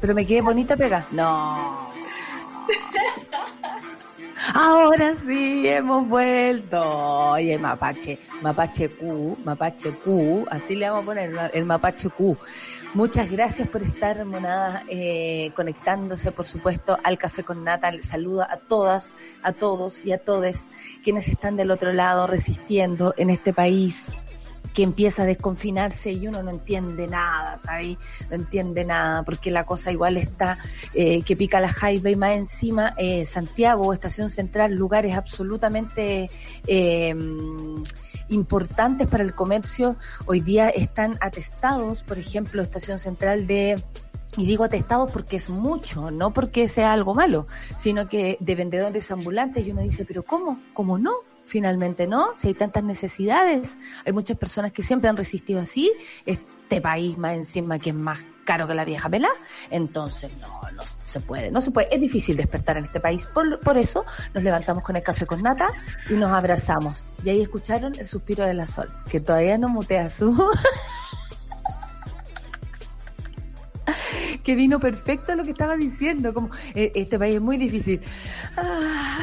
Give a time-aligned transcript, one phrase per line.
[0.00, 1.06] Pero me quedé bonita pega.
[1.12, 1.90] No.
[4.54, 7.30] Ahora sí hemos vuelto.
[7.32, 12.36] Oye, Mapache, Mapache Q, Mapache Q, así le vamos a poner el Mapache Q.
[12.92, 17.92] Muchas gracias por estar, monada, eh, conectándose, por supuesto, al Café con Nata.
[18.02, 20.70] Saludo a todas, a todos y a todes
[21.04, 24.06] quienes están del otro lado resistiendo en este país
[24.74, 27.96] que empieza a desconfinarse y uno no entiende nada, ¿sabes?
[28.28, 30.58] No entiende nada, porque la cosa igual está
[30.94, 36.30] eh, que pica la jaiba y más encima eh, Santiago, Estación Central, lugares absolutamente
[36.66, 37.14] eh,
[38.28, 43.82] importantes para el comercio, hoy día están atestados, por ejemplo, Estación Central de
[44.36, 49.10] y digo atestados porque es mucho, no porque sea algo malo, sino que de vendedores
[49.10, 50.60] ambulantes y uno dice, pero ¿cómo?
[50.72, 51.10] ¿Cómo no?
[51.50, 52.32] Finalmente, ¿no?
[52.36, 55.92] Si hay tantas necesidades, hay muchas personas que siempre han resistido así,
[56.24, 59.28] este país más encima que es más caro que la vieja vela,
[59.68, 63.58] entonces no, no se puede, no se puede, es difícil despertar en este país, por,
[63.60, 65.68] por eso nos levantamos con el café con nata
[66.08, 67.04] y nos abrazamos.
[67.24, 70.34] Y ahí escucharon el suspiro de la sol, que todavía no mutea su...
[74.44, 78.00] que vino perfecto lo que estaba diciendo, como eh, este país es muy difícil.
[78.56, 79.18] Ah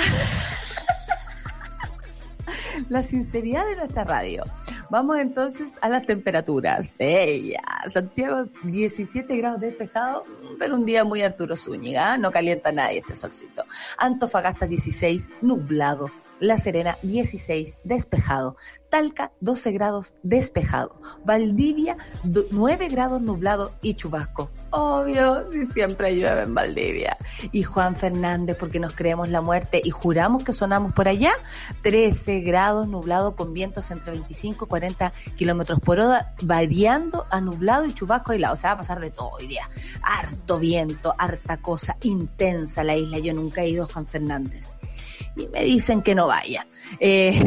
[2.89, 4.43] la sinceridad de nuestra radio.
[4.89, 6.95] Vamos entonces a las temperaturas.
[6.99, 10.23] Ella, Santiago 17 grados despejado,
[10.59, 13.63] pero un día muy Arturo Zúñiga, no calienta nadie este solcito.
[13.97, 16.09] Antofagasta 16, nublado.
[16.39, 18.57] La Serena 16, despejado.
[18.89, 21.01] Talca 12 grados, despejado.
[21.25, 24.51] Valdivia 9 grados, nublado y chubasco.
[24.69, 27.17] Obvio, si siempre llueve en Valdivia.
[27.51, 31.33] Y Juan Fernández, porque nos creemos la muerte y juramos que sonamos por allá,
[31.81, 37.85] 13 grados, nublado con vientos entre 25 y 40 kilómetros por hora, variando a nublado
[37.85, 38.53] y chubasco aislado.
[38.53, 39.67] O sea, va a pasar de todo hoy día.
[40.03, 43.17] Harto viento, harta cosa, intensa la isla.
[43.17, 44.76] Yo nunca he ido a Juan Fernández
[45.37, 46.65] y me dicen que no vaya,
[46.99, 47.39] eh,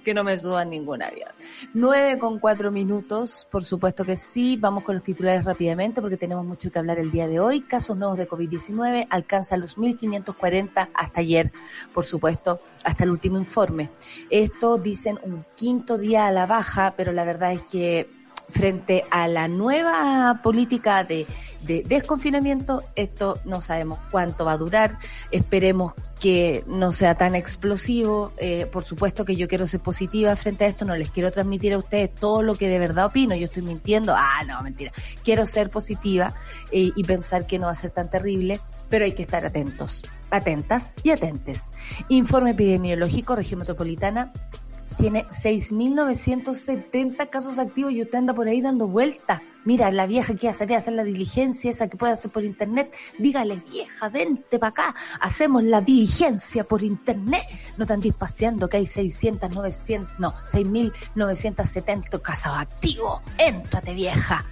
[0.04, 1.30] que no me suban ningún avión.
[1.74, 4.56] Nueve con cuatro minutos, por supuesto que sí.
[4.56, 7.62] Vamos con los titulares rápidamente porque tenemos mucho que hablar el día de hoy.
[7.62, 11.52] Casos nuevos de COVID-19 alcanzan los 1.540 hasta ayer,
[11.92, 13.90] por supuesto, hasta el último informe.
[14.30, 19.28] Esto dicen un quinto día a la baja, pero la verdad es que frente a
[19.28, 21.26] la nueva política de,
[21.86, 24.98] desconfinamiento, esto no sabemos cuánto va a durar,
[25.30, 30.64] esperemos que no sea tan explosivo, eh, por supuesto que yo quiero ser positiva frente
[30.64, 33.46] a esto, no les quiero transmitir a ustedes todo lo que de verdad opino, yo
[33.46, 36.34] estoy mintiendo, ah, no, mentira, quiero ser positiva
[36.70, 40.04] eh, y pensar que no va a ser tan terrible, pero hay que estar atentos,
[40.30, 41.70] atentas y atentes.
[42.08, 44.32] Informe epidemiológico, región metropolitana,
[44.98, 49.40] tiene 6.970 casos activos y usted anda por ahí dando vueltas.
[49.64, 52.94] Mira, la vieja que hacer hacer la diligencia esa que puede hacer por internet.
[53.18, 54.94] Dígale, vieja, vente para acá.
[55.20, 57.44] Hacemos la diligencia por internet.
[57.76, 63.22] No están paseando que hay 600, 900, no, 6.970 casos activos.
[63.38, 64.44] Éntrate, vieja.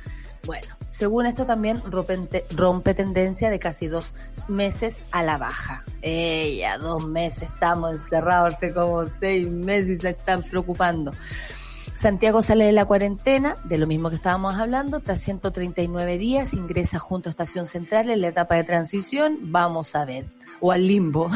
[0.46, 4.14] Bueno, según esto también rompe, tendencia de casi dos
[4.46, 5.84] meses a la baja.
[6.02, 11.12] Ella, dos meses, estamos encerrados hace como seis meses y se están preocupando.
[11.94, 16.98] Santiago sale de la cuarentena, de lo mismo que estábamos hablando, tras 139 días, ingresa
[16.98, 19.38] junto a Estación Central en la etapa de transición.
[19.44, 20.26] Vamos a ver
[20.62, 21.28] o al limbo,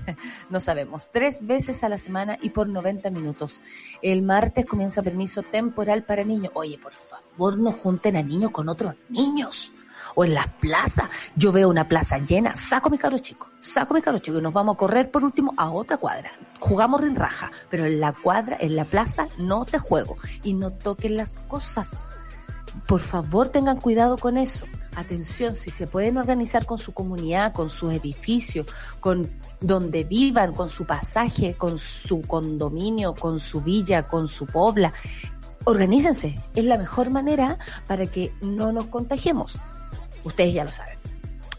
[0.50, 3.60] no sabemos, tres veces a la semana y por 90 minutos.
[4.02, 6.50] El martes comienza permiso temporal para niños.
[6.54, 9.72] Oye, por favor, no junten a niños con otros niños.
[10.16, 14.02] O en las plazas, yo veo una plaza llena, saco mi caro chico, saco mi
[14.02, 16.32] caro chico y nos vamos a correr por último a otra cuadra.
[16.58, 20.72] Jugamos en raja, pero en la cuadra, en la plaza, no te juego y no
[20.72, 22.10] toquen las cosas
[22.86, 24.66] por favor tengan cuidado con eso.
[24.96, 28.66] Atención, si se pueden organizar con su comunidad, con su edificio,
[29.00, 29.30] con
[29.60, 34.92] donde vivan, con su pasaje, con su condominio, con su villa, con su pobla,
[35.64, 36.38] organícense.
[36.54, 39.58] Es la mejor manera para que no nos contagiemos.
[40.24, 40.98] Ustedes ya lo saben.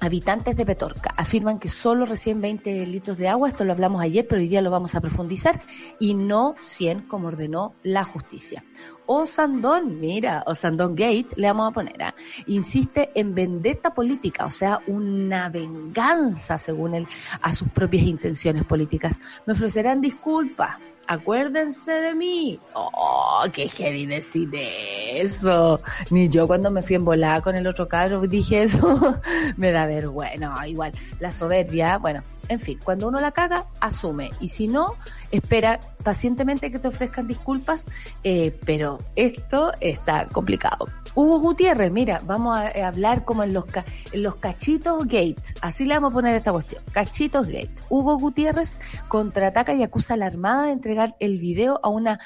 [0.03, 4.27] Habitantes de Petorca afirman que solo reciben 20 litros de agua, esto lo hablamos ayer,
[4.27, 5.61] pero hoy día lo vamos a profundizar,
[5.97, 8.65] y no 100 como ordenó la justicia.
[9.05, 12.15] Osandón, mira, Osandón Gate, le vamos a poner, ¿ah?
[12.47, 17.07] insiste en vendetta política, o sea, una venganza según él
[17.41, 19.19] a sus propias intenciones políticas.
[19.45, 20.77] Me ofrecerán disculpas,
[21.07, 22.59] acuérdense de mí.
[22.73, 25.81] Oh, qué heavy decir eso.
[26.09, 29.19] Ni yo cuando me fui en volada con el otro carro dije eso.
[29.57, 30.67] me da vergüenza.
[30.67, 34.31] igual, la soberbia, bueno, en fin, cuando uno la caga, asume.
[34.39, 34.95] Y si no,
[35.31, 37.87] espera pacientemente que te ofrezcan disculpas,
[38.23, 40.87] eh, pero esto está complicado.
[41.15, 43.65] Hugo Gutiérrez, mira, vamos a eh, hablar como en los,
[44.11, 45.41] en los cachitos gate.
[45.61, 46.83] Así le vamos a poner esta cuestión.
[46.91, 47.73] Cachitos gate.
[47.89, 52.19] Hugo Gutiérrez contraataca y acusa a la Armada de entregar el video a una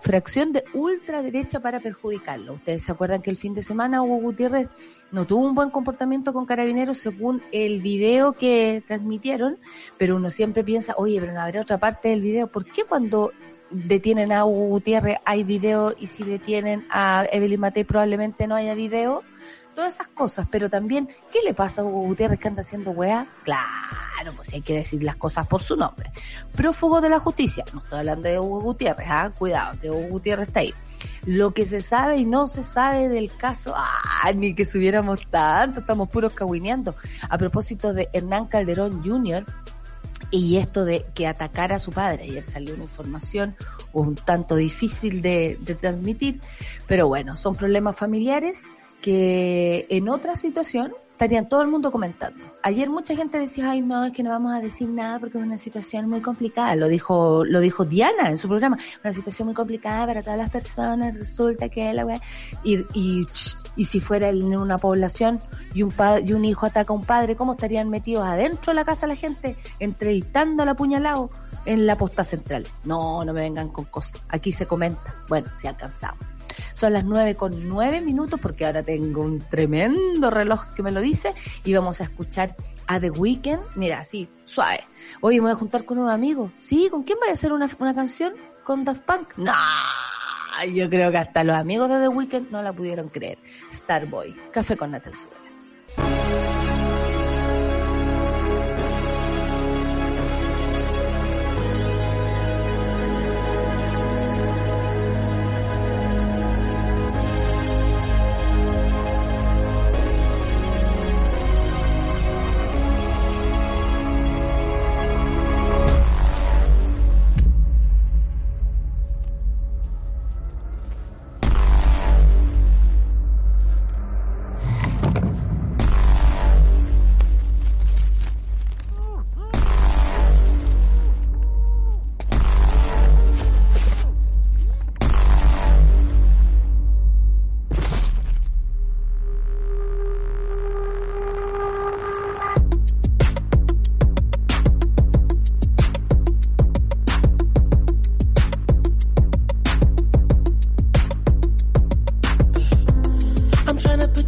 [0.00, 2.54] fracción de ultraderecha para perjudicarlo.
[2.54, 4.70] Ustedes se acuerdan que el fin de semana Hugo Gutiérrez
[5.12, 9.58] no tuvo un buen comportamiento con carabineros según el video que transmitieron,
[9.98, 12.46] pero uno siempre piensa, oye, pero no habrá otra parte del video.
[12.46, 13.32] ¿Por qué cuando
[13.70, 18.74] detienen a Hugo Gutiérrez hay video y si detienen a Evelyn Matei probablemente no haya
[18.74, 19.22] video?
[19.74, 23.26] Todas esas cosas, pero también, ¿qué le pasa a Hugo Gutiérrez que anda haciendo weá?
[23.44, 26.10] Claro, pues hay que decir las cosas por su nombre.
[26.54, 29.32] Prófugo de la justicia, no estoy hablando de Hugo Gutiérrez, ¿ah?
[29.36, 30.74] cuidado, que Hugo Gutiérrez está ahí
[31.26, 34.32] lo que se sabe y no se sabe del caso, ¡ah!
[34.34, 36.94] Ni que subiéramos tanto, estamos puros caguineando.
[37.28, 39.44] A propósito de Hernán Calderón Jr.,
[40.30, 42.24] y esto de que atacara a su padre.
[42.24, 43.56] Ayer salió una información
[43.92, 46.40] un tanto difícil de, de, transmitir,
[46.86, 48.66] pero bueno, son problemas familiares
[49.00, 52.46] que en otra situación estarían todo el mundo comentando.
[52.62, 55.44] Ayer mucha gente decía, ay no, es que no vamos a decir nada porque es
[55.44, 56.74] una situación muy complicada.
[56.76, 58.78] Lo dijo, lo dijo Diana en su programa.
[59.04, 61.14] Una situación muy complicada para todas las personas.
[61.14, 62.06] Resulta que la
[62.64, 63.26] y, y,
[63.76, 65.38] y si fuera en una población
[65.74, 68.76] y un padre, y un hijo ataca a un padre, ¿cómo estarían metidos adentro de
[68.76, 71.28] la casa la gente entrevistando al apuñalado
[71.66, 72.66] en la posta central?
[72.84, 74.24] No, no me vengan con cosas.
[74.30, 75.14] Aquí se comenta.
[75.28, 76.24] Bueno, si alcanzamos.
[76.74, 81.00] Son las nueve con nueve minutos porque ahora tengo un tremendo reloj que me lo
[81.00, 82.56] dice y vamos a escuchar
[82.86, 83.60] a The Weeknd.
[83.76, 84.80] Mira, así, suave.
[85.20, 86.52] Oye, me voy a juntar con un amigo.
[86.56, 88.34] Sí, ¿con quién voy a hacer una, una canción?
[88.64, 89.36] ¿Con Daft Punk?
[89.36, 89.52] No,
[90.74, 93.38] yo creo que hasta los amigos de The Weeknd no la pudieron creer.
[93.72, 95.14] Starboy, café con Natal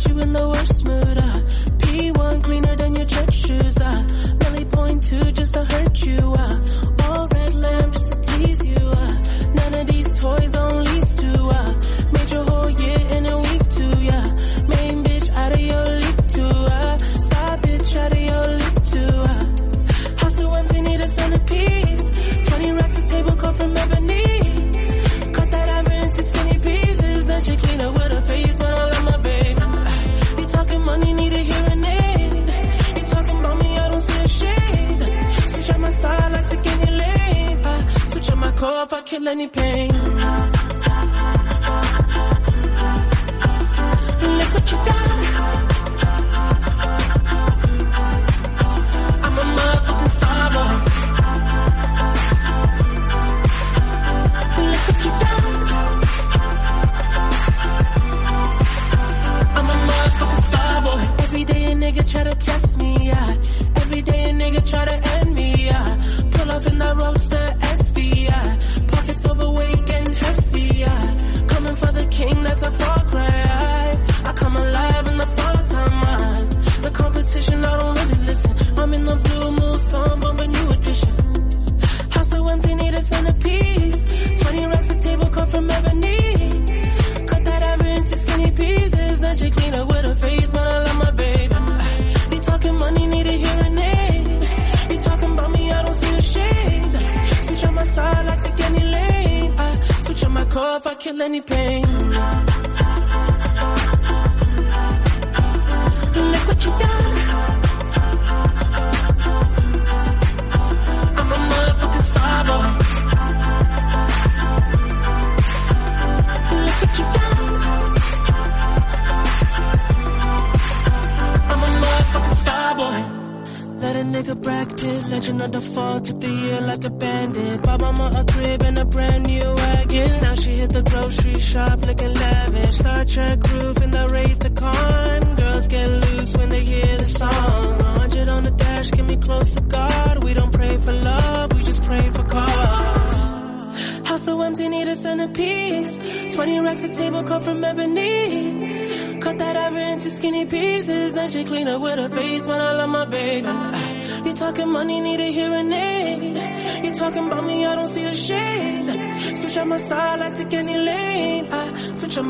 [0.02, 1.18] put you in the worst mood.
[1.18, 1.40] Uh.
[1.78, 3.76] P1 cleaner than your church shoes.
[3.78, 4.35] Uh.
[4.38, 6.35] Belly point two just to hurt you.
[6.37, 6.82] Uh.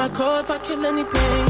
[0.02, 1.41] My core if I kill any pain.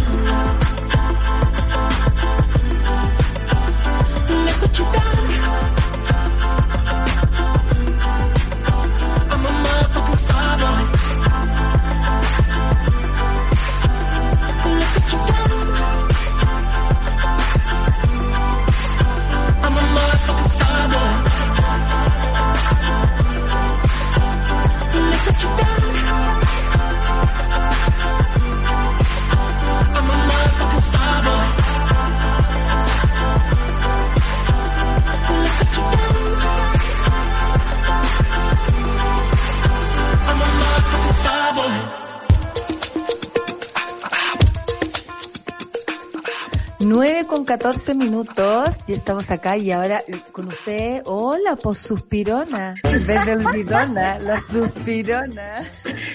[47.72, 53.32] 14 minutos y estamos acá y ahora con usted, hola, pues suspirona, en vez de
[53.32, 55.62] olvidona, la suspirona.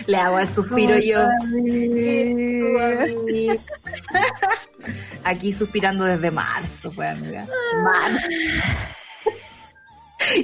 [0.05, 1.19] Le hago el suspiro yo.
[5.23, 7.47] Aquí suspirando desde marzo, pues amiga.
[7.83, 8.27] Marzo.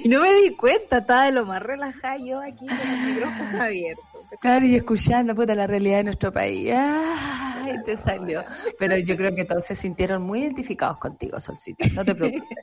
[0.03, 3.61] Y no me di cuenta, estaba de lo más relajada yo aquí con el micrófono
[3.61, 4.01] abierto.
[4.43, 6.69] Claro, y escuchando, puta, la realidad de nuestro país.
[6.75, 8.43] Ay, te salió.
[8.77, 11.85] Pero yo creo que todos se sintieron muy identificados contigo, Solcita.
[11.95, 12.57] No te preocupes.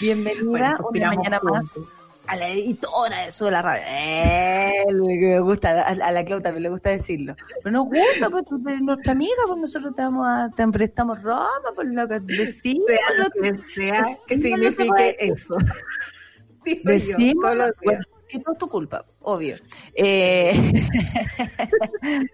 [0.00, 1.66] Bienvenida Bueno, una mañana más
[2.26, 3.82] a la editora de eso de la radio.
[3.86, 7.34] Eh, me gusta, a, a la Clau también le gusta decirlo.
[7.62, 11.22] Pero nos gusta, pues tú eres nuestra amiga, pues nosotros te, vamos a, te prestamos
[11.22, 12.86] ropa, por lo que decimos.
[12.88, 15.56] Sea lo que sea que decimos signifique que- eso.
[16.64, 17.82] Digo yo, Decimos, todos los días.
[17.84, 19.56] bueno, que no es tu culpa, obvio.
[19.94, 20.52] Eh,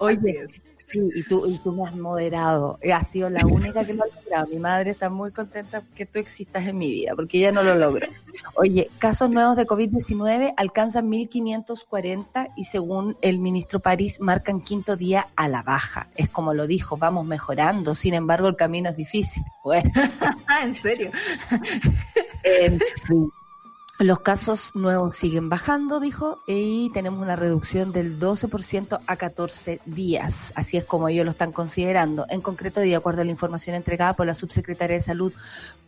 [0.00, 0.46] Oye,
[0.84, 2.78] sí, y tú, y tú me has moderado.
[2.92, 4.46] Has sido la única que lo ha logrado.
[4.48, 7.74] Mi madre está muy contenta que tú existas en mi vida, porque ella no lo
[7.74, 8.08] logró.
[8.56, 15.28] Oye, casos nuevos de COVID-19 alcanzan 1.540 y según el ministro París marcan quinto día
[15.36, 16.08] a la baja.
[16.16, 17.94] Es como lo dijo, vamos mejorando.
[17.94, 19.42] Sin embargo, el camino es difícil.
[19.62, 19.90] Bueno.
[20.62, 21.10] En serio.
[22.44, 23.30] En fin.
[24.00, 30.52] Los casos nuevos siguen bajando, dijo, y tenemos una reducción del 12% a 14 días.
[30.56, 32.26] Así es como ellos lo están considerando.
[32.28, 35.32] En concreto, de acuerdo a la información entregada por la subsecretaria de Salud,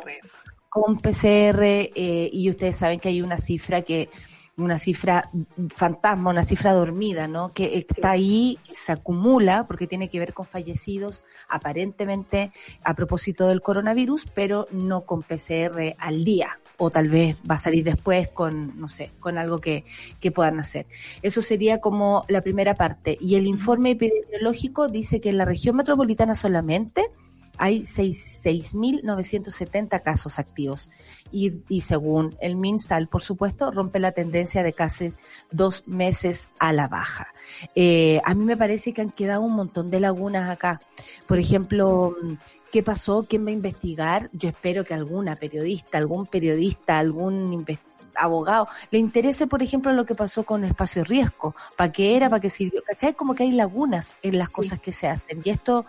[0.67, 4.09] Con PCR eh, y ustedes saben que hay una cifra que
[4.57, 5.29] una cifra
[5.69, 7.51] fantasma, una cifra dormida, ¿no?
[7.53, 12.51] Que está ahí, que se acumula porque tiene que ver con fallecidos aparentemente
[12.83, 17.59] a propósito del coronavirus, pero no con PCR al día o tal vez va a
[17.59, 19.85] salir después con, no sé, con algo que,
[20.19, 20.85] que puedan hacer.
[21.21, 23.17] Eso sería como la primera parte.
[23.19, 27.11] Y el informe epidemiológico dice que en la región metropolitana solamente
[27.57, 30.89] hay seis- 6.970 casos activos
[31.31, 35.11] y, según el MinSal, por supuesto, rompe la tendencia de casi
[35.51, 37.27] dos meses a la baja.
[37.75, 40.81] Eh, a mí me parece que han quedado un montón de lagunas acá.
[41.27, 42.15] Por ejemplo,
[42.71, 43.25] ¿qué pasó?
[43.27, 44.29] ¿Quién va a investigar?
[44.31, 47.79] Yo espero que alguna periodista, algún periodista, algún inves-
[48.15, 52.39] abogado, le interese, por ejemplo, lo que pasó con Espacio Riesgo, para qué era, para
[52.39, 53.13] qué sirvió, ¿cachai?
[53.13, 55.41] Como que hay lagunas en las cosas que se hacen.
[55.43, 55.85] Y esto,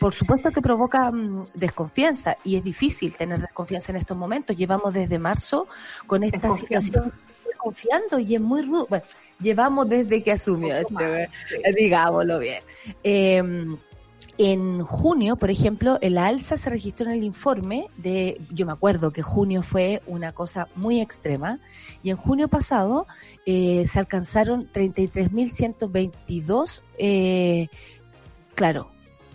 [0.00, 4.56] por supuesto que provoca mm, desconfianza, y es difícil tener desconfianza en estos momentos.
[4.56, 5.66] Llevamos desde marzo
[6.06, 7.12] con esta situación
[7.46, 8.86] desconfiando y es muy rudo.
[8.88, 9.04] Bueno,
[9.40, 11.28] llevamos desde que asumió, este,
[11.76, 12.62] digámoslo bien.
[13.02, 13.76] Eh,
[14.50, 19.12] en junio, por ejemplo, el alza se registró en el informe de, yo me acuerdo
[19.12, 21.60] que junio fue una cosa muy extrema,
[22.02, 23.06] y en junio pasado
[23.46, 27.68] eh, se alcanzaron 33.122, eh,
[28.54, 28.88] claro,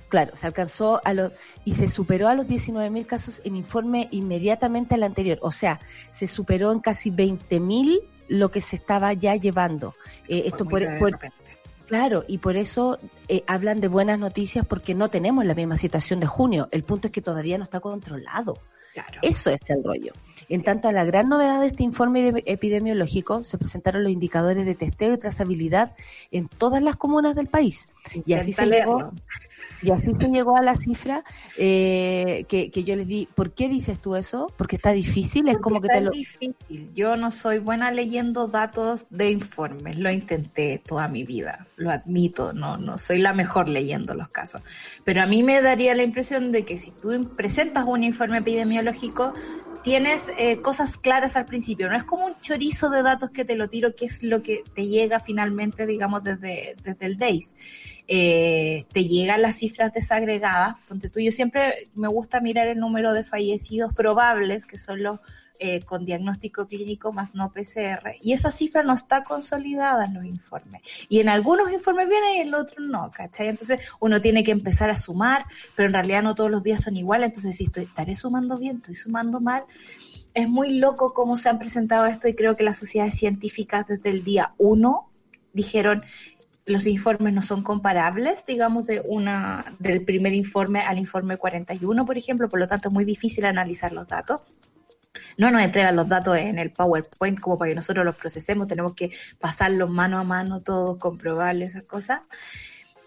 [0.09, 1.31] claro, se alcanzó a los,
[1.63, 6.25] y se superó a los 19.000 casos en informe inmediatamente al anterior, o sea, se
[6.27, 9.95] superó en casi 20.000 lo que se estaba ya llevando.
[10.27, 11.17] Eh, esto por, por,
[11.88, 16.20] Claro, y por eso eh, hablan de buenas noticias porque no tenemos la misma situación
[16.20, 16.67] de junio.
[16.72, 18.56] El punto es que todavía no está controlado.
[18.94, 19.20] Claro.
[19.22, 20.12] Eso es el rollo.
[20.50, 24.75] En tanto a la gran novedad de este informe epidemiológico, se presentaron los indicadores de
[24.75, 25.96] testeo y trazabilidad
[26.32, 27.88] en todas las comunas del país.
[28.25, 29.12] y así se llegó,
[29.82, 31.24] y así se llegó a la cifra
[31.58, 33.27] eh, que, que, yo les di.
[33.36, 34.51] ¿Por qué dices tú eso?
[34.58, 36.12] Porque está difícil, es como que te lo...
[36.12, 36.56] difícil.
[36.94, 42.54] Yo no soy buena leyendo datos de informes, lo intenté toda mi vida, lo admito,
[42.54, 44.62] no, no soy la mejor leyendo los casos.
[45.04, 49.34] Pero a mí me daría la impresión de que si tú presentas un informe epidemiológico,
[49.88, 53.56] tienes eh, cosas claras al principio, no es como un chorizo de datos que te
[53.56, 57.53] lo tiro, que es lo que te llega finalmente, digamos, desde, desde el DAIS
[58.10, 60.75] eh, te llegan las cifras desagregadas.
[60.88, 65.20] Ponte tú, yo siempre me gusta mirar el número de fallecidos probables, que son los
[65.59, 68.15] eh, con diagnóstico clínico más no PCR.
[68.21, 70.81] Y esa cifra no está consolidada en los informes.
[71.09, 73.48] Y en algunos informes viene y en otros no, ¿cachai?
[73.48, 76.98] Entonces uno tiene que empezar a sumar, pero en realidad no todos los días son
[76.98, 77.27] iguales.
[77.27, 79.63] Entonces, si estoy, estaré sumando bien, estoy sumando mal.
[80.33, 84.09] Es muy loco cómo se han presentado esto y creo que las sociedades científicas desde
[84.09, 85.11] el día uno
[85.53, 86.03] dijeron
[86.67, 92.17] los informes no son comparables, digamos, de una, del primer informe al informe 41, por
[92.17, 94.41] ejemplo, por lo tanto es muy difícil analizar los datos.
[95.38, 98.94] No nos entregan los datos en el PowerPoint como para que nosotros los procesemos, tenemos
[98.94, 102.22] que pasarlos mano a mano todos, comprobarles esas cosas.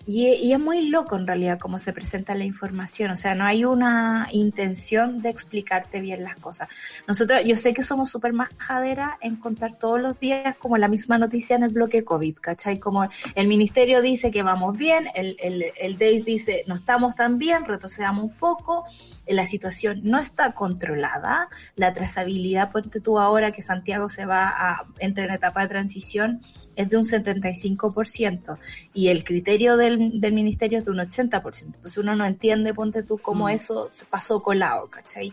[0.07, 3.65] Y, es muy loco en realidad cómo se presenta la información, o sea, no hay
[3.65, 6.69] una intención de explicarte bien las cosas.
[7.07, 11.19] Nosotros, yo sé que somos súper majadera en contar todos los días como la misma
[11.19, 12.79] noticia en el bloque COVID, ¿cachai?
[12.79, 17.39] Como el ministerio dice que vamos bien, el, el, el DEIS dice no estamos tan
[17.39, 18.85] bien, retrocedamos un poco,
[19.27, 24.87] la situación no está controlada, la trazabilidad, ponte tú ahora que Santiago se va a
[24.99, 26.41] entrar en etapa de transición,
[26.81, 28.59] es de un 75%
[28.93, 31.63] y el criterio del, del ministerio es de un 80%.
[31.65, 33.51] Entonces uno no entiende, ponte tú, cómo mm.
[33.51, 35.33] eso se pasó colado, ¿cachai?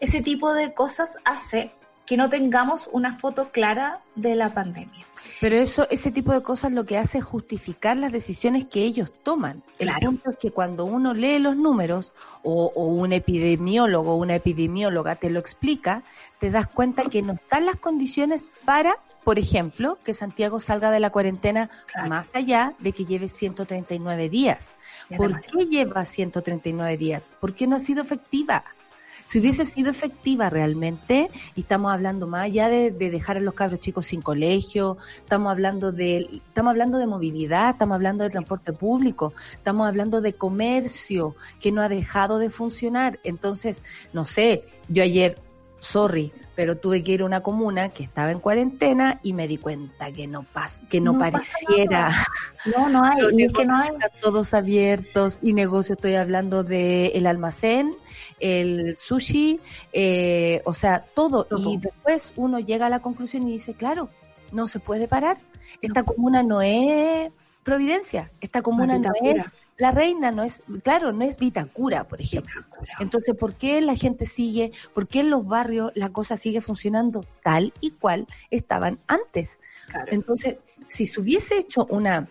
[0.00, 1.72] Ese tipo de cosas hace
[2.06, 5.06] que no tengamos una foto clara de la pandemia.
[5.40, 9.12] Pero eso, ese tipo de cosas lo que hace es justificar las decisiones que ellos
[9.22, 9.62] toman.
[9.78, 14.34] El punto es que cuando uno lee los números o, o, un epidemiólogo o una
[14.34, 16.02] epidemióloga te lo explica,
[16.38, 21.00] te das cuenta que no están las condiciones para por ejemplo, que Santiago salga de
[21.00, 21.70] la cuarentena
[22.08, 24.74] más allá de que lleve 139 días.
[25.16, 27.32] ¿Por qué lleva 139 días?
[27.40, 28.64] ¿Por qué no ha sido efectiva?
[29.24, 33.78] Si hubiese sido efectiva realmente, y estamos hablando más allá de, dejar a los cabros
[33.78, 39.32] chicos sin colegio, estamos hablando de, estamos hablando de movilidad, estamos hablando de transporte público,
[39.52, 43.20] estamos hablando de comercio que no ha dejado de funcionar.
[43.22, 43.82] Entonces,
[44.12, 45.38] no sé, yo ayer,
[45.78, 49.58] sorry, pero tuve que ir a una comuna que estaba en cuarentena y me di
[49.58, 52.10] cuenta que no pas que no, pareciera.
[52.76, 53.90] no no hay que no hay.
[54.20, 57.94] todos abiertos y negocio estoy hablando de el almacén
[58.40, 59.60] el sushi
[59.92, 61.46] eh, o sea todo.
[61.56, 64.08] y después uno llega a la conclusión y dice claro
[64.50, 65.38] no se puede parar.
[65.80, 71.24] Esta comuna no es Providencia esta comuna no es la reina no es, claro, no
[71.24, 72.62] es Vitacura, por ejemplo.
[73.00, 77.24] Entonces, ¿por qué la gente sigue, por qué en los barrios la cosa sigue funcionando
[77.42, 79.60] tal y cual estaban antes?
[80.08, 80.58] Entonces,
[80.88, 82.28] si se hubiese hecho una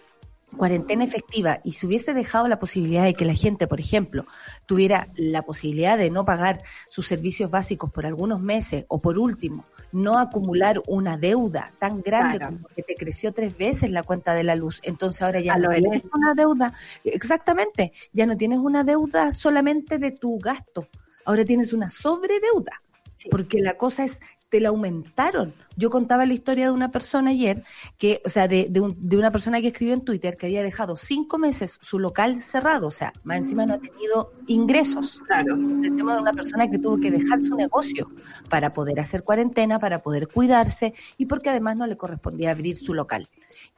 [0.58, 4.26] cuarentena efectiva y se hubiese dejado la posibilidad de que la gente, por ejemplo,
[4.66, 9.66] tuviera la posibilidad de no pagar sus servicios básicos por algunos meses o por último,
[9.92, 14.44] no acumular una deuda tan grande como que te creció tres veces la cuenta de
[14.44, 14.80] la luz.
[14.84, 20.12] Entonces ahora ya no tienes una deuda, exactamente, ya no tienes una deuda solamente de
[20.12, 20.88] tu gasto,
[21.26, 22.82] ahora tienes una sobredeuda,
[23.30, 24.20] porque la cosa es
[24.52, 25.56] te la aumentaron.
[25.78, 27.64] Yo contaba la historia de una persona ayer,
[27.98, 30.62] que, o sea, de, de, un- de una persona que escribió en Twitter que había
[30.62, 35.22] dejado cinco meses su local cerrado, o sea, más encima no ha tenido ingresos.
[35.26, 35.56] Claro.
[35.56, 38.12] El tema de una persona que tuvo que dejar su negocio
[38.50, 42.94] para poder hacer cuarentena, para poder cuidarse y porque además no le correspondía abrir su
[42.94, 43.30] local.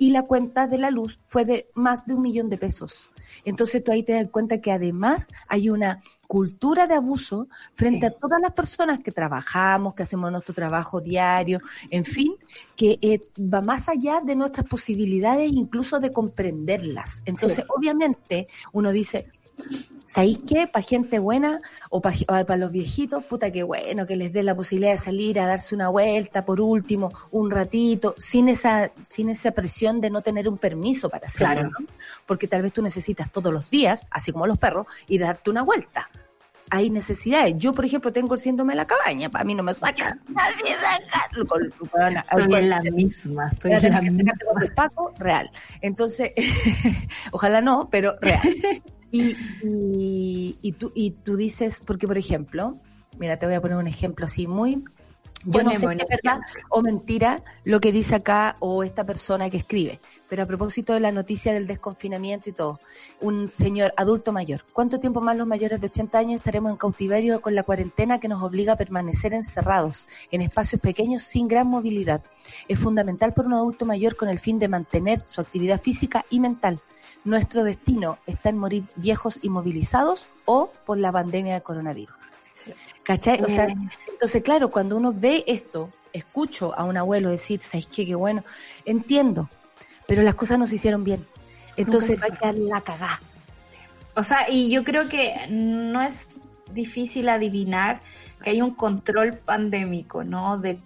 [0.04, 3.10] Y la cuenta de la luz fue de más de un millón de pesos.
[3.46, 8.06] Entonces tú ahí te das cuenta que además hay una cultura de abuso frente Sí.
[8.08, 12.34] a todas las personas que trabajamos, que hacemos nuestro trabajo diario, en fin,
[12.76, 17.22] que eh, va más allá de nuestras posibilidades incluso de comprenderlas.
[17.26, 17.72] Entonces, Sí.
[17.76, 19.28] obviamente, uno dice,
[20.06, 20.68] ¿Sabéis qué?
[20.68, 24.92] Para gente buena o para los viejitos, puta que bueno, que les dé la posibilidad
[24.92, 30.02] de salir a darse una vuelta por último, un ratito, sin esa, sin esa presión
[30.02, 31.70] de no tener un permiso para hacerlo, Claro.
[31.80, 31.86] ¿no?
[32.26, 35.64] Porque tal vez tú necesitas todos los días, así como los perros, y darte una
[35.64, 36.10] vuelta.
[36.70, 37.54] Hay necesidades.
[37.58, 40.64] Yo, por ejemplo, tengo el síndrome de la cabaña, para mí no me saca nadie
[40.78, 41.30] de acá.
[41.48, 44.34] Con- con- Estoy en la misma, estoy en la misma.
[44.76, 45.50] Paco, real.
[45.82, 46.32] Entonces,
[47.32, 48.42] ojalá no, pero real.
[49.14, 52.80] Y, y, y tú, y tú dices, porque por ejemplo,
[53.20, 54.84] mira, te voy a poner un ejemplo así muy...
[55.46, 58.82] Yo no sé Poneme si un es verdad o mentira lo que dice acá o
[58.82, 60.00] esta persona que escribe.
[60.30, 62.80] Pero a propósito de la noticia del desconfinamiento y todo,
[63.20, 67.42] un señor adulto mayor, ¿cuánto tiempo más los mayores de 80 años estaremos en cautiverio
[67.42, 72.24] con la cuarentena que nos obliga a permanecer encerrados en espacios pequeños sin gran movilidad?
[72.70, 76.40] Es fundamental para un adulto mayor con el fin de mantener su actividad física y
[76.40, 76.82] mental.
[77.26, 82.16] Nuestro destino está en morir viejos y movilizados o por la pandemia de coronavirus.
[83.04, 83.42] ¿Cachai?
[83.42, 83.76] O sea, Eh.
[84.10, 88.06] entonces, claro, cuando uno ve esto, escucho a un abuelo decir, ¿sabes qué?
[88.06, 88.44] Qué bueno.
[88.86, 89.50] Entiendo,
[90.08, 91.26] pero las cosas no se hicieron bien.
[91.76, 93.22] Entonces va a quedar la cagá.
[94.16, 96.28] O sea, y yo creo que no es
[96.72, 98.02] difícil adivinar
[98.44, 100.60] que hay un control pandémico, ¿no?
[100.60, 100.78] De,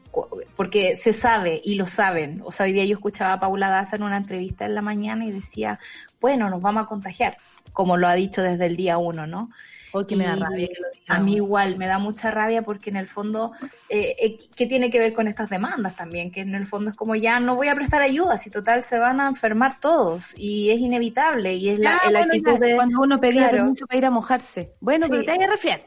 [0.56, 2.41] porque se sabe y lo saben.
[2.46, 5.26] O sea, hoy día yo escuchaba a Paula Daza en una entrevista en la mañana
[5.26, 5.78] y decía,
[6.22, 7.38] bueno, nos vamos a contagiar,
[7.74, 9.50] como lo ha dicho desde el día uno, ¿no?
[9.93, 11.15] Hoy que me da rabia que lo diga.
[11.15, 13.54] A mí igual, me da mucha rabia porque en el fondo,
[13.89, 16.30] eh, eh, ¿qué tiene que ver con estas demandas también?
[16.30, 19.00] Que en el fondo es como ya no voy a prestar ayuda, si total se
[19.00, 22.76] van a enfermar todos y es inevitable y es la, el bueno, actitud ya, de...
[22.76, 23.58] Cuando uno pedía Claro.
[23.63, 24.74] permiso para ir a mojarse.
[24.82, 25.12] Bueno, Sí.
[25.12, 25.82] pero te hay que refiar.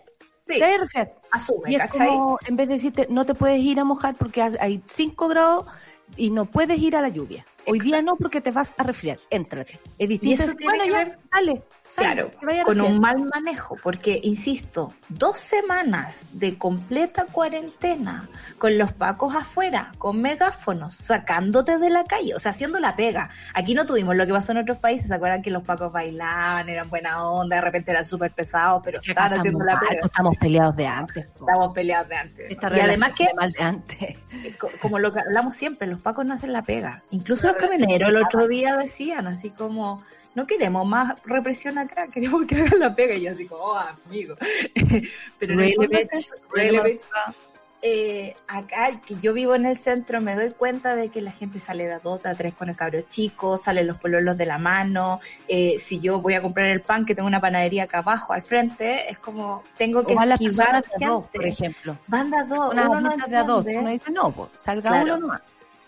[0.54, 0.60] Sí,
[1.30, 2.08] asume, Y es ¿cachai?
[2.08, 5.28] como, en vez de decirte, no te puedes ir a mojar porque ha- hay 5
[5.28, 5.66] grados
[6.16, 7.44] y no puedes ir a la lluvia.
[7.66, 9.18] Hoy día no porque te vas a resfriar.
[9.30, 9.78] Éntrate.
[9.98, 10.42] Es distinto.
[10.64, 11.62] bueno, ya, ver- dale,
[11.96, 12.30] Claro,
[12.64, 19.92] con un mal manejo, porque, insisto, dos semanas de completa cuarentena, con los pacos afuera,
[19.98, 23.30] con megáfonos, sacándote de la calle, o sea, haciendo la pega.
[23.54, 26.68] Aquí no tuvimos lo que pasó en otros países, ¿se acuerdan que los pacos bailaban,
[26.68, 30.00] eran buena onda, de repente eran súper pesados, pero estaban haciendo la pega?
[30.04, 31.26] estamos peleados de antes.
[31.26, 31.46] po.
[31.48, 32.50] Estamos peleados de antes.
[32.50, 34.18] Esta y además que, mal de antes.
[34.58, 37.02] co- como lo que hablamos siempre, los pacos no hacen la pega.
[37.10, 40.02] Incluso los camioneros el otro día decían así como,
[40.34, 43.14] no queremos más represión acá, queremos que hagan la pega.
[43.14, 44.36] Y yo así como, oh, amigo.
[45.38, 46.98] Pero Really, eso, Really.
[47.82, 51.58] Eh, acá, que yo vivo en el centro, me doy cuenta de que la gente
[51.60, 54.58] sale de a dos, a tres con el cabro chico, salen los pololos de la
[54.58, 55.18] mano.
[55.48, 58.42] Eh, si yo voy a comprar el pan, que tengo una panadería acá abajo al
[58.42, 61.48] frente, es como, tengo que O esquivar a dos, por gente.
[61.48, 61.96] ejemplo.
[62.06, 63.64] Van de a dos, uno no de a dos.
[63.64, 65.04] Uno dice, no, pues, salga Claro.
[65.04, 65.40] uno nomás.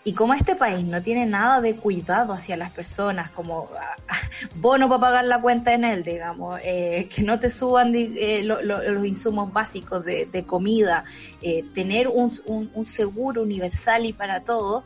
[0.05, 4.17] Y como este país no tiene nada de cuidado hacia las personas, como ah, ah,
[4.55, 8.61] bono para pagar la cuenta en él, digamos, eh, que no te suban eh, lo-
[8.61, 11.05] lo- los insumos básicos de, comida,
[11.41, 14.83] eh, tener un seguro universal y para todo,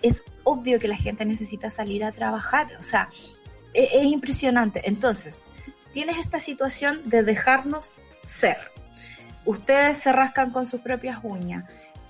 [0.00, 2.68] es obvio que la gente necesita salir a trabajar.
[2.78, 3.08] O sea,
[3.74, 4.88] e- es impresionante.
[4.88, 5.42] Entonces,
[5.92, 7.96] tienes esta situación de dejarnos
[8.26, 8.56] ser.
[9.44, 11.64] Ustedes se rascan con sus propias uñas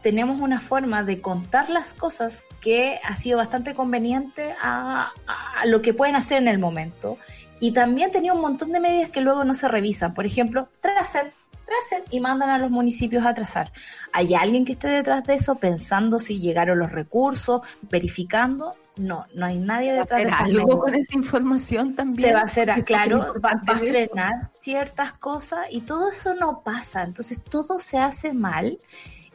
[0.05, 5.81] tenemos una forma de contar las cosas que ha sido bastante conveniente a, a lo
[5.81, 7.17] que pueden hacer en el momento.
[7.59, 10.13] Y también tenía un montón de medidas que luego no se revisan.
[10.13, 11.33] Por ejemplo, tracen,
[11.65, 13.73] tracen y mandan a los municipios a trazar.
[14.13, 18.75] ¿Hay alguien que esté detrás de eso pensando si llegaron los recursos, verificando?
[18.97, 22.29] No, no hay nadie detrás de ¿Hacer esas algo con esa información también?
[22.29, 26.61] se va a hacer, Eso claro, va, a frenar ciertas cosas y todo eso no
[26.61, 27.05] pasa.
[27.05, 28.79] Entonces todo se hace mal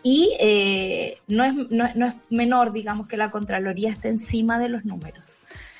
[0.03, 4.69] y eh, no, es, no, no es menor, digamos, que la Contraloría esté encima de
[4.69, 5.37] los números.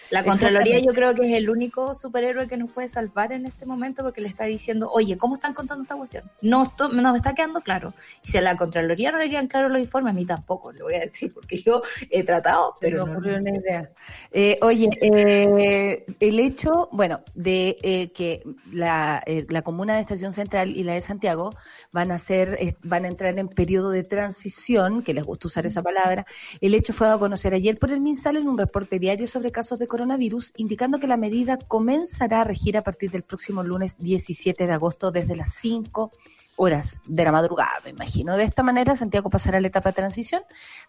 [0.09, 3.65] La Contraloría yo creo que es el único superhéroe que nos puede salvar en este
[3.65, 6.23] momento porque le está diciendo, oye, ¿cómo están contando esta cuestión?
[6.41, 7.93] No, esto, no me está quedando claro.
[8.23, 10.81] Y si a la Contraloría no le quedan claros los informes, a mí tampoco, le
[10.81, 13.11] voy a decir, porque yo he tratado, pero no.
[13.11, 13.89] ocurrió una idea.
[14.31, 20.75] Eh, oye, eh, el hecho, bueno, de eh, que la, la comuna de Estación Central
[20.75, 21.51] y la de Santiago
[21.91, 25.83] van a ser, van a entrar en periodo de transición, que les gusta usar esa
[25.83, 26.25] palabra.
[26.61, 29.51] El hecho fue dado a conocer ayer por el MinSal en un reporte diario sobre
[29.51, 33.97] casos de coronavirus, indicando que la medida comenzará a regir a partir del próximo lunes
[33.97, 36.09] 17 de agosto desde las 5
[36.55, 38.37] horas de la madrugada, me imagino.
[38.37, 40.41] De esta manera, Santiago pasará a la etapa de transición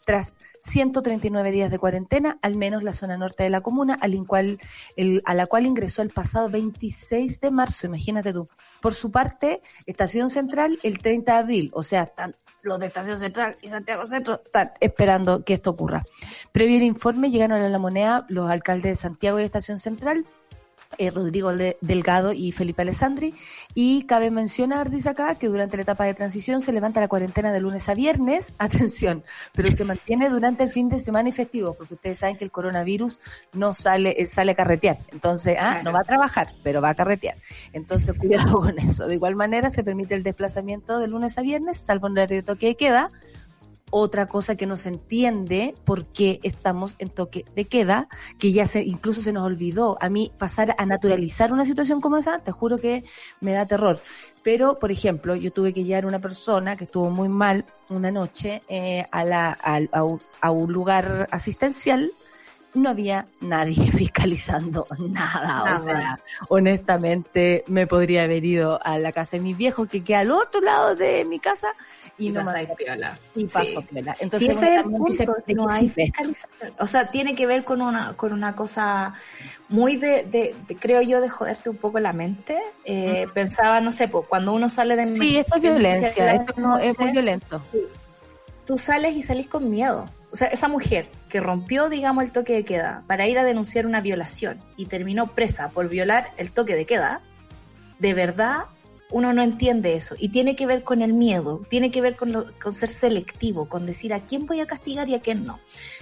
[0.05, 4.61] tras 139 días de cuarentena, al menos la zona norte de la comuna, al cual,
[4.95, 8.49] el, a la cual ingresó el pasado 26 de marzo, imagínate tú.
[8.81, 13.19] Por su parte, Estación Central el 30 de abril, o sea, están los de Estación
[13.19, 16.05] Central y Santiago Centro están esperando que esto ocurra.
[16.53, 20.27] Previo el informe, llegaron a la moneda los alcaldes de Santiago y Estación Central,
[20.99, 23.35] eh, Rodrigo Delgado y Felipe Alessandri.
[23.75, 27.53] Y cabe mencionar, dice acá, que durante la etapa de transición se levanta la cuarentena
[27.53, 29.23] de lunes a viernes, atención,
[29.53, 32.51] pero se mantiene durante el fin de semana y festivo, porque ustedes saben que el
[32.51, 33.21] coronavirus
[33.53, 34.99] no sale, eh, sale a carretear.
[35.13, 37.37] Entonces, ah, no va a trabajar, pero va a carretear.
[37.73, 39.07] Entonces, cuidado con eso.
[39.07, 42.67] De igual manera, se permite el desplazamiento de lunes a viernes, salvo en de toque
[42.67, 43.11] de queda,
[43.91, 48.67] otra cosa que no se entiende por qué estamos en toque de queda, que ya
[48.67, 49.99] se, incluso se nos olvidó.
[50.01, 53.05] A mí pasar a naturalizar una situación como esa, te juro que
[53.41, 54.01] me da terror.
[54.43, 58.63] Pero, por ejemplo, yo tuve que llevar una persona que estuvo muy mal una noche
[58.69, 62.11] eh, a, la, a, a, un, a un lugar asistencial
[62.75, 65.47] no había nadie fiscalizando nada.
[65.65, 65.75] Nada.
[65.75, 70.21] O sea, honestamente me podría haber ido a la casa de mis viejos que queda
[70.21, 71.69] al otro lado de mi casa
[72.19, 73.19] y, Y no me piola.
[73.35, 73.87] y paso Sí.
[73.91, 74.13] piola.
[74.15, 76.73] Sí, Entonces, ese es el honestamente, punto, ¿de no hay fiscalización.
[76.79, 79.15] O sea, tiene que ver con una, con una cosa
[79.69, 82.59] muy de, de, de, creo yo, de joderte un poco la mente.
[82.85, 86.79] Eh, Pensaba, no sé, pues, cuando uno sale de Sí, esto es violencia, esto no,
[86.79, 87.63] es muy violento.
[88.67, 90.05] tú sales y salís con miedo.
[90.33, 93.87] O sea, esa mujer que rompió, digamos, el toque de queda para ir a denunciar
[93.87, 97.21] una violación y terminó presa por violar el toque de queda,
[97.99, 98.65] de verdad
[99.13, 100.15] uno no entiende eso.
[100.19, 103.69] Y tiene que ver con el miedo, tiene que ver con, lo- con ser selectivo,
[103.69, 105.59] con decir a quién voy a castigar y a quién no.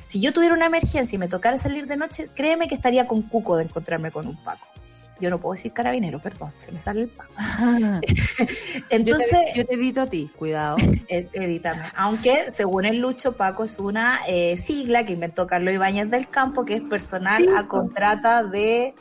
[0.06, 3.22] Si yo tuviera una emergencia y me tocara salir de noche, créeme que estaría con
[3.22, 4.66] cuco de encontrarme con un Paco.
[5.20, 7.32] Yo no puedo decir carabinero, perdón, se me sale el Paco.
[8.90, 10.76] Entonces, yo, te, yo te edito a ti, cuidado.
[11.08, 11.82] Ed- edítame.
[11.96, 16.64] Aunque, según el Lucho, Paco es una eh, sigla que inventó Carlos Ibáñez del Campo,
[16.64, 17.50] que es personal Sí.
[17.56, 18.94] a contrata de...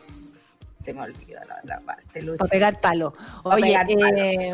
[0.75, 2.38] Se me olvida la parte, Lucho.
[2.38, 3.12] Para pegar palo.
[3.43, 4.51] Pa' Oye, pegar palo, eh,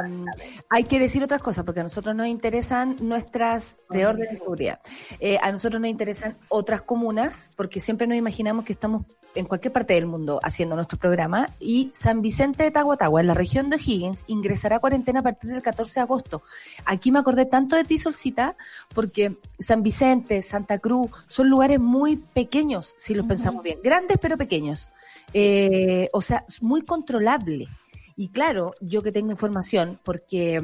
[0.69, 4.80] hay que decir otras cosas, porque a nosotros nos interesan nuestras de orden de seguridad.
[5.19, 9.72] Eh, a nosotros nos interesan otras comunas, porque siempre nos imaginamos que estamos en cualquier
[9.72, 11.50] parte del mundo haciendo nuestro programa.
[11.60, 15.52] Y San Vicente de Tahuatahua, en la región de O'Higgins, ingresará a cuarentena a partir
[15.52, 16.43] del 14 de agosto.
[16.86, 18.56] Aquí me acordé tanto de ti, Solcita,
[18.93, 23.80] porque San Vicente, Santa Cruz, son lugares muy pequeños, si los pensamos bien.
[23.84, 24.91] Grandes, pero pequeños.
[25.34, 27.67] Eh, o sea, muy controlable.
[28.15, 30.62] Y claro, yo que tengo información, porque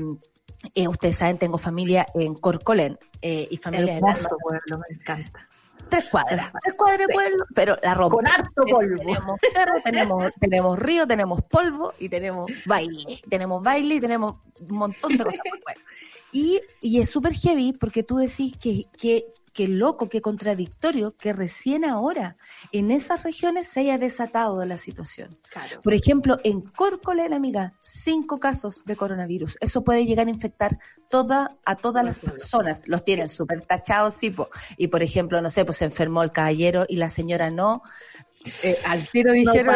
[0.75, 5.48] eh, ustedes saben, tengo familia en Corcolén eh, y familia en Hermoso pueblo, me encanta.
[5.89, 8.15] Tres cuadras, tres cuadras de pueblo, pero la rompe.
[8.15, 8.97] Con harto polvo.
[8.97, 13.21] Tenemos cerro, tenemos, tenemos río, tenemos polvo y tenemos baile.
[13.29, 15.81] Tenemos baile y tenemos un montón de cosas por fuera.
[16.31, 19.25] Y, y es súper heavy porque tú decís que, que,
[19.59, 22.37] que loco, que contradictorio, que recién ahora
[22.71, 25.37] en esas regiones se haya desatado la situación.
[25.51, 25.81] Claro.
[25.81, 29.57] Por ejemplo, en Corcolén, amiga, cinco casos de coronavirus.
[29.59, 32.83] Eso puede llegar a infectar toda, a todas las personas.
[32.87, 34.47] Los tienen súper tachados, sí, po.
[34.77, 37.81] Y por ejemplo, no sé, pues se enfermó el caballero y la señora no.
[38.63, 39.75] Eh, al tiro dijeron,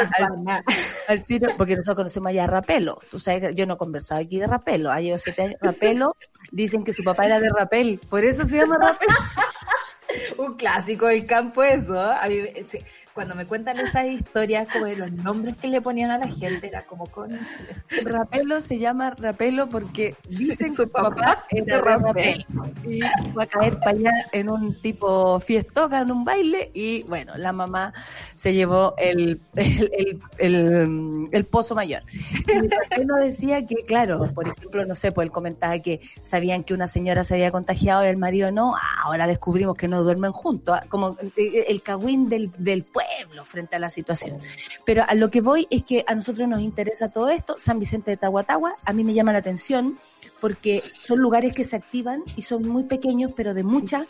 [1.08, 3.00] al, tiro, porque nosotros conocemos allá a Rapelo.
[3.12, 4.92] Tú sabes que yo no he conversado aquí de Rapelo.
[4.92, 5.56] Ha llevo siete años.
[5.62, 6.16] Rapelo,
[6.52, 8.00] dicen que su papá era de Rapel.
[8.10, 9.10] Por eso se llama Rapel.
[10.38, 11.96] Un clásico del campo eso.
[11.96, 12.16] ¿eh?
[12.22, 12.36] A mí,
[12.68, 12.80] sí,
[13.14, 16.68] cuando me cuentan esas historias como de los nombres que le ponían a la gente,
[16.68, 17.38] era como con
[18.04, 22.46] Rapelo se llama Rapelo porque dicen Su que su papá papá era Rapel.
[22.86, 26.72] Y va a caer para allá en un tipo fiestoca, en un baile.
[26.74, 27.94] Y bueno, la mamá
[28.36, 32.02] se llevó el, el, el, el- el pozo mayor.
[32.12, 36.74] Y Rapelo decía que, claro, por ejemplo, no sé, pues él comentaba que sabían que
[36.74, 38.76] una señora se había contagiado y el marido no.
[38.76, 40.78] Ah, ahora descubrimos que no duermen juntos.
[40.82, 43.03] ah, Como eh, el cagüín del, del pueblo
[43.46, 44.38] frente a la situación.
[44.86, 47.56] Pero a lo que voy es que a nosotros nos interesa todo esto.
[47.60, 49.98] San Vicente de Tahuatahua, a mí me llama la atención
[50.40, 54.06] porque son lugares que se activan y son muy pequeños, pero de mucha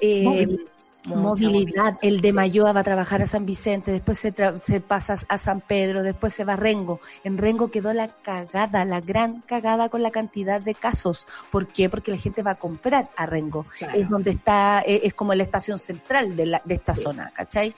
[0.00, 0.68] eh, Móvil.
[1.06, 1.96] Mucha movilidad.
[2.02, 5.38] El de Mayoa va a trabajar a San Vicente, después se, tra- se pasa a
[5.38, 7.00] San Pedro, después se va a Rengo.
[7.24, 11.26] En Rengo quedó la cagada, la gran cagada con la cantidad de casos.
[11.50, 11.88] ¿Por qué?
[11.88, 13.64] Porque la gente va a comprar a Rengo.
[13.78, 13.98] Claro.
[13.98, 17.00] Es donde está, eh, es como la estación central de, la, de esta Sí.
[17.02, 17.74] zona, ¿cachai?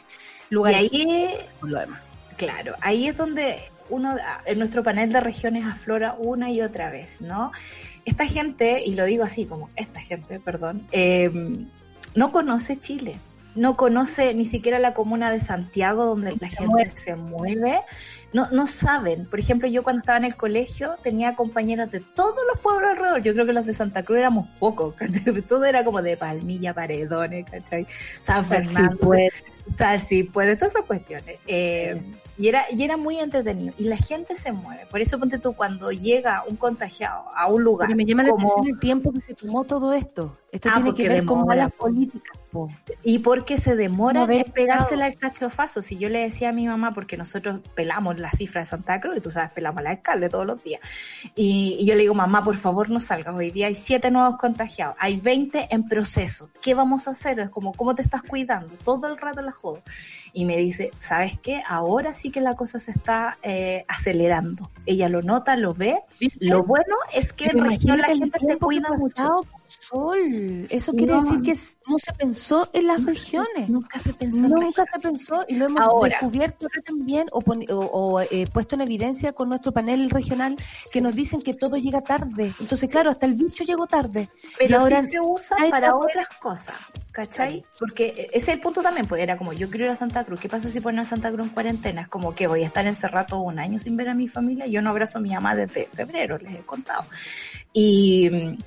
[0.53, 1.29] Y ahí
[1.61, 2.01] por lo demás.
[2.37, 7.21] Claro, ahí es donde uno, en nuestro panel de regiones aflora una y otra vez,
[7.21, 7.53] ¿no?
[8.05, 11.31] Esta gente, y lo digo así como esta gente, perdón, eh,
[12.15, 13.17] no conoce Chile,
[13.55, 16.93] no conoce ni siquiera la comuna de Santiago donde la gente mueve.
[16.97, 17.81] se mueve,
[18.33, 19.27] no, no saben.
[19.27, 23.23] Por ejemplo, yo cuando estaba en el colegio tenía compañeros de todos los pueblos alrededor,
[23.23, 25.43] yo creo que los de Santa Cruz éramos pocos, ¿cachai?
[25.43, 27.87] todo era como de Palmilla, Paredones, ¿cachai?
[28.23, 29.13] San Fernando,
[29.73, 31.39] o sea, sí, puede, todas esas cuestiones.
[31.47, 32.01] Eh,
[32.37, 33.75] y, era, y era muy entretenido.
[33.79, 34.87] Y la gente se mueve.
[34.91, 37.87] Por eso, ponte tú, cuando llega un contagiado a un lugar.
[37.89, 40.37] Porque me llama la como- atención el tiempo que se tomó todo esto.
[40.51, 41.85] Esto Ah, tiene que ver con malas po.
[41.87, 42.37] políticas.
[42.51, 42.69] po.
[43.03, 45.81] Y porque se demora en pegársela al cachofazo.
[45.81, 49.17] Si yo le decía a mi mamá, porque nosotros pelamos la cifra de Santa Cruz,
[49.17, 50.83] y tú sabes, pelamos al alcalde todos los días.
[51.35, 53.35] Y, y yo le digo, mamá, por favor no salgas.
[53.35, 56.51] Hoy día hay siete nuevos contagiados, hay 20 en proceso.
[56.61, 57.41] ¿Qué vamos a hacer?
[57.41, 58.75] Es como, ¿cómo te estás cuidando?
[58.85, 59.79] Todo el rato la 火
[60.35, 61.63] Y me dice, ¿sabes qué?
[61.69, 64.71] Ahora sí que la cosa se está eh, acelerando.
[64.87, 65.99] Ella lo nota, lo ve.
[66.19, 66.39] ¿Viste?
[66.47, 69.43] Lo bueno es que en región la gente se cuida mucho.
[69.81, 70.67] Sol.
[70.71, 71.23] Eso quiere No.
[71.23, 71.55] decir que
[71.89, 73.69] no se pensó en las regiones.
[73.71, 76.11] Nunca se pensó en Nunca se pensó y lo hemos Ahora.
[76.11, 80.57] descubierto también o, o- o, eh, puesto en evidencia con nuestro panel regional
[80.93, 82.55] que nos dicen que todo llega tarde.
[82.61, 84.29] Entonces, claro, hasta el bicho llegó tarde.
[84.59, 86.75] Pero y ahora sí se usa para otras cosas,
[87.11, 87.65] ¿cachai?
[87.79, 90.41] Porque ese es el punto también, pues era como yo quiero ir a Santa Cruz,
[90.41, 92.03] ¿qué pasa si ponen a Santa Cruz en cuarentena?
[92.03, 94.67] Es como que voy a estar encerrado todo un año sin ver a mi familia,
[94.67, 97.05] yo no abrazo a mi mamá desde febrero, les he contado.
[97.73, 98.59] Y,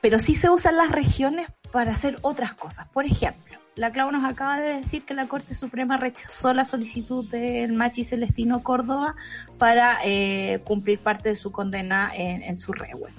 [0.00, 2.86] pero sí se usan las regiones para hacer otras cosas.
[2.88, 7.28] Por ejemplo, la Clau nos acaba de decir que la Corte Suprema rechazó la solicitud
[7.28, 9.16] del Machi Celestino Córdoba
[9.58, 13.10] para eh, cumplir parte de su condena en, su rehue.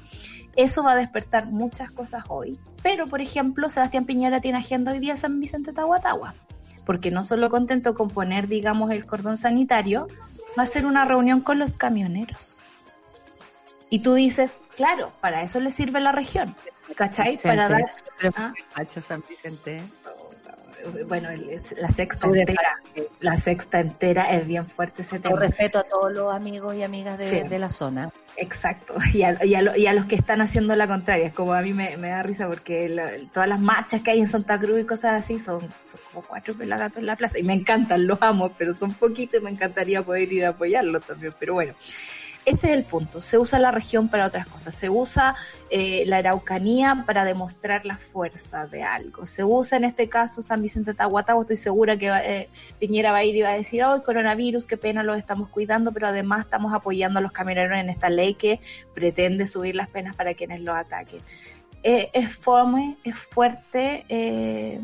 [0.56, 2.58] Eso va a despertar muchas cosas hoy.
[2.82, 6.36] Pero, por ejemplo, Sebastián Piñera tiene agenda hoy día San Vicente Tahuatahua.
[6.86, 10.08] Porque no solo contento con poner, digamos, el cordón sanitario,
[10.58, 12.58] va a ser una reunión con los camioneros.
[13.90, 16.56] Y tú dices, claro, para eso le sirve la región.
[16.96, 17.38] ¿Cachai?
[17.38, 17.92] Para dar...
[18.36, 18.54] Ah.
[18.88, 19.82] San Vicente.
[21.08, 21.30] Bueno,
[21.78, 22.80] la sexta entera,
[23.20, 25.40] la sexta entera es bien fuerte ese Con tema.
[25.48, 27.42] respeto a todos los amigos y amigas de, Sí.
[27.48, 28.12] de la zona.
[28.38, 31.34] Exacto, y a, y a lo- y a los que están haciendo la contraria, es
[31.34, 34.28] como a mí me, me da risa porque la- todas las marchas que hay en
[34.30, 37.54] Santa Cruz y cosas así son, son como cuatro pelagatos en la plaza y me
[37.54, 41.54] encantan, los amo, pero son poquitos y me encantaría poder ir a apoyarlos también, pero
[41.54, 41.74] bueno.
[42.46, 45.36] Ese es el punto, se usa la región para otras cosas, se usa
[45.72, 50.62] eh, la Araucanía para demostrar la fuerza de algo, se usa en este caso San
[50.62, 54.04] Vicente Tahuatahua, estoy segura que eh, Piñera va a ir y va a decir, oh,
[54.04, 58.12] coronavirus, qué pena, los estamos cuidando, pero además estamos apoyando a los camioneros en esta
[58.12, 58.60] ley que
[58.94, 61.22] pretende subir las penas para quienes los ataquen.
[61.82, 64.82] Eh, es fome, es fuerte, eh,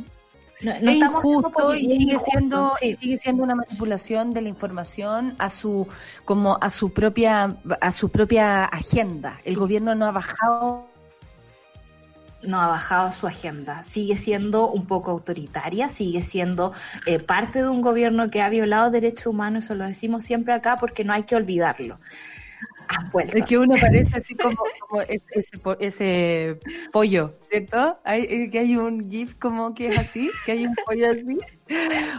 [0.63, 2.95] no, no es injusto y sigue injusto, siendo sí.
[2.95, 5.87] sigue siendo una manipulación de la información a su
[6.25, 9.39] como a su propia a su propia agenda.
[9.43, 9.59] El Sí.
[9.59, 10.87] gobierno no ha bajado
[12.43, 13.83] no ha bajado su agenda.
[13.83, 16.73] Sigue siendo un poco autoritaria, sigue siendo
[17.05, 20.77] eh, parte de un gobierno que ha violado derechos humanos, eso lo decimos siempre acá
[20.77, 21.99] porque no hay que olvidarlo.
[22.97, 23.37] Ha vuelto.
[23.37, 26.59] Es que uno parece así como, como es- ese, po- ese
[26.91, 27.97] pollo, ¿cierto?
[28.03, 31.37] Hay, eh, que hay un GIF como que es así, que hay un pollo así.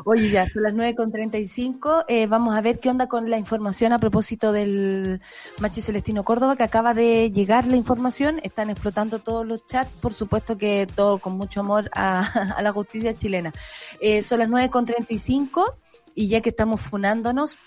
[0.07, 2.05] Oye, ya, son las 9.35.
[2.09, 5.21] Eh, vamos a ver qué onda con la información a propósito del
[5.61, 8.41] Machi Celestino Córdoba, que acaba de llegar la información.
[8.43, 12.21] Están explotando todos los chats, por supuesto que todo con mucho amor a,
[12.57, 13.53] a la justicia chilena.
[14.01, 15.75] Eh, son las 9.35
[16.15, 17.59] y ya que estamos funándonos,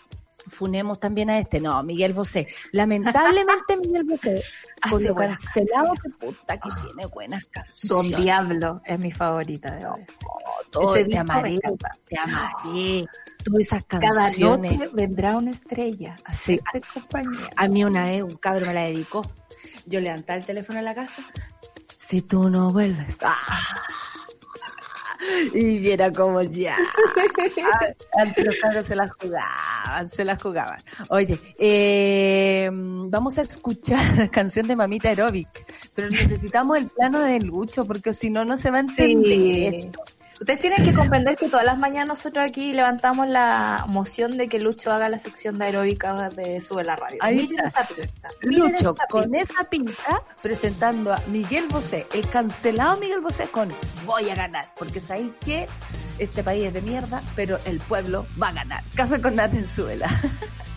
[0.47, 1.59] funemos también a este.
[1.59, 2.47] No, Miguel Bosé.
[2.71, 4.43] Lamentablemente Miguel Bosé,
[4.81, 7.87] Hace lo cancelado que puta que tiene buenas canciones.
[8.11, 10.05] Don Diablo es mi favorita de hoy.
[11.09, 11.59] Te amaré,
[12.05, 13.05] te amaré.
[13.43, 14.77] Todas esas Cada canciones.
[14.77, 16.15] noche vendrá una estrella.
[16.25, 16.59] a Sí.
[16.93, 17.49] compañía.
[17.55, 19.21] A mí una vez un cabro me la dedicó.
[19.85, 21.21] Yo levantaba el teléfono en la casa.
[21.97, 23.17] Si tú no vuelves.
[23.23, 23.37] ¡ah!
[25.53, 26.75] Y era como ya.
[28.17, 30.79] Antes se las jugaban, se las jugaban.
[31.09, 37.85] Oye, eh, vamos a escuchar canción de Mamita Aerobic, pero necesitamos el plano de Lucho
[37.85, 39.81] porque si no, no se va a entender.
[39.81, 39.89] Sí.
[40.39, 44.59] Ustedes tienen que comprender que todas las mañanas nosotros aquí levantamos la moción de que
[44.59, 47.17] Lucho haga la sección de aeróbica de Sube la Radio.
[47.21, 47.81] Ahí Miren está.
[47.81, 48.27] esa pinta.
[48.43, 49.41] Miren Lucho, esa con pinta.
[49.41, 53.69] esa pinta, presentando a Miguel Bosé, el cancelado Miguel Bosé con
[54.05, 55.67] voy a ganar, porque sabéis que
[56.19, 58.83] este país es de mierda, pero el pueblo va a ganar.
[58.93, 60.09] Café con nata en suela.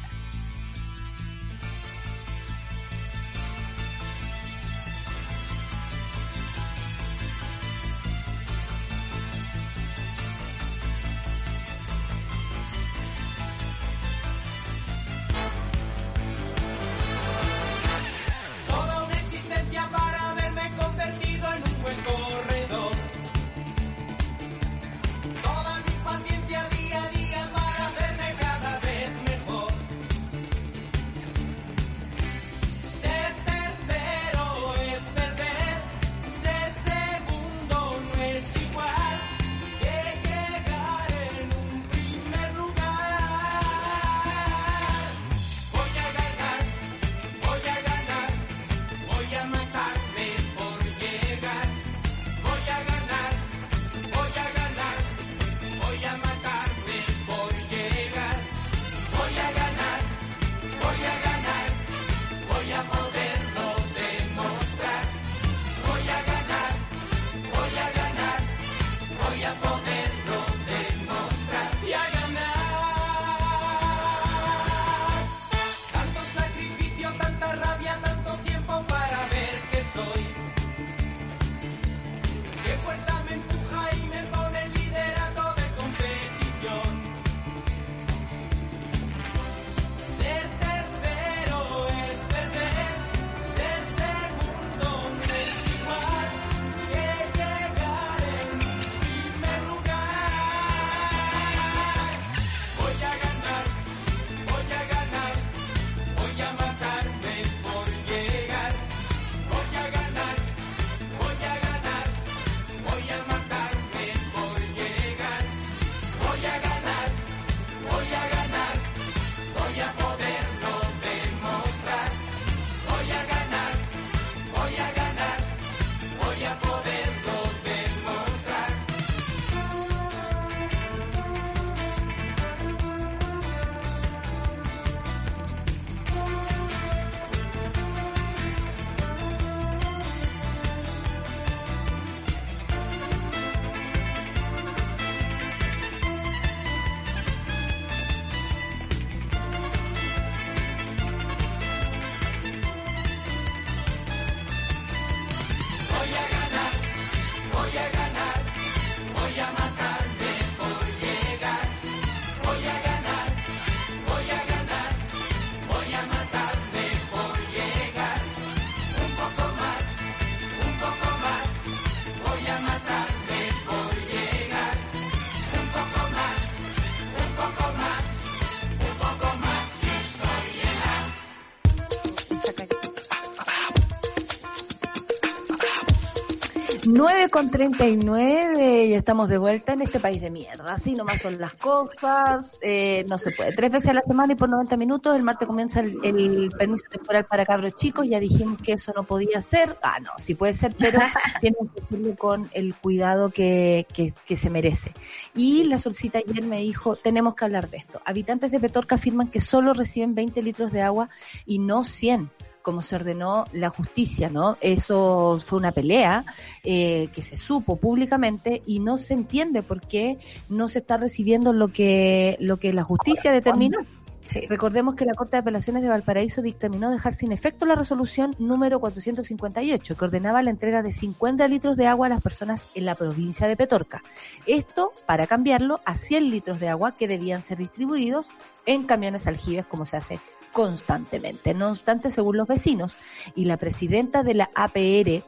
[186.98, 190.72] 9 con 39 y estamos de vuelta en este país de mierda.
[190.72, 192.58] Así nomás son las cosas.
[192.60, 193.52] eh, no se puede.
[193.52, 195.14] Tres veces a la semana y por 90 minutos.
[195.14, 198.04] El martes comienza el, el permiso temporal para cabros chicos.
[198.08, 199.78] Ya dijimos que eso no podía ser.
[199.80, 200.98] Ah, no, sí puede ser, pero
[201.40, 204.92] tienen que hacerlo con el cuidado que, que, que se merece.
[205.36, 208.00] Y la solcita ayer me dijo, tenemos que hablar de esto.
[208.06, 211.10] Habitantes de Petorca afirman que solo reciben 20 litros de agua
[211.46, 212.28] y no 100
[212.68, 214.58] como se ordenó la justicia, ¿no?
[214.60, 216.26] Eso fue una pelea
[216.62, 220.18] eh, que se supo públicamente y no se entiende por qué
[220.50, 223.78] no se está recibiendo lo que lo que la justicia determinó.
[224.20, 224.42] Sí.
[224.50, 228.80] Recordemos que la Corte de Apelaciones de Valparaíso dictaminó dejar sin efecto la resolución número
[228.80, 232.96] 458 que ordenaba la entrega de 50 litros de agua a las personas en la
[232.96, 234.02] provincia de Petorca.
[234.46, 238.28] Esto para cambiarlo a 100 litros de agua que debían ser distribuidos
[238.66, 240.20] en camiones aljibes como se hace
[240.58, 241.54] constantemente.
[241.54, 242.98] No obstante, según los vecinos
[243.36, 245.22] y la presidenta de la APR,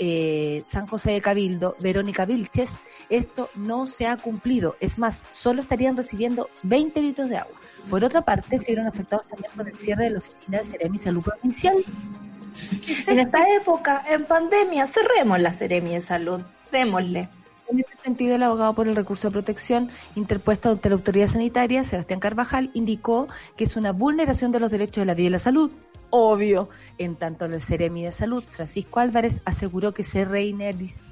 [0.00, 2.72] eh, San José de Cabildo, Verónica Vilches,
[3.08, 4.74] esto no se ha cumplido.
[4.80, 7.54] Es más, solo estarían recibiendo 20 litros de agua.
[7.88, 10.98] Por otra parte, se vieron afectados también por el cierre de la oficina de Seremi
[10.98, 11.76] Salud Provincial.
[13.06, 16.40] En esta época, en pandemia, cerremos la Seremi de Salud.
[16.72, 17.28] Démosle.
[17.68, 21.82] En este sentido, el abogado por el recurso de protección interpuesto ante la autoridad sanitaria,
[21.84, 25.38] Sebastián Carvajal, indicó que es una vulneración de los derechos de la vida y la
[25.38, 25.72] salud
[26.10, 26.68] obvio.
[26.98, 30.26] En tanto, el Ceremi de Salud, Francisco Álvarez, aseguró que se,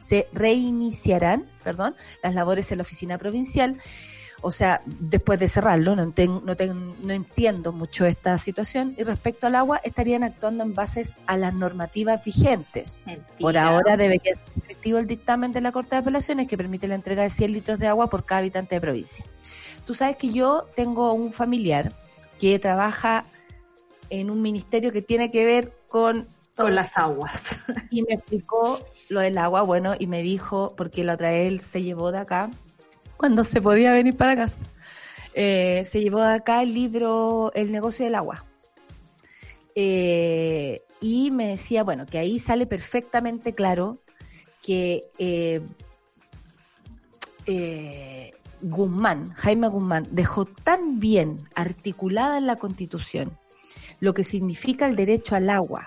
[0.00, 3.78] se reiniciarán perdón, las labores en la oficina provincial.
[4.47, 8.95] O sea, después de cerrarlo, no, enten- no, ten- no entiendo mucho esta situación.
[8.99, 13.01] Y respecto al agua, estarían actuando en bases a las normativas vigentes.
[13.07, 13.26] Mentira.
[13.40, 16.95] Por ahora debería ser efectivo el dictamen de la Corte de Apelaciones que permite la
[16.95, 19.24] entrega de 100 litros de agua por cada habitante de provincia.
[19.86, 21.92] Tú sabes que yo tengo un familiar
[22.38, 23.24] que trabaja
[24.11, 27.57] en un ministerio que tiene que ver con Con las aguas.
[27.90, 28.78] y me explicó
[29.09, 32.18] lo del agua, bueno, y me dijo, porque la otra vez él se llevó de
[32.18, 32.51] acá,
[33.16, 34.60] cuando se podía venir para casa,
[35.34, 38.44] eh, se llevó de acá el libro El negocio del agua.
[39.74, 43.98] Eh, y me decía, bueno, que ahí sale perfectamente claro
[44.62, 45.60] que eh,
[47.46, 53.36] eh, Guzmán, Jaime Guzmán, dejó tan bien articulada en la Constitución
[54.00, 55.86] lo que significa el derecho al agua,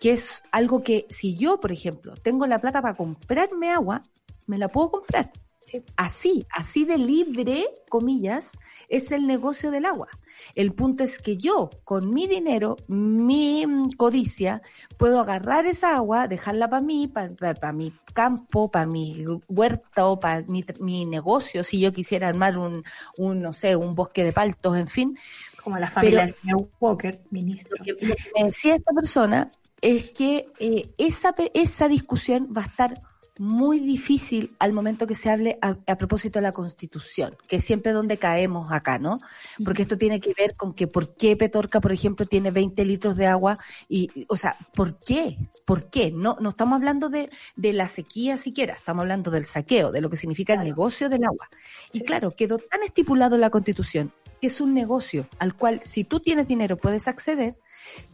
[0.00, 4.02] que es algo que si yo, por ejemplo, tengo la plata para comprarme agua,
[4.46, 5.30] me la puedo comprar.
[5.66, 5.82] Sí.
[5.96, 8.56] Así, así de libre, comillas,
[8.88, 10.06] es el negocio del agua.
[10.54, 14.62] El punto es que yo, con mi dinero, mi codicia,
[14.96, 20.64] puedo agarrar esa agua, dejarla para mí, para mi campo, para mi huerto, para mi,
[20.78, 22.84] mi negocio, si yo quisiera armar un,
[23.18, 25.18] un, no sé, un bosque de paltos, en fin,
[25.64, 27.76] Como la familia del señor Walker, ministro.
[27.78, 29.50] lo que, me decía esta persona
[29.80, 33.02] es que eh, esa, esa discusión va a estar
[33.38, 37.64] muy difícil al momento que se hable a, a propósito de la Constitución, que es
[37.64, 39.18] siempre donde caemos acá, ¿no?
[39.64, 43.16] Porque esto tiene que ver con que por qué Petorca, por ejemplo, tiene 20 litros
[43.16, 43.58] de agua
[43.88, 45.38] y, y, o sea, ¿por qué?
[45.64, 46.10] ¿Por qué?
[46.10, 50.10] No, no estamos hablando de, de la sequía siquiera, estamos hablando del saqueo, de lo
[50.10, 51.48] que significa el negocio del agua.
[51.92, 56.04] Y claro, quedó tan estipulado en la Constitución que es un negocio al cual si
[56.04, 57.58] tú tienes dinero puedes acceder,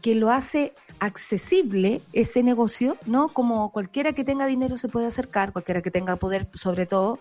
[0.01, 3.29] que lo hace accesible ese negocio, ¿no?
[3.33, 7.19] Como cualquiera que tenga dinero se puede acercar, cualquiera que tenga poder sobre todo,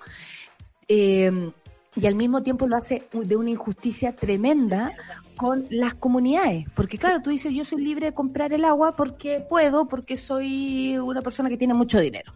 [0.87, 1.51] eh,
[1.95, 4.93] y al mismo tiempo lo hace de una injusticia tremenda
[5.35, 9.43] con las comunidades, porque claro, tú dices, yo soy libre de comprar el agua porque
[9.49, 12.33] puedo, porque soy una persona que tiene mucho dinero.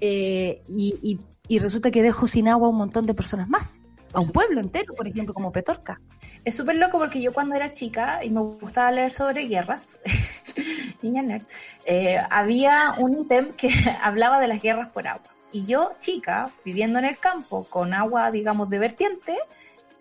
[0.00, 1.18] Eh, y, y-
[1.48, 3.82] y resulta que dejo sin agua a un montón de personas más,
[4.12, 6.00] a un pueblo entero, por ejemplo, como Petorca.
[6.44, 9.98] Es súper loco porque yo cuando era chica y me gustaba leer sobre guerras,
[11.02, 11.42] niña nerd,
[11.84, 13.70] eh, había un ítem que
[14.02, 15.28] hablaba de las guerras por agua.
[15.52, 19.36] Y yo, chica, viviendo en el campo con agua, digamos, de vertiente,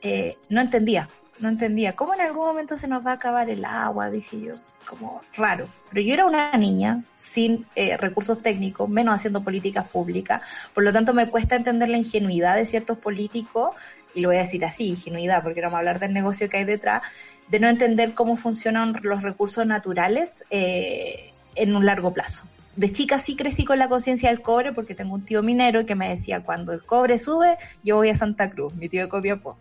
[0.01, 1.95] eh, no entendía, no entendía.
[1.95, 4.09] ¿Cómo en algún momento se nos va a acabar el agua?
[4.09, 4.53] Dije yo,
[4.85, 5.67] como raro.
[5.89, 10.41] Pero yo era una niña sin eh, recursos técnicos, menos haciendo políticas públicas,
[10.73, 13.75] por lo tanto me cuesta entender la ingenuidad de ciertos políticos
[14.13, 16.57] y lo voy a decir así, ingenuidad, porque no vamos a hablar del negocio que
[16.57, 17.03] hay detrás,
[17.49, 22.45] de no entender cómo funcionan los recursos naturales eh, en un largo plazo.
[22.75, 25.95] De chica sí crecí con la conciencia del cobre porque tengo un tío minero que
[25.95, 29.57] me decía, cuando el cobre sube, yo voy a Santa Cruz, mi tío de Copiapó.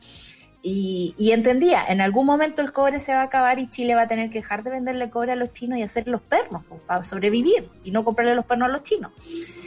[0.67, 4.03] Y, y entendía, en algún momento el cobre se va a acabar y Chile va
[4.03, 6.81] a tener que dejar de venderle cobre a los chinos y hacer los pernos pues,
[6.81, 9.13] para sobrevivir y no comprarle los pernos a los chinos.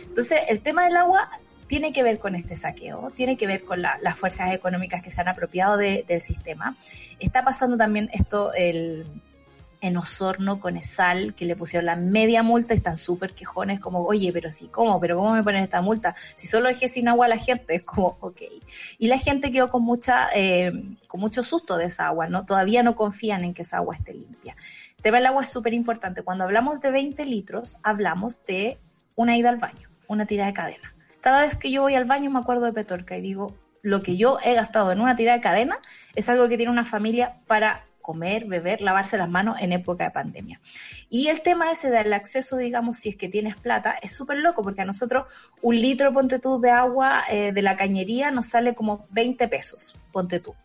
[0.08, 1.30] Entonces, el tema del agua
[1.68, 5.12] tiene que ver con este saqueo, tiene que ver con la- las fuerzas económicas que
[5.12, 6.76] se han apropiado de- del sistema.
[7.20, 9.06] Está pasando también esto el,
[9.82, 14.04] en Osorno con Esal, que le pusieron la media multa y están súper quejones, como,
[14.04, 15.00] oye, pero sí, ¿cómo?
[15.00, 16.16] ¿Pero cómo me ponen esta multa?
[16.36, 18.42] Si solo dejé sin agua a la gente, es como, ok.
[18.98, 20.72] Y la gente quedó con mucha, eh,
[21.08, 22.46] con mucho susto de esa agua, ¿no?
[22.46, 24.56] Todavía no confían en que esa agua esté limpia.
[24.98, 26.24] El tema del agua es súper importante.
[26.24, 28.80] Cuando hablamos de 20 litros, hablamos de
[29.16, 30.94] una ida al baño, una tira de cadena.
[31.22, 34.18] Cada vez que yo voy al baño me acuerdo de Petorca y digo, lo que
[34.18, 35.78] yo he gastado en una tira de cadena
[36.16, 40.12] es algo que tiene una familia para comer, beber, lavarse las manos en época de
[40.12, 40.62] pandemia.
[41.10, 44.64] Y el tema ese del acceso, digamos, si es que tienes plata, es súper loco
[44.64, 45.26] porque a nosotros
[45.62, 49.93] un litro, ponte tú, de agua eh, de la cañería nos sale como 20 pesos,
[50.14, 50.55] ponte tú.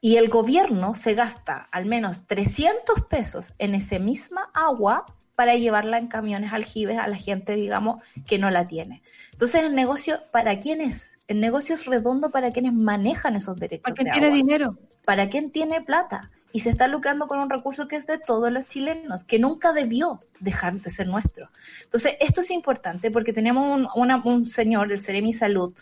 [0.00, 5.98] Y el gobierno se gasta al menos 300 pesos en esa misma agua para llevarla
[5.98, 9.02] en camiones aljibes a la gente, digamos, que no la tiene.
[9.32, 11.18] Entonces, el negocio, ¿para quién es?
[11.30, 13.84] El negocio es redondo para quienes manejan esos derechos.
[13.84, 14.78] ¿Para quién de tiene agua dinero?
[15.04, 18.50] para quien tiene plata y se está lucrando con un recurso que es de todos
[18.52, 21.48] los chilenos, que nunca debió dejar de ser nuestro.
[21.84, 25.72] Entonces, esto es importante porque tenemos un, una- un señor, el Ceremi Salud,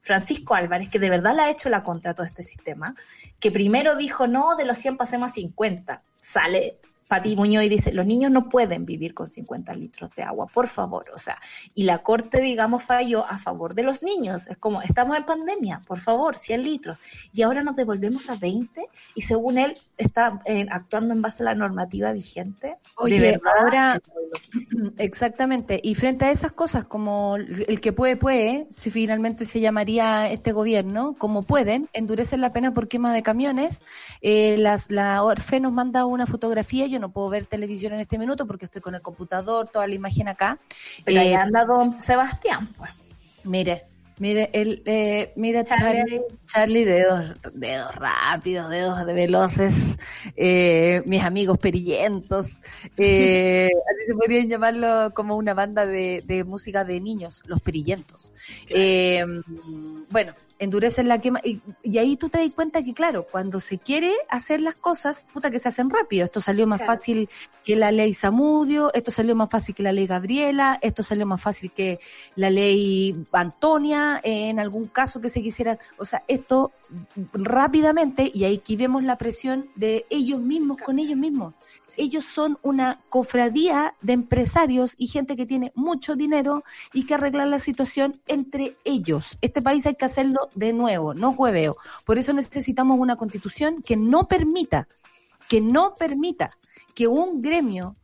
[0.00, 2.94] Francisco Álvarez, que de verdad le ha hecho la contra a todo este sistema,
[3.40, 6.02] que primero dijo, no, de los 100 pasemos a 50.
[6.20, 6.76] Sale
[7.08, 10.68] Pati Muñoz y dice, los niños no pueden vivir con 50 litros de agua, por
[10.68, 11.38] favor, o sea,
[11.74, 15.80] y la corte, digamos, falló a favor de los niños, es como, estamos en pandemia,
[15.86, 16.98] por favor, 100 litros,
[17.32, 21.46] y ahora nos devolvemos a 20, y según él, está eh, actuando en base a
[21.46, 22.76] la normativa vigente.
[22.96, 24.00] Oye, De verdad, ahora-.
[24.98, 25.80] Exactamente.
[25.82, 30.52] Y frente a esas cosas, como el que puede, puede, si finalmente se llamaría este
[30.52, 33.82] gobierno, como pueden, endurecen la pena por quema de camiones.
[34.20, 36.86] Eh, las, la ORFE nos manda una fotografía.
[36.94, 39.94] Yo no puedo ver televisión en este minuto porque estoy con el computador, toda la
[39.94, 40.58] imagen acá.
[41.04, 42.90] Pero ahí Eh, anda don Sebastián, pues.
[43.42, 43.84] Mire,
[44.18, 45.98] mire, el, eh, mira Charlie.
[45.98, 49.98] Charlie, Charlie, dedos, dedos rápidos, dedos de veloces,
[50.36, 52.62] eh, mis amigos perillentos,
[52.96, 58.30] eh, así se podrían llamarlo como una banda de, de música de niños, los perillentos.
[58.68, 59.24] Eh,
[60.10, 63.78] bueno, endurecen la quema, y, y ahí tú te das cuenta que claro, cuando se
[63.78, 66.92] quiere hacer las cosas, puta que se hacen rápido, esto salió más Claro.
[66.94, 67.28] fácil
[67.64, 71.40] que la ley Zamudio, esto salió más fácil que la ley Gabriela, esto salió más
[71.40, 71.98] fácil que
[72.36, 76.72] la ley Antonia, eh, en algún caso que se quisiera, o sea, esto
[77.32, 81.54] rápidamente, y aquí vemos la presión de ellos mismos con ellos mismos.
[81.96, 87.48] Ellos son una cofradía de empresarios y gente que tiene mucho dinero y que arreglar
[87.48, 89.38] la situación entre ellos.
[89.40, 91.76] Este país hay que hacerlo de nuevo, no hueveo.
[92.04, 94.88] Por eso necesitamos una constitución que no permita,
[95.48, 96.50] que no permita
[96.94, 97.96] que un gremio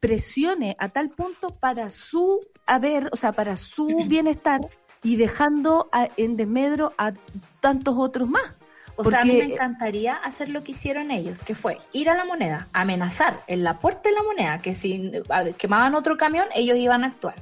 [0.00, 4.60] presione a tal punto para su haber, o sea, para su bienestar
[5.02, 7.12] y dejando a- en desmedro a
[7.60, 8.54] tantos otros más.
[9.00, 12.16] O sea, a mí me encantaría hacer lo que hicieron ellos, que fue ir a
[12.16, 15.12] la moneda, amenazar en la puerta de la moneda, que si
[15.56, 17.36] quemaban otro camión, ellos iban a actuar.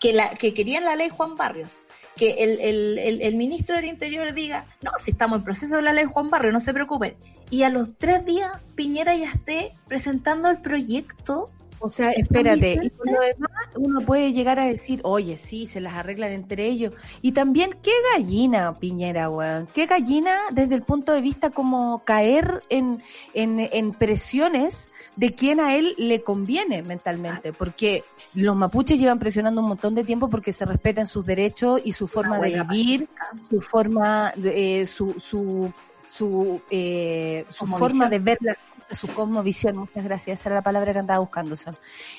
[0.00, 1.80] Que, la, que querían la ley Juan Barrios.
[2.16, 5.82] Que el, el, el, el ministro del Interior diga, no, si estamos en proceso de
[5.82, 7.14] la ley Juan Barrios, no se preocupen.
[7.50, 11.50] Y a los tres días, Piñera ya esté presentando el proyecto.
[11.84, 15.66] O sea, ¿Es espérate, y por lo demás uno puede llegar a decir, oye, sí,
[15.66, 16.94] se las arreglan entre ellos.
[17.22, 19.66] Y también, qué gallina, Piñera, weón.
[19.74, 23.02] Qué gallina desde el punto de vista como caer en,
[23.34, 27.52] en, en presiones de quien a él le conviene mentalmente.
[27.52, 28.04] Porque
[28.34, 32.06] los mapuches llevan presionando un montón de tiempo porque se respeten sus derechos y su
[32.06, 33.08] forma de vivir,
[33.50, 35.72] su forma, de- eh, su, su,
[36.06, 38.56] su, eh, su forma de ver la
[38.94, 41.76] su cosmovisión, muchas gracias, esa era la palabra que andaba buscando, son.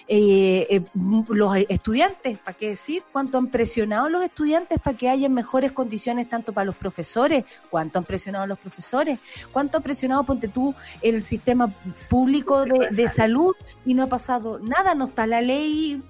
[0.08, 0.82] Eh, eh,
[1.30, 3.04] los estudiantes, ¿para qué decir?
[3.12, 7.46] ¿Cuánto han presionado los estudiantes para que haya mejores condiciones tanto para los profesores?
[7.70, 9.20] ¿Cuánto han presionado los profesores?
[9.52, 11.72] ¿Cuánto ha presionado, ponte tú, el sistema
[12.10, 13.56] público de, de salud
[13.86, 14.96] y no ha pasado nada?
[14.96, 16.02] No está la ley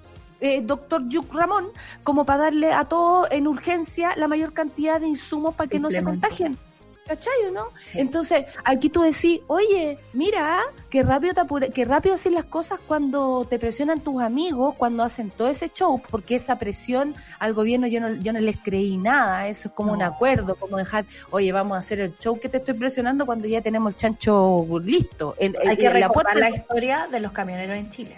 [0.43, 1.67] eh, doctor Yuk Ramón
[2.03, 5.89] como para darle a todos en urgencia la mayor cantidad de insumos para que no
[5.89, 6.57] se contagien.
[7.05, 7.65] ¿Cachai o no?
[7.83, 7.99] Sí.
[7.99, 12.79] Entonces, aquí tú decís, oye, mira, qué rápido te apure- qué rápido hacen las cosas
[12.87, 17.87] cuando te presionan tus amigos, cuando hacen todo ese show, porque esa presión al gobierno
[17.87, 21.51] yo no, yo no les creí nada, eso es como un acuerdo, como dejar, oye,
[21.51, 25.35] vamos a hacer el show que te estoy presionando cuando ya tenemos el chancho listo.
[25.39, 28.17] En, Hay que en la recordar puerta la historia de los camioneros en Chile.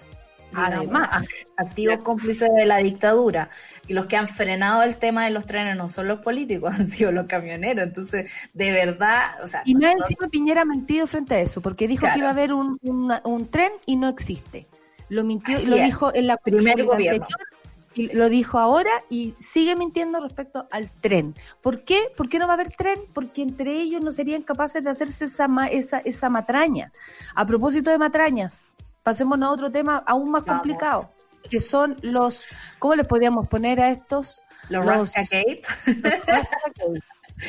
[0.55, 1.29] Además.
[1.57, 3.49] activos cómplices de la dictadura.
[3.87, 6.87] Y los que han frenado el tema de los trenes no son los políticos, han
[6.87, 7.83] sido los camioneros.
[7.85, 11.61] Entonces, de verdad, o sea, Y más nosotros- encima Piñera ha mentido frente a eso,
[11.61, 12.13] porque dijo Claro.
[12.13, 14.67] que iba a haber un, un, un tren y no existe.
[15.09, 15.83] Lo mintió y Así lo es.
[15.85, 17.23] dijo en la Primer en la gobierno.
[17.25, 17.47] anterior,
[17.97, 21.33] y lo dijo ahora y sigue mintiendo respecto al tren.
[21.61, 22.11] ¿Por qué?
[22.17, 22.99] ¿Por qué no va a haber tren?
[23.13, 26.91] Porque entre ellos no serían capaces de hacerse esa, ma- esa, esa matraña.
[27.35, 28.67] A propósito de matrañas,
[29.05, 30.61] pasémonos a otro tema aún más Vamos.
[30.61, 31.11] complicado,
[31.49, 32.45] que son los,
[32.79, 34.43] ¿cómo les podríamos poner a estos?
[34.69, 35.61] los, los- Rascagate,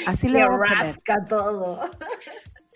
[0.06, 0.86] Así que le vamos a poner.
[0.86, 1.90] rasca todo.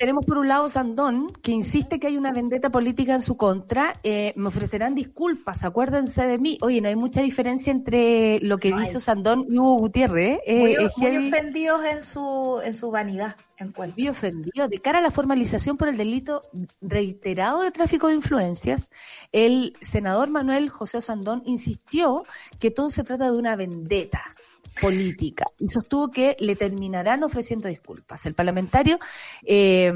[0.00, 4.00] Tenemos por un lado Sandón, que insiste que hay una vendetta política en su contra.
[4.02, 6.56] Eh, me ofrecerán disculpas, acuérdense de mí.
[6.62, 10.40] Oye, no hay mucha diferencia entre lo que No dice Sandón y Hugo Gutiérrez.
[10.46, 10.58] ¿eh?
[10.58, 13.96] Muy, Eh, es muy ofendidos en su, en su vanidad, encuentro.
[13.98, 14.68] Muy ofendido.
[14.68, 16.44] De cara a la formalización por el delito
[16.80, 18.90] reiterado de tráfico de influencias,
[19.32, 22.24] el senador Manuel José Sandón insistió
[22.58, 24.34] que todo se trata de una vendetta
[24.80, 28.26] política y sostuvo que le terminarán ofreciendo disculpas.
[28.26, 28.98] El parlamentario,
[29.44, 29.92] eh,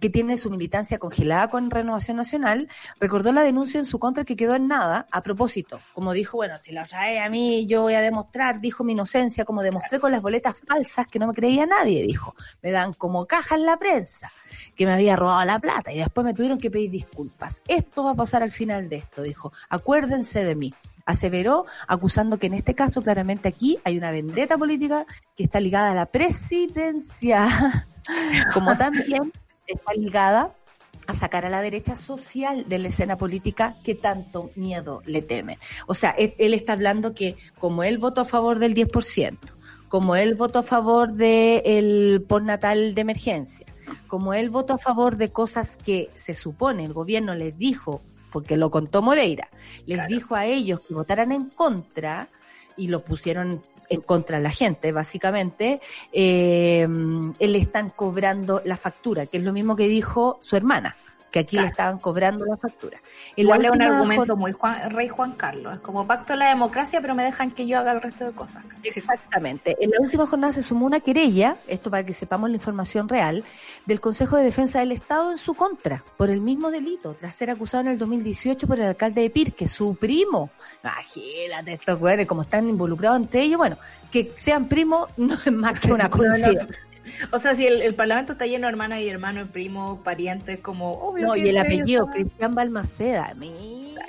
[0.00, 2.68] que tiene su militancia congelada con Renovación Nacional,
[3.00, 5.06] recordó la denuncia en su contra que quedó en nada.
[5.10, 8.84] A propósito, como dijo, bueno, si la trae a mí, yo voy a demostrar, dijo
[8.84, 12.34] mi inocencia, como demostré con las boletas falsas que no me creía nadie, dijo.
[12.62, 14.32] Me dan como caja en la prensa
[14.74, 17.62] que me había robado la plata y después me tuvieron que pedir disculpas.
[17.66, 19.52] Esto va a pasar al final de esto, dijo.
[19.68, 20.74] Acuérdense de mí.
[21.08, 25.92] Aseveró, acusando que en este caso claramente aquí hay una vendetta política que está ligada
[25.92, 27.48] a la presidencia,
[28.52, 29.32] como también
[29.66, 30.52] está ligada
[31.06, 35.58] a sacar a la derecha social de la escena política que tanto miedo le teme.
[35.86, 39.38] O sea, él, está hablando que como él votó a favor del 10%,
[39.88, 43.66] como él votó a favor del postnatal de emergencia,
[44.06, 48.56] como él votó a favor de cosas que se supone el gobierno les dijo, porque
[48.56, 49.48] lo contó Moreira,
[49.86, 52.28] les dijo a ellos que votaran en contra
[52.76, 55.80] y lo pusieron en contra de la gente, básicamente,
[56.12, 56.86] eh,
[57.38, 60.96] le están cobrando la factura, que es lo mismo que dijo su hermana
[61.30, 62.98] que aquí le estaban cobrando la factura.
[63.36, 65.74] En Igual la es un argumento muy Juan- rey Juan Carlos.
[65.74, 68.64] Es como pacto la democracia, pero me dejan que yo haga el resto de cosas.
[68.64, 68.90] ¿cachai?
[68.94, 69.76] Exactamente.
[69.80, 73.44] En la última jornada se sumó una querella, esto para que sepamos la información real,
[73.86, 77.50] del Consejo de Defensa del Estado en su contra, por el mismo delito, tras ser
[77.50, 80.50] acusado en el 2018 por el alcalde de Pirque, su primo.
[80.82, 83.76] Imagínate estos güeyes, como están involucrados entre ellos, bueno,
[84.10, 86.66] que sean primos no es más que una coincidencia.
[87.32, 90.92] O sea, si el, el Parlamento está lleno de hermanas y hermanos, primos, parientes, como
[90.92, 91.26] obvio.
[91.28, 93.32] No, y el apellido, son- Cristian Balmaceda.
[93.36, 94.04] Mira.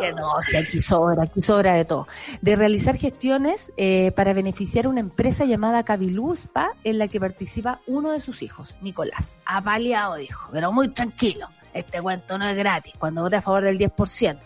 [0.00, 2.06] Que No, si aquí sobra, aquí sobra de todo.
[2.42, 7.80] De realizar gestiones eh, para beneficiar a una empresa llamada Cabiluzpa en la que participa
[7.88, 9.38] uno de sus hijos, Nicolás.
[9.44, 11.48] Apaleado, dijo, pero muy tranquilo.
[11.74, 14.38] Este cuento no es gratis, cuando vote a favor del 10%.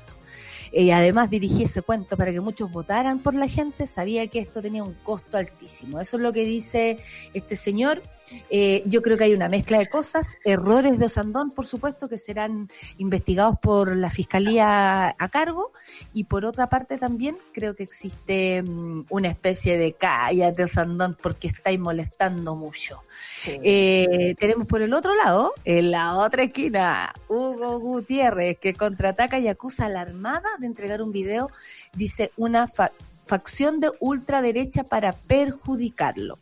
[0.76, 4.60] Y además dirigí ese cuento para que muchos votaran por la gente, sabía que esto
[4.60, 6.00] tenía un costo altísimo.
[6.00, 6.98] Eso es lo que dice
[7.32, 8.02] este señor.
[8.50, 12.18] Eh, yo creo que hay una mezcla de cosas, errores de Osandón, por supuesto, que
[12.18, 15.72] serán investigados por la fiscalía a cargo,
[16.12, 21.48] y por otra parte también creo que existe mm, una especie de cállate Osandón porque
[21.48, 23.02] estáis molestando mucho.
[23.40, 23.58] Sí.
[23.62, 29.48] Eh, tenemos por el otro lado, en la otra esquina, Hugo Gutiérrez, que contraataca y
[29.48, 31.50] acusa a la Armada de entregar un video,
[31.94, 32.92] dice una fa-
[33.26, 36.38] facción de ultraderecha para perjudicarlo.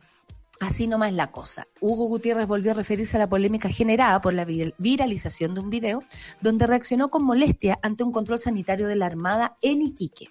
[0.62, 1.66] Así nomás la cosa.
[1.80, 5.70] Hugo Gutiérrez volvió a referirse a la polémica generada por la vir- viralización de un
[5.70, 6.04] video
[6.40, 10.28] donde reaccionó con molestia ante un control sanitario de la Armada en Iquique,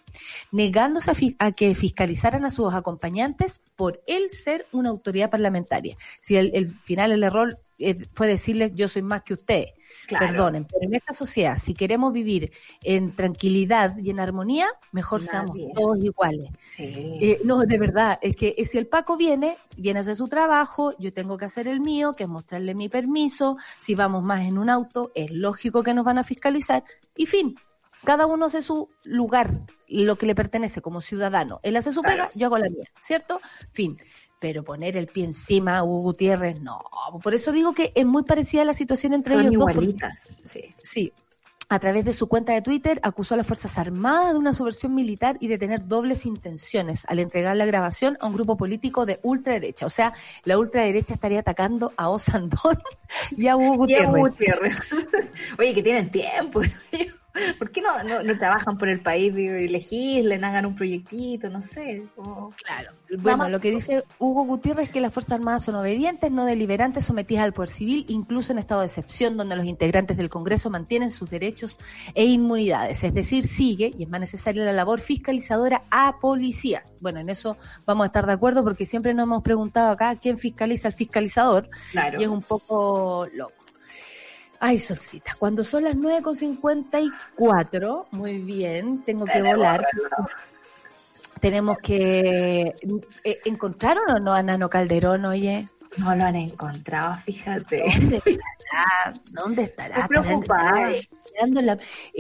[0.53, 5.97] negándose a, que fiscalizaran a sus acompañantes por él ser una autoridad parlamentaria.
[6.21, 9.65] Si el, el final el error eh, fue decirles yo soy más que usted.
[10.07, 10.27] Claro.
[10.27, 12.51] Perdonen, pero en esta sociedad, si queremos vivir
[12.83, 16.49] en tranquilidad y en armonía, mejor seamos todos iguales.
[16.67, 17.17] Sí.
[17.21, 20.27] Eh, no, de verdad, es que eh, si el Paco viene, viene a hacer su
[20.27, 24.41] trabajo, yo tengo que hacer el mío, que es mostrarle mi permiso, si vamos más
[24.41, 26.83] en un auto, es lógico que nos van a fiscalizar,
[27.15, 27.55] y fin,
[28.03, 29.51] cada uno hace su lugar,
[29.87, 31.59] lo que le pertenece como ciudadano.
[31.63, 32.23] Él hace su Claro.
[32.23, 33.39] pega, yo hago la mía, ¿cierto?
[33.71, 33.99] Fin.
[34.41, 36.81] Pero poner el pie encima a Hugo Gutiérrez, no.
[37.21, 39.63] Por eso digo que es muy parecida la situación entre Son ellos dos.
[39.65, 40.17] porque- igualitas.
[40.43, 40.75] Sí.
[40.81, 41.13] Sí.
[41.69, 44.93] A través de su cuenta de Twitter acusó a las Fuerzas Armadas de una subversión
[44.95, 49.19] militar y de tener dobles intenciones al entregar la grabación a un grupo político de
[49.23, 49.85] ultraderecha.
[49.85, 50.11] O sea,
[50.43, 52.77] la ultraderecha estaría atacando a Osandón
[53.37, 54.19] y a Hugo Y a Gutiérrez.
[54.19, 54.77] Gutiérrez.
[55.59, 56.61] Oye, que tienen tiempo.
[57.59, 61.61] ¿Por qué no, no, no trabajan por el país y legislen, hagan un proyectito, no
[61.61, 62.03] sé?
[62.15, 62.91] como- Claro.
[63.19, 67.03] Bueno, lo que dice Hugo Gutiérrez es que las Fuerzas Armadas son obedientes, no deliberantes,
[67.03, 71.11] sometidas al poder civil, incluso en estado de excepción, donde los integrantes del Congreso mantienen
[71.11, 71.77] sus derechos
[72.15, 73.03] e inmunidades.
[73.03, 76.93] Es decir, sigue, y es más necesaria la labor fiscalizadora a policías.
[77.01, 80.38] Bueno, en eso vamos a estar de acuerdo porque siempre nos hemos preguntado acá quién
[80.38, 82.19] fiscaliza al fiscalizador Claro.
[82.19, 83.53] y es un poco loco.
[84.64, 89.88] Ay, Solcita, cuando son las 9.54, muy bien, tengo que Tenemos volar.
[91.39, 92.72] Tenemos que...
[93.24, 95.68] eh, ¿Encontraron o no a Nano Calderón, oye?
[95.97, 97.86] No lo han encontrado, fíjate.
[97.99, 99.14] ¿Dónde estará?
[99.32, 99.95] ¿Dónde estará?
[100.01, 100.91] Estoy preocupada.
[100.91, 101.09] Es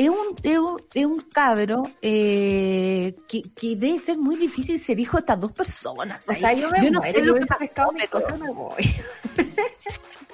[0.09, 5.17] un, es un, es un cabro eh, que, que debe ser muy difícil ser hijo
[5.17, 6.25] de estas dos personas.
[6.27, 8.95] O sea, yo me no muero, sé lo yo que pescado mi cosa, me voy.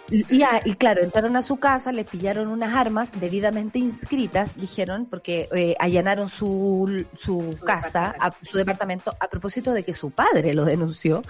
[0.09, 4.55] Y, y, ah, y claro, entraron a su casa, le pillaron unas armas debidamente inscritas,
[4.55, 10.11] dijeron, porque eh, allanaron su, su casa, a, su departamento, a propósito de que su
[10.11, 11.21] padre lo denunció.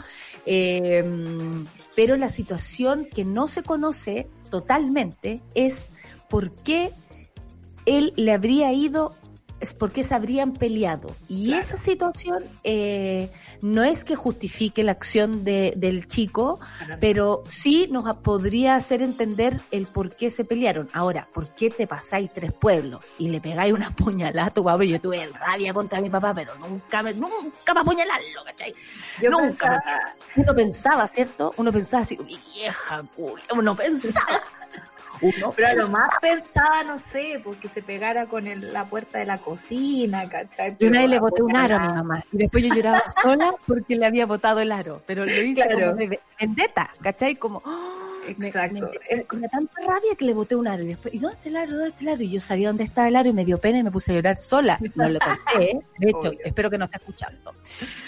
[0.46, 1.04] Eh,
[1.98, 5.94] pero la situación que no se conoce totalmente es
[6.30, 6.92] por qué
[7.88, 9.16] él le habría ido,
[9.60, 11.10] es por qué se habrían peleado.
[11.28, 11.62] Y Claro.
[11.62, 13.30] esa situación eh,
[13.62, 16.60] no es que justifique la acción de, del chico,
[17.00, 20.90] pero sí nos podría hacer entender el por qué se pelearon.
[20.94, 24.84] Ahora, ¿por qué te pasáis tres pueblos y le pegáis una puñalada a tu papá?
[24.84, 28.74] Yo tuve rabia contra mi papá, pero nunca me, nunca me apuñalarlo, ¿cachai?
[29.22, 29.48] Yo Nunca.
[29.48, 29.84] pensaba-
[30.36, 31.54] Uno pensaba, ¿cierto?
[31.58, 34.40] Uno pensaba así, vieja, culia", uno pensaba.
[35.22, 39.18] Uno Pero a lo más pensaba, no sé, porque se pegara con el- la puerta
[39.20, 40.76] de la cocina, ¿cachai?
[40.80, 43.04] Yo una Pero vez le boté un aro a mi mamá y después yo lloraba
[43.24, 45.80] sola porque le había botado el aro, pero lo hice Claro.
[45.88, 47.36] como de ve- vendetta, ¿cachai?
[47.36, 47.62] Como.
[48.38, 48.90] Me- Exacto.
[49.10, 51.48] Me, me da tanta rabia que le boté un aro y después, ¿y dónde está
[51.50, 51.72] el aro?
[51.72, 52.22] ¿Dónde está el aro?
[52.24, 54.16] Y yo sabía dónde estaba el aro y me dio pena y me puse a
[54.16, 54.78] llorar sola.
[54.96, 55.80] No lo conté, ¿eh?
[55.98, 56.40] de hecho, Obvio.
[56.44, 57.54] espero que no esté escuchando.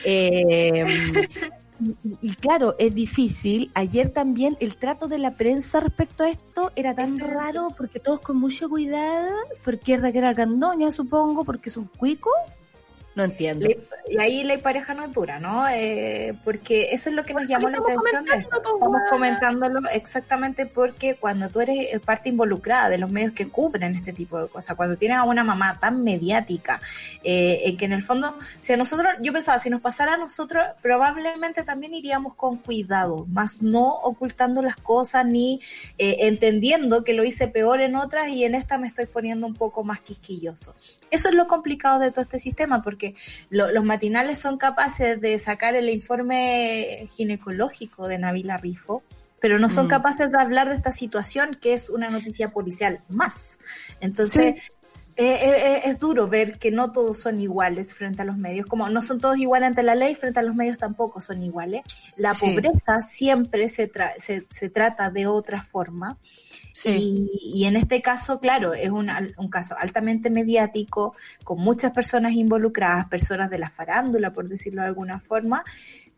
[0.04, 0.84] Eh,
[1.80, 3.72] y, y claro, es difícil.
[3.74, 8.20] Ayer también el trato de la prensa respecto a esto era tan raro porque todos
[8.22, 12.30] con mucho cuidado, porque es Raquel Argandoña, supongo, porque es un cuico.
[13.16, 13.68] No entiendo.
[13.68, 15.68] Le- y ahí la pareja no es dura, ¿no?
[15.70, 18.26] Eh, porque eso es lo que nos llamó la atención.
[18.26, 18.50] de esto.
[18.62, 23.48] pues, Estamos comentándolo exactamente porque cuando tú eres eh, parte involucrada de los medios que
[23.50, 26.82] cubren este tipo de cosas, cuando tienes a una mamá tan mediática,
[27.24, 30.18] eh, eh, que en el fondo, si a nosotros, yo pensaba, si nos pasara a
[30.18, 35.60] nosotros, probablemente también iríamos con cuidado, más no ocultando las cosas ni
[35.98, 39.54] eh, entendiendo que lo hice peor en otras y en esta me estoy poniendo un
[39.56, 40.74] poco más quisquilloso.
[41.12, 42.99] Eso es lo complicado de todo este sistema, porque
[43.50, 49.04] lo- los matinales son capaces de sacar el informe ginecológico de Nabila Rifo,
[49.40, 49.90] pero no son Mm.
[49.90, 53.60] capaces de hablar de esta situación que es una noticia policial más.
[54.02, 54.72] Entonces,
[55.20, 58.88] eh, eh, es duro ver que no todos son iguales frente a los medios, como
[58.90, 61.82] no son todos iguales ante la ley, frente a los medios tampoco son iguales.
[62.16, 62.46] La Sí.
[62.52, 66.18] pobreza siempre se, tra- se, se trata de otra forma.
[66.74, 67.28] Sí.
[67.34, 71.14] Y, y en este caso, claro, es un, un caso altamente mediático,
[71.44, 75.66] con muchas personas involucradas, personas de la farándula, por decirlo de alguna forma,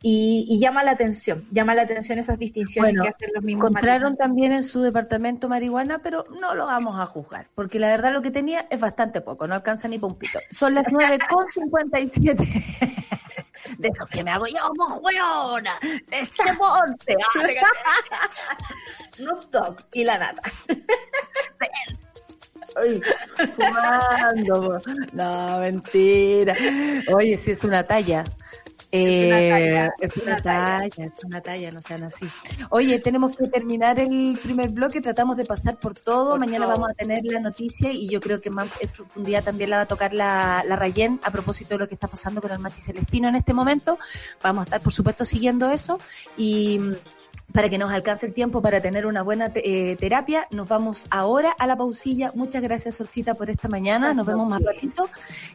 [0.03, 3.69] y, y llama la atención, llama la atención esas distinciones Bueno, que hacen los mismos
[3.69, 8.11] Encontraron también en su departamento marihuana, pero no lo vamos a juzgar, porque la verdad
[8.11, 10.39] lo que tenía es bastante poco, no alcanza ni para un pito.
[10.49, 12.37] Son las 9.57.
[13.77, 14.57] De esos que me hago yo,
[15.01, 16.01] weona, de
[19.15, 20.41] Snoop Dogg y la nata.
[22.75, 23.01] Ay,
[23.55, 24.79] fumando.
[25.13, 26.55] No, mentira.
[27.13, 28.23] Oye, sí es una talla.
[28.93, 31.05] Eh, talla, es es una una talla.
[31.05, 32.25] es una talla, no sean así.
[32.69, 36.31] Oye, tenemos que terminar el primer bloque, tratamos de pasar por todo.
[36.31, 36.73] Por Mañana todo.
[36.75, 39.81] vamos a tener la noticia y yo creo que más en profundidad también la va
[39.83, 42.81] a tocar la, la Rayén a propósito de lo que está pasando con el Machi
[42.81, 43.97] Celestino en este momento.
[44.43, 45.99] Vamos a estar, por supuesto, siguiendo eso
[46.37, 46.93] y mm,
[47.53, 51.05] para que nos alcance el tiempo para tener una buena te- eh, terapia, nos vamos
[51.09, 52.31] ahora a la pausilla.
[52.35, 54.13] Muchas gracias, Solcita, por esta mañana.
[54.13, 55.09] Nos vemos más ratito.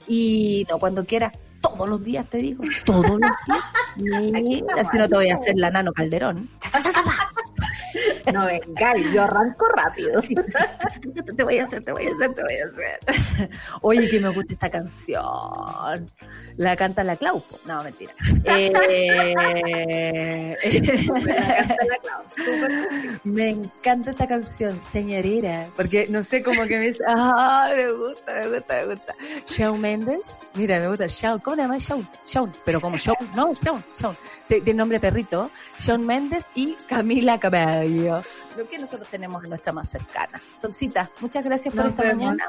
[0.06, 1.32] Y no, cuando quieras,
[1.74, 3.64] todos los días te digo, todos los días.
[4.90, 6.50] Si no te voy a hacer la nano Calderón.
[8.32, 10.22] No venga, yo arranco rápido.
[10.22, 10.34] Sí,
[10.92, 11.00] sí,
[11.36, 12.98] te voy a hacer, te voy a hacer, te voy a hacer.
[13.82, 16.10] Oye, que me gusta esta canción.
[16.56, 17.42] La canta la Clau.
[17.66, 18.14] No, mentira.
[18.44, 20.56] Eh,
[23.24, 28.34] me encanta esta canción, señorita, porque no sé cómo que me dice, ah, me gusta,
[28.34, 29.14] me gusta, me gusta.
[29.46, 32.08] Shawn Mendes, mira, me gusta Shawn, ¿cómo se llama Shawn?
[32.26, 34.16] Shawn, pero como Shawn, no, Shawn, Shawn,
[34.48, 37.85] de nombre perrito, Shawn Mendes y Camila Cabello.
[38.56, 40.40] Lo que nosotros tenemos en nuestra más cercana.
[40.60, 42.24] Solcita, muchas gracias por Nos esta vemos.
[42.24, 42.44] mañana.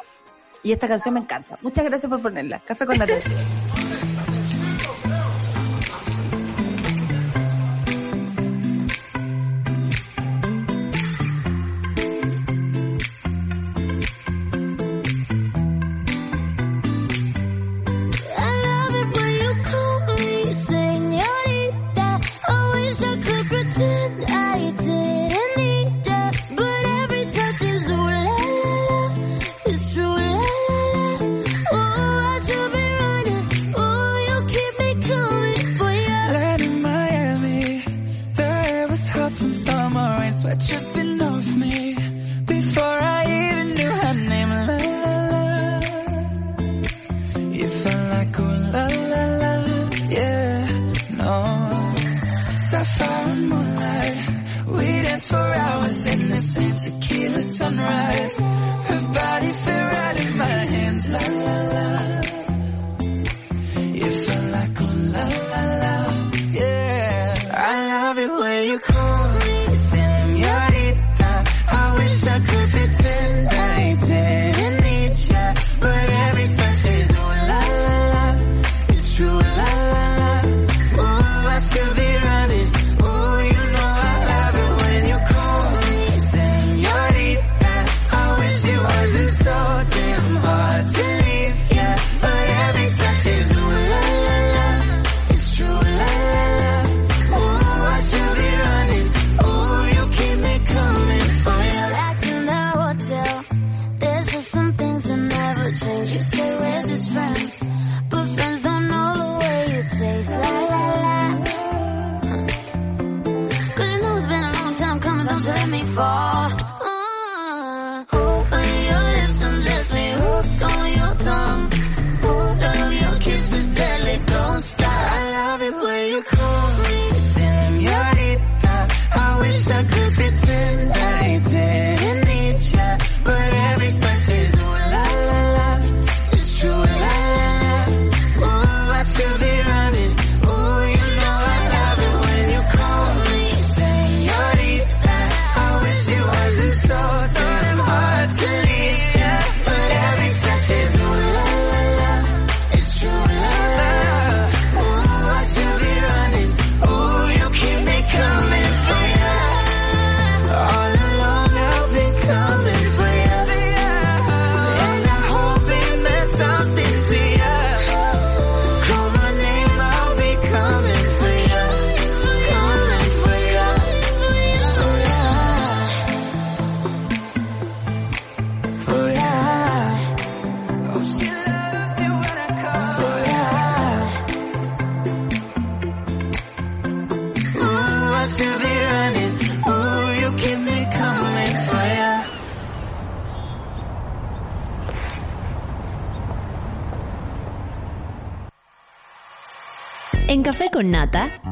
[0.63, 1.57] Y esta canción me encanta.
[1.61, 2.59] Muchas gracias por ponerla.
[2.59, 3.35] Café con atención.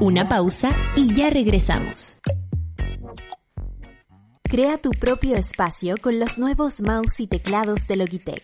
[0.06, 2.20] una pausa y ya regresamos.
[4.44, 8.44] Crea tu propio espacio con los nuevos mouse y teclados de Logitech.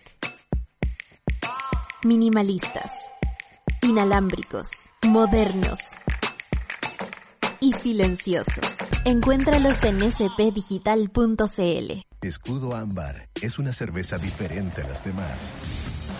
[2.03, 2.91] Minimalistas,
[3.83, 4.69] inalámbricos,
[5.07, 5.77] modernos
[7.59, 8.65] y silenciosos.
[9.05, 12.01] Encuéntralos en spdigital.cl.
[12.23, 15.53] Escudo Ámbar es una cerveza diferente a las demás.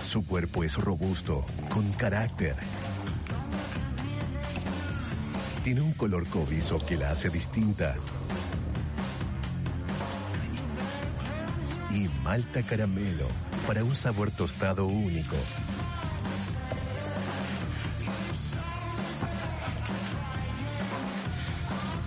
[0.06, 2.56] Su cuerpo es robusto, con carácter.
[5.64, 7.95] Tiene un color cobrizo que la hace distinta.
[11.91, 13.28] Y malta caramelo
[13.68, 15.36] para un sabor tostado único.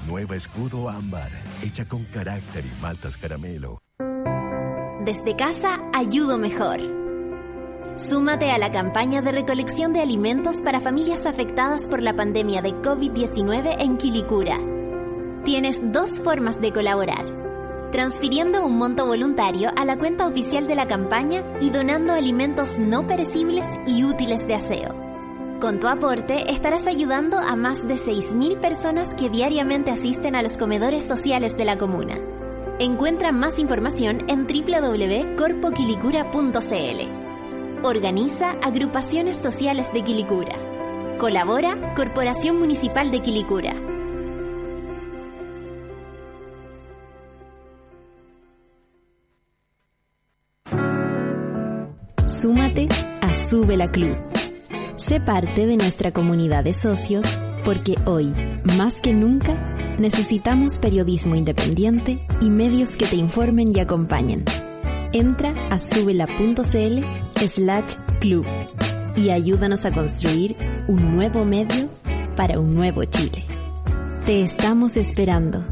[0.08, 1.30] Nueva Escudo Ámbar,
[1.62, 3.80] hecha con carácter y maltas caramelo.
[5.04, 7.03] Desde casa ayudo mejor.
[7.96, 12.70] Súmate a la campaña de recolección de alimentos para familias afectadas por la pandemia de
[12.70, 14.58] COVID-19 en Quilicura.
[15.44, 17.24] Tienes dos formas de colaborar.
[17.92, 23.06] Transfiriendo un monto voluntario a la cuenta oficial de la campaña y donando alimentos no
[23.06, 24.92] perecibles y útiles de aseo.
[25.60, 30.56] Con tu aporte estarás ayudando a más de 6.000 personas que diariamente asisten a los
[30.56, 32.16] comedores sociales de la comuna.
[32.80, 37.23] Encuentra más información en www.corpoquilicura.cl.
[37.86, 40.56] Organiza Agrupaciones Sociales de Quilicura.
[41.18, 43.74] Colabora Corporación Municipal de Quilicura.
[52.26, 52.88] Súmate
[53.20, 54.16] a Sube la Club.
[54.94, 58.32] Sé parte de nuestra comunidad de socios porque hoy,
[58.78, 59.62] más que nunca,
[59.98, 64.42] necesitamos periodismo independiente y medios que te informen y acompañen.
[65.14, 66.98] Entra a subela.cl
[67.52, 68.44] slash club
[69.14, 70.56] y ayúdanos a construir
[70.88, 71.88] un nuevo medio
[72.36, 73.44] para un nuevo Chile.
[74.26, 75.64] Te estamos esperando.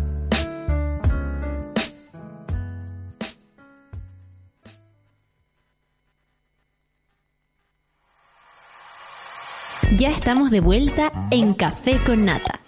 [9.99, 12.61] Ya estamos de vuelta en Café con Nata.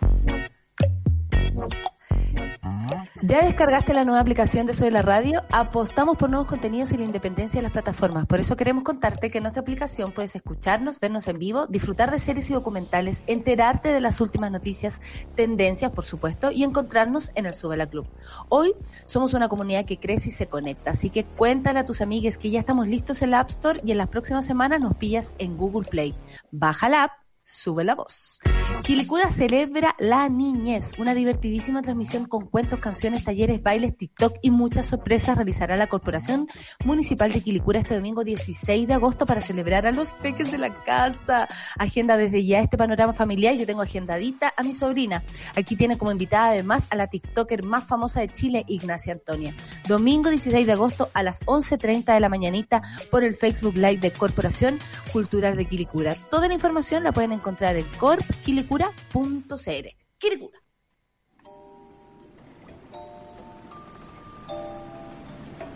[3.27, 5.45] ¿Ya descargaste la nueva aplicación de Soy la Radio?
[5.51, 8.27] Apostamos por nuevos contenidos y la independencia de las plataformas.
[8.27, 12.19] Por eso queremos contarte que en nuestra aplicación puedes escucharnos, vernos en vivo, disfrutar de
[12.19, 15.01] series y documentales, enterarte de las últimas noticias,
[15.35, 18.07] tendencias, por supuesto, y encontrarnos en el Subela Club.
[18.51, 18.75] Hoy
[19.07, 22.51] somos una comunidad que crece y se conecta, así que cuéntale a tus amigues que
[22.51, 25.57] ya estamos listos en la App Store y en las próximas semanas nos pillas en
[25.57, 26.15] Google Play.
[26.51, 28.41] Baja la app Sube la voz.
[28.85, 34.87] Quilicura celebra la niñez, una divertidísima transmisión con cuentos, canciones, talleres, bailes, TikTok y muchas
[34.87, 36.49] sorpresas realizará la Corporación
[36.85, 40.75] Municipal de Quilicura este domingo 16 de agosto para celebrar a los peques de la
[40.85, 41.49] casa.
[41.79, 43.55] Agenda desde ya este panorama familiar.
[43.55, 45.23] Yo tengo agendadita a mi sobrina.
[45.55, 49.55] Aquí tiene como invitada además a la TikToker más famosa de Chile, Ignacia Antonia.
[49.87, 54.13] Domingo 16 de agosto a las 11.30 de la mañanita por el Facebook Live de
[54.13, 54.79] Corporación
[55.13, 56.17] Cultural de Quilicura.
[56.31, 59.89] Toda la información la pueden encontrar en corpquilicura.cl.
[60.19, 60.59] Quilicura.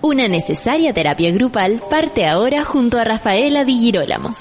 [0.00, 4.34] Una necesaria terapia grupal parte ahora junto a Rafaela Di Girolamo.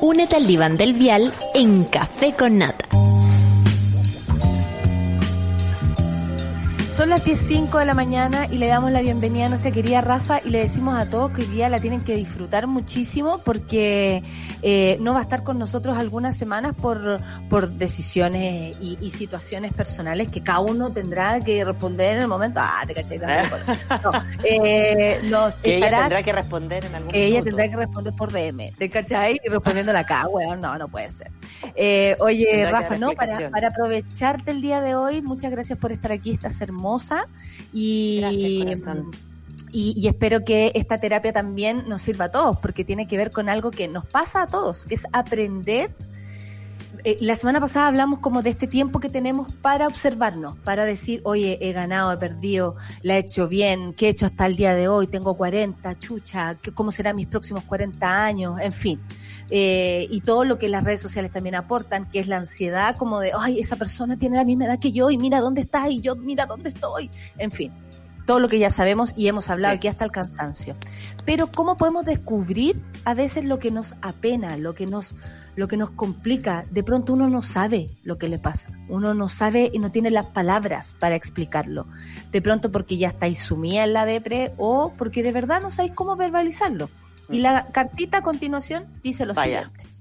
[0.00, 3.13] Únete al diván del vial en Café con Nata.
[6.94, 10.40] Son las 10.05 de la mañana y le damos la bienvenida a nuestra querida Rafa
[10.44, 14.22] y le decimos a todos que hoy día la tienen que disfrutar muchísimo porque
[14.62, 17.20] eh, no va a estar con nosotros algunas semanas por,
[17.50, 22.60] por decisiones y, y situaciones personales que cada uno tendrá que responder en el momento.
[22.62, 23.18] Ah, te caché.
[23.18, 23.26] No,
[24.44, 27.56] eh, nos Que ella tendrá que responder en algún que ella minuto.
[27.56, 29.40] tendrá que responder por DM, ¿te cachai?
[29.44, 31.32] Y respondiéndola acá, weón, no, no puede ser.
[31.74, 36.12] Eh, oye, Tendrá Rafa, no, para aprovecharte el día de hoy, muchas gracias por estar
[36.12, 36.83] aquí, estás hermosa
[37.72, 39.10] y, Gracias, corazón.
[39.72, 43.30] y, y espero que esta terapia también nos sirva a todos, porque tiene que ver
[43.30, 45.90] con algo que nos pasa a todos, que es aprender
[47.06, 51.20] eh, la semana pasada hablamos como de este tiempo que tenemos para observarnos, para decir,
[51.24, 54.74] oye, he ganado, he perdido, la he hecho bien, qué he hecho hasta el día
[54.74, 58.58] de hoy, tengo 40, chucha, ¿qué- ¿cómo serán mis próximos 40 años?
[58.58, 59.00] En fin.
[59.50, 63.20] Eh, y todo lo que las redes sociales también aportan, que es la ansiedad como
[63.20, 66.00] de, ay, esa persona tiene la misma edad que yo y mira dónde está y
[66.00, 67.10] yo mira dónde estoy.
[67.38, 67.72] En fin,
[68.26, 69.78] todo lo que ya sabemos y hemos hablado Sí.
[69.78, 70.76] aquí hasta el cansancio.
[71.26, 75.14] Pero ¿cómo podemos descubrir a veces lo que nos apena, lo que nos,
[75.56, 76.64] lo que nos complica?
[76.70, 78.68] De pronto uno no sabe lo que le pasa.
[78.88, 81.86] Uno no sabe y no tiene las palabras para explicarlo.
[82.32, 85.94] De pronto porque ya estáis sumida en la depre o porque de verdad no sabéis
[85.94, 86.88] cómo verbalizarlo.
[87.30, 89.64] Y la cartita a continuación dice lo Vaya.
[89.64, 89.94] siguiente.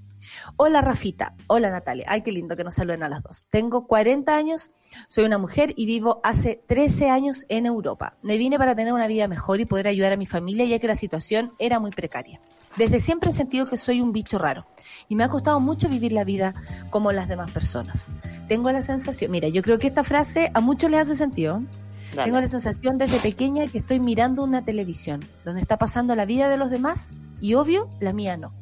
[0.55, 3.47] Hola Rafita, hola Natalia, ay qué lindo que nos saluden a las dos.
[3.49, 4.71] Tengo 40 años,
[5.07, 8.17] soy una mujer y vivo hace 13 años en Europa.
[8.21, 10.87] Me vine para tener una vida mejor y poder ayudar a mi familia ya que
[10.87, 12.39] la situación era muy precaria.
[12.77, 14.65] Desde siempre he sentido que soy un bicho raro
[15.07, 16.55] y me ha costado mucho vivir la vida
[16.89, 18.11] como las demás personas.
[18.47, 21.61] Tengo la sensación, mira, yo creo que esta frase a muchos les hace sentido.
[22.15, 22.25] Dale.
[22.25, 26.49] Tengo la sensación desde pequeña que estoy mirando una televisión donde está pasando la vida
[26.49, 28.53] de los demás y obvio la mía no.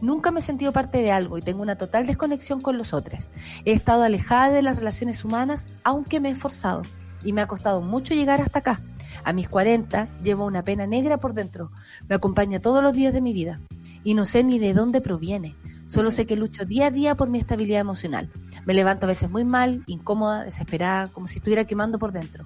[0.00, 3.30] Nunca me he sentido parte de algo y tengo una total desconexión con los otros.
[3.64, 6.82] He estado alejada de las relaciones humanas, aunque me he esforzado
[7.24, 8.80] y me ha costado mucho llegar hasta acá.
[9.24, 11.70] A mis 40 llevo una pena negra por dentro.
[12.08, 13.60] Me acompaña todos los días de mi vida
[14.04, 15.56] y no sé ni de dónde proviene.
[15.86, 18.30] Solo sé que lucho día a día por mi estabilidad emocional.
[18.64, 22.44] Me levanto a veces muy mal, incómoda, desesperada, como si estuviera quemando por dentro,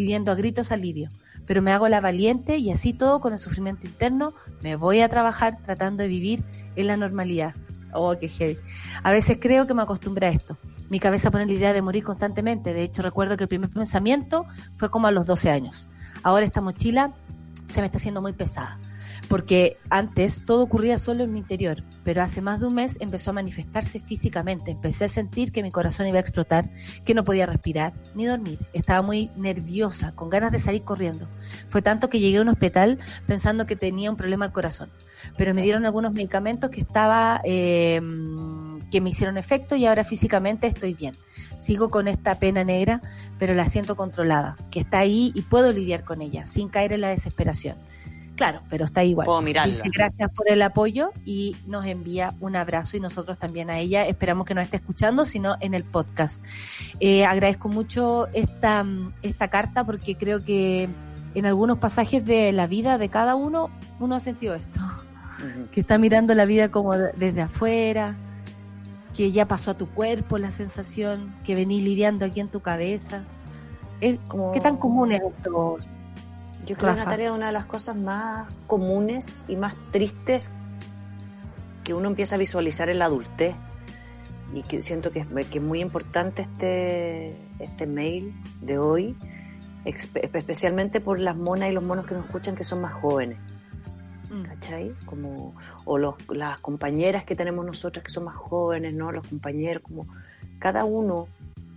[0.00, 1.10] pidiendo a gritos alivio.
[1.44, 4.32] Pero me hago la valiente y así todo con el sufrimiento interno
[4.62, 6.42] me voy a trabajar tratando de vivir
[6.74, 7.54] en la normalidad.
[7.92, 8.56] Oh, qué heavy.
[9.02, 10.56] A veces creo que me acostumbré a esto.
[10.88, 12.72] Mi cabeza pone la idea de morir constantemente.
[12.72, 14.46] De hecho, recuerdo que el primer pensamiento
[14.76, 15.86] fue como a los 12 años.
[16.22, 17.12] Ahora esta mochila
[17.70, 18.78] se me está haciendo muy pesada.
[19.30, 23.30] Porque antes todo ocurría solo en mi interior, pero hace más de un mes empezó
[23.30, 24.72] a manifestarse físicamente.
[24.72, 26.68] Empecé a sentir que mi corazón iba a explotar,
[27.04, 28.58] que no podía respirar ni dormir.
[28.72, 31.28] Estaba muy nerviosa, con ganas de salir corriendo.
[31.68, 34.90] Fue tanto que llegué a un hospital pensando que tenía un problema al corazón.
[35.36, 38.00] Pero me dieron algunos medicamentos que estaba, eh,
[38.90, 41.14] que me hicieron efecto y ahora físicamente estoy bien.
[41.60, 43.00] Sigo con esta pena negra,
[43.38, 47.02] pero la siento controlada, que está ahí y puedo lidiar con ella, sin caer en
[47.02, 47.76] la desesperación.
[48.40, 49.26] Claro, pero está igual.
[49.26, 49.70] Puedo mirarla.
[49.70, 54.06] Dice gracias por el apoyo y nos envía un abrazo y nosotros también a ella.
[54.06, 56.42] Esperamos que nos esté escuchando, sino en el podcast.
[57.00, 58.86] Eh, agradezco mucho esta,
[59.20, 60.88] esta carta porque creo que
[61.34, 63.68] en algunos pasajes de la vida de cada uno,
[63.98, 64.80] uno ha sentido esto,
[65.70, 68.16] que está mirando la vida como de- desde afuera,
[69.14, 73.22] que ya pasó a tu cuerpo la sensación, que venís lidiando aquí en tu cabeza.
[74.00, 75.76] Es- Como- ¿Qué tan común es esto?
[76.66, 77.04] Yo creo, Rafa.
[77.04, 80.42] Natalia, una de las cosas más comunes y más tristes
[81.84, 83.56] que uno empieza a visualizar en la adultez.
[84.52, 89.16] Y que siento que es, que es muy importante este, este mail de hoy,
[89.84, 93.38] especialmente por las monas y los monos que nos escuchan que son más jóvenes.
[94.48, 94.94] ¿cachai?
[95.06, 95.54] Como,
[95.84, 99.12] o los, las compañeras que tenemos nosotras que son más jóvenes, ¿no?
[99.12, 100.06] Los compañeros, como
[100.58, 101.28] cada uno,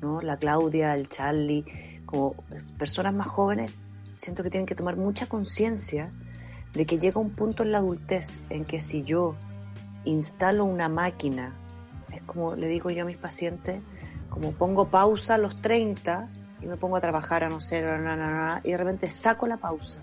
[0.01, 0.21] ¿no?
[0.21, 1.65] La Claudia, el Charlie,
[2.05, 2.35] como
[2.77, 3.71] personas más jóvenes,
[4.15, 6.11] siento que tienen que tomar mucha conciencia
[6.73, 9.35] de que llega un punto en la adultez en que si yo
[10.05, 11.55] instalo una máquina,
[12.11, 13.81] es como le digo yo a mis pacientes,
[14.29, 16.29] como pongo pausa a los 30
[16.61, 17.83] y me pongo a trabajar a no ser,
[18.63, 19.99] y de repente saco la pausa.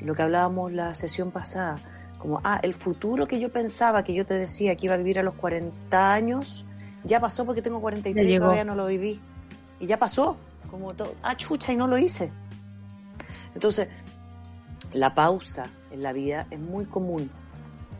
[0.00, 1.80] Y lo que hablábamos la sesión pasada,
[2.18, 5.18] como, ah, el futuro que yo pensaba, que yo te decía que iba a vivir
[5.18, 6.64] a los 40 años,
[7.04, 9.20] ya pasó porque tengo 43 Ya y todavía no lo viví.
[9.80, 10.36] Y ya pasó,
[10.70, 12.30] como todo, ah, chucha, y no lo hice.
[13.54, 13.88] Entonces,
[14.92, 17.30] la pausa en la vida es muy común.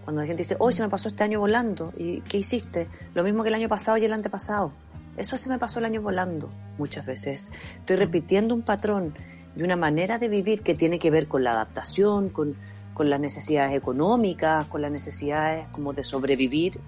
[0.05, 2.89] Cuando la gente dice, hoy se me pasó este año volando, ¿y qué hiciste?
[3.15, 4.73] Lo mismo que el año pasado y el antepasado.
[5.17, 7.51] Eso se me pasó el año volando muchas veces.
[7.77, 9.15] Estoy repitiendo un patrón
[9.57, 12.55] y una manera de vivir que tiene que ver con la adaptación, con,
[12.95, 16.79] con las necesidades económicas, con las necesidades como de sobrevivir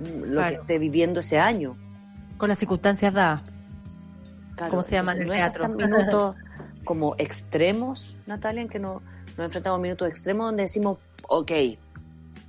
[0.00, 0.48] mm, lo Claro.
[0.48, 1.76] que esté viviendo ese año.
[2.36, 3.42] Con las circunstancias dadas.
[4.56, 5.88] Claro, ¿Cómo se llama en entonces el no es teatro?
[5.88, 6.36] minutos
[6.84, 9.02] como extremos, Natalia, en que no,
[9.36, 11.52] nos enfrentamos a minutos extremos donde decimos, ok,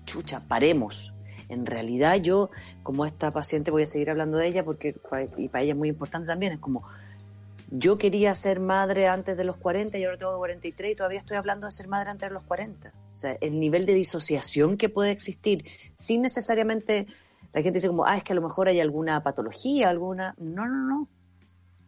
[0.05, 1.13] chucha, paremos.
[1.49, 2.49] En realidad yo,
[2.83, 4.95] como esta paciente, voy a seguir hablando de ella porque
[5.37, 6.83] y para ella es muy importante también, es como,
[7.69, 11.35] yo quería ser madre antes de los 40 y ahora tengo 43 y todavía estoy
[11.35, 12.89] hablando de ser madre antes de los 40.
[13.13, 15.65] O sea, el nivel de disociación que puede existir
[15.97, 17.07] sin necesariamente,
[17.51, 20.35] la gente dice como, ah, es que a lo mejor hay alguna patología, alguna...
[20.37, 21.07] No, no, no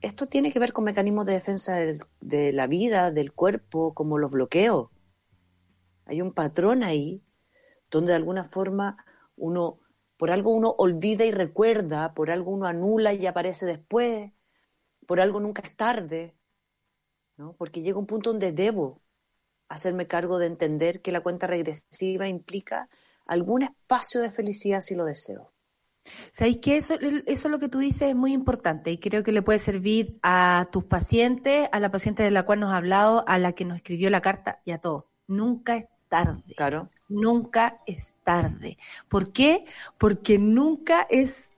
[0.02, 1.78] esto tiene que ver con mecanismos de defensa
[2.22, 4.90] de la vida, del cuerpo, como los bloqueos.
[6.06, 7.24] Hay un patrón ahí
[7.92, 9.04] donde de alguna forma
[9.36, 9.80] uno,
[10.18, 14.32] por algo uno olvida y recuerda, por algo uno anula y aparece después,
[15.06, 16.36] por algo nunca es tarde,
[17.38, 17.54] ¿no?
[17.54, 19.02] Porque llega un punto donde debo
[19.68, 22.90] hacerme cargo de entender que la cuenta regresiva implica
[23.26, 25.54] algún espacio de felicidad si lo deseo.
[26.32, 29.42] ¿Sabéis que eso, eso lo que tú dices es muy importante y creo que le
[29.42, 33.38] puede servir a tus pacientes, a la paciente de la cual nos ha hablado, a
[33.38, 35.06] la que nos escribió la carta y a todos?
[35.28, 36.54] Nunca es tarde.
[36.56, 36.90] Claro.
[37.08, 38.78] Nunca es tarde.
[39.08, 39.66] ¿Por qué?
[39.98, 41.54] Porque nunca es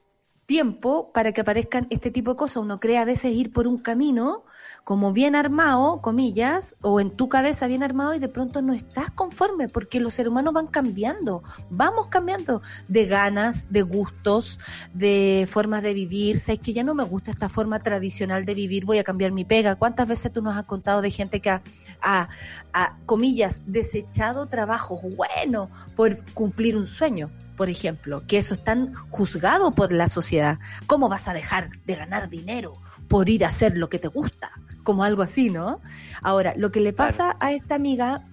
[0.45, 2.57] tiempo para que aparezcan este tipo de cosas.
[2.57, 4.43] Uno cree a veces ir por un camino
[4.83, 9.11] como bien armado, comillas, o en tu cabeza bien armado y de pronto no estás
[9.11, 14.59] conforme porque los seres humanos van cambiando, vamos cambiando de ganas, de gustos,
[14.93, 16.39] de formas de vivir.
[16.39, 19.45] Sabes que ya no me gusta esta forma tradicional de vivir, voy a cambiar mi
[19.45, 19.75] pega.
[19.75, 21.61] ¿Cuántas veces tú nos has contado de gente que ha,
[22.01, 27.29] ha- comillas, desechado trabajos buenos por cumplir un sueño?
[27.55, 30.57] Por ejemplo, que eso es tan juzgado por la sociedad.
[30.87, 32.77] ¿Cómo vas a dejar de ganar dinero
[33.07, 34.51] por ir a hacer lo que te gusta?
[34.83, 35.79] Como algo así, ¿no?
[36.21, 38.25] Ahora, lo que le pasa a esta amiga,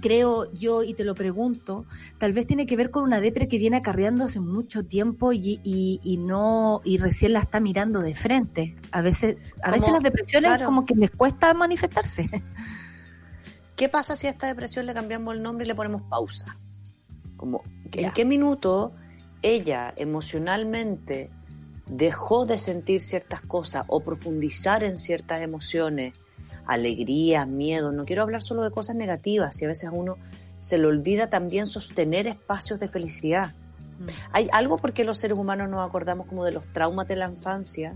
[0.00, 1.86] creo yo, y te lo pregunto,
[2.18, 5.60] tal vez tiene que ver con una depre que viene acarreando hace mucho tiempo y,
[5.62, 8.76] y, y no, y recién la está mirando de frente.
[8.90, 10.66] A veces, a veces las depresiones claro.
[10.66, 12.28] como que les cuesta manifestarse.
[13.76, 16.56] ¿Qué pasa si a esta depresión le cambiamos el nombre y le ponemos pausa?
[17.36, 18.12] Como, ¿En Ya.
[18.12, 18.94] qué minuto
[19.42, 21.30] ella emocionalmente
[21.86, 26.14] dejó de sentir ciertas cosas o profundizar en ciertas emociones?
[26.66, 27.92] Alegría, miedo.
[27.92, 30.16] No quiero hablar solo de cosas negativas, y a veces a uno
[30.60, 33.54] se le olvida también sostener espacios de felicidad.
[34.32, 37.94] Hay algo porque los seres humanos nos acordamos como de los traumas de la infancia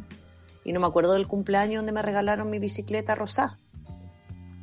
[0.64, 3.58] y no me acuerdo del cumpleaños donde me regalaron mi bicicleta rosada.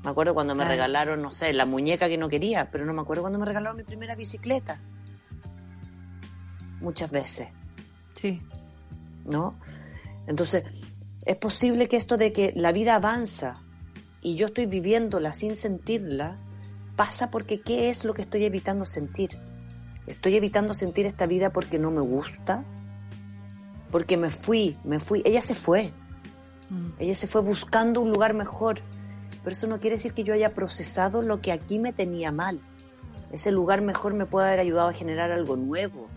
[0.03, 0.69] Me acuerdo cuando me Claro.
[0.71, 3.75] regalaron, no sé, la muñeca que no quería, pero no me acuerdo cuando me regalaron
[3.77, 4.79] mi primera bicicleta.
[6.79, 7.49] Muchas veces,
[8.15, 8.41] Sí.
[9.27, 9.59] ¿No?
[10.25, 10.63] Entonces,
[11.25, 13.61] es posible que esto de que la vida avanza
[14.21, 16.37] y yo estoy viviéndola sin sentirla,
[16.95, 19.37] pasa porque ¿qué es lo que estoy evitando sentir?
[20.07, 22.63] ¿Estoy evitando sentir esta vida porque no me gusta?
[23.91, 25.21] Porque me fui, me fui.
[25.25, 25.93] Ella se fue.
[26.69, 26.91] Mm.
[26.99, 28.79] Ella se fue buscando un lugar mejor.
[29.43, 32.59] Pero eso no quiere decir que yo haya procesado lo que aquí me tenía mal.
[33.31, 36.07] Ese lugar mejor me puede haber ayudado a generar algo nuevo.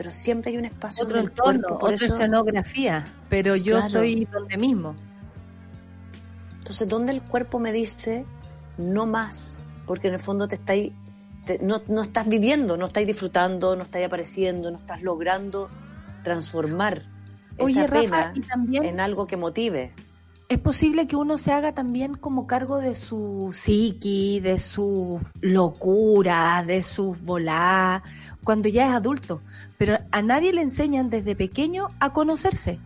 [0.00, 3.86] Pero siempre hay un espacio Otro entorno, cuerpo, otra eso- escenografía, pero yo Claro.
[3.88, 4.96] estoy donde mismo.
[6.60, 8.24] Entonces, ¿dónde el cuerpo me dice
[8.78, 9.58] no más?
[9.86, 10.92] Porque en el fondo te estáis,
[11.44, 15.68] te- no, no estás viviendo, no estáis disfrutando, no estáis apareciendo, no estás logrando
[16.24, 17.02] transformar
[17.58, 19.92] Oye, esa Rafa, pena y también en algo que motive.
[20.48, 26.64] es posible que uno se haga también como cargo de su psiqui, de su locura,
[26.66, 28.02] de sus volá,
[28.42, 29.42] cuando ya es adulto.
[29.80, 32.78] Pero a nadie le enseñan desde pequeño a conocerse.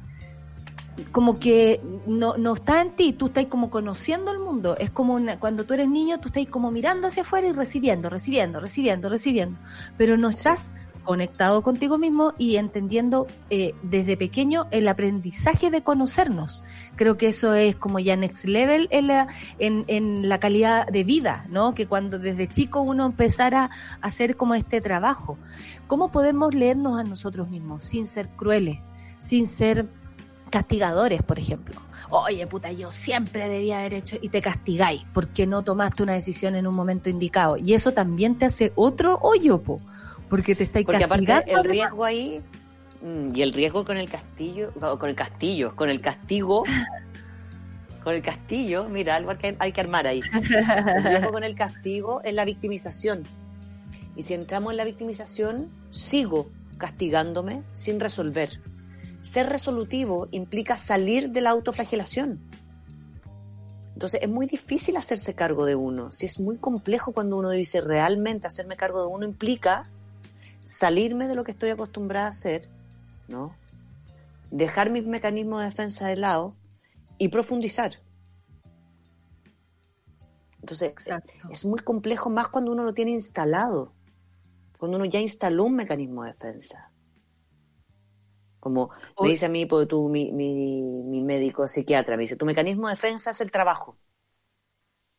[1.11, 4.77] Como que no, no está en ti, tú estás como conociendo el mundo.
[4.79, 8.09] Es como una- cuando tú eres niño, tú estás como mirando hacia afuera y recibiendo,
[8.11, 9.59] recibiendo, recibiendo, recibiendo.
[9.97, 10.71] Pero no estás
[11.05, 16.65] conectado contigo mismo y entendiendo eh, desde pequeño el aprendizaje de conocernos.
[16.97, 19.29] Creo que eso es como ya next level en la,
[19.59, 21.75] en, la calidad de vida, ¿no?
[21.75, 23.71] Que cuando desde chico uno empezara
[24.01, 25.39] a hacer como este trabajo.
[25.87, 28.79] ¿Cómo podemos leernos a nosotros mismos sin ser crueles,
[29.19, 29.87] sin ser
[30.51, 31.81] castigadores, por ejemplo?
[32.11, 36.55] Oye, puta, yo siempre debía haber hecho y te castigáis porque no tomaste una decisión
[36.55, 37.57] en un momento indicado.
[37.57, 39.81] Y eso también te hace otro hoyo, po,
[40.29, 41.63] porque te estáis Porque aparte castigando.
[41.63, 42.43] el riesgo ahí
[43.03, 46.65] mm, y el riesgo con el castillo, con el castillo, con el castigo,
[48.03, 50.21] con el castillo, mira, algo que hay que armar ahí.
[50.33, 53.25] El riesgo con el castigo es la victimización.
[54.17, 58.61] Y si entramos en la victimización, sigo castigándome sin resolver.
[59.23, 62.41] Ser resolutivo implica salir de la autoflagelación.
[63.95, 66.11] Entonces es muy difícil hacerse cargo de uno.
[66.11, 69.89] Si es muy complejo cuando uno dice realmente hacerme cargo de uno implica
[70.65, 72.69] salirme de lo que estoy acostumbrada a hacer,
[73.28, 73.55] ¿no?
[74.51, 76.57] Dejar mis mecanismos de defensa de lado
[77.19, 78.03] y profundizar.
[80.61, 81.32] Entonces, Exacto.
[81.51, 83.93] es muy complejo más cuando uno lo tiene instalado,
[84.78, 86.91] cuando uno ya instaló un mecanismo de defensa.
[88.61, 92.47] Como me dice a mí, porque tú, mi, mi, mi médico psiquiatra, me dice, tu
[92.47, 93.99] mecanismo de defensa es el trabajo.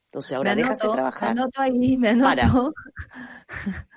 [0.08, 2.52] Entonces ahora Me anoto, trabajar, Me anoto ahí, me Para.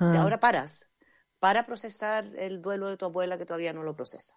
[0.00, 0.20] Ah.
[0.20, 0.92] ahora paras,
[1.38, 4.34] para procesar el duelo de tu abuela que todavía no lo procesa.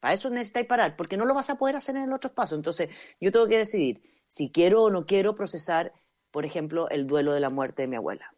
[0.00, 2.54] Para eso necesitáis parar, porque no lo vas a poder hacer en el otro paso.
[2.54, 2.88] Entonces,
[3.20, 5.92] yo tengo que decidir si quiero o no quiero procesar,
[6.30, 8.34] por ejemplo, el duelo de la muerte de mi abuela.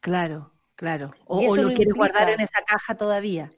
[0.00, 1.10] Claro, claro.
[1.26, 3.50] O, lo quieres guardar en esa caja todavía.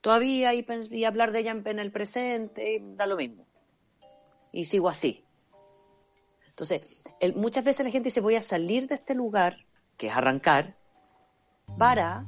[0.00, 3.46] Todavía y, y hablar de ella en, en el presente y da lo mismo.
[4.52, 5.24] Y sigo así.
[6.48, 9.65] Entonces, el- muchas veces la gente dice, voy a salir de este lugar,
[9.96, 10.76] que es arrancar,
[11.78, 12.24] para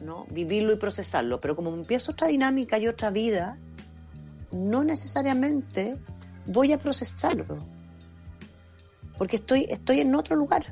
[0.00, 0.26] ¿no?
[0.30, 1.40] vivirlo y procesarlo.
[1.40, 3.58] Pero como empiezo otra dinámica y otra vida,
[4.52, 5.96] no necesariamente
[6.46, 7.44] voy a procesarlo.
[9.18, 10.66] Porque estoy, estoy en otro lugar.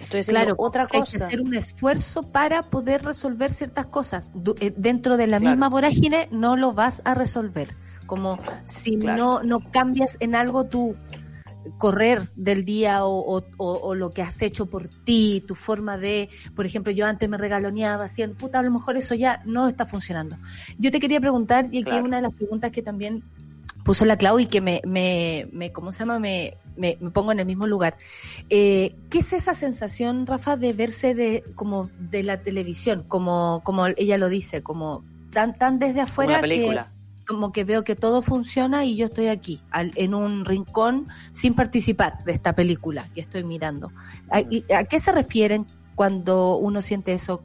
[0.00, 1.26] Estoy haciendo Claro, otra hay que cosa.
[1.26, 4.32] hacer un esfuerzo para poder resolver ciertas cosas.
[4.60, 5.56] Eh, Dentro de la Claro.
[5.56, 7.76] misma vorágine no lo vas a resolver.
[8.06, 9.16] como si Claro.
[9.18, 10.96] no, no cambias en algo tu
[11.78, 15.96] correr del día o, o- o- o lo que has hecho por ti, tu forma
[15.98, 19.68] de, por ejemplo, yo antes me regaloneaba haciendo, puta, a lo mejor eso ya no
[19.68, 20.36] está funcionando.
[20.78, 22.04] Yo te quería preguntar, y aquí Claro.
[22.04, 23.22] una de las preguntas que también
[23.84, 26.18] puso la Clau y que me, me, me ¿cómo se llama?
[26.18, 27.96] Me, me, me pongo en el mismo lugar.
[28.50, 33.86] Eh, ¿Qué es esa sensación, Rafa, de verse de como de la televisión, como, como
[33.86, 36.92] ella lo dice, como tan, tan desde Como afuera que- película.
[37.30, 41.54] Como que veo que todo funciona y yo estoy aquí, al- en un rincón, sin
[41.54, 43.92] participar de esta película que estoy mirando.
[44.30, 47.40] ¿A, y- a qué se refieren cuando uno siente eso?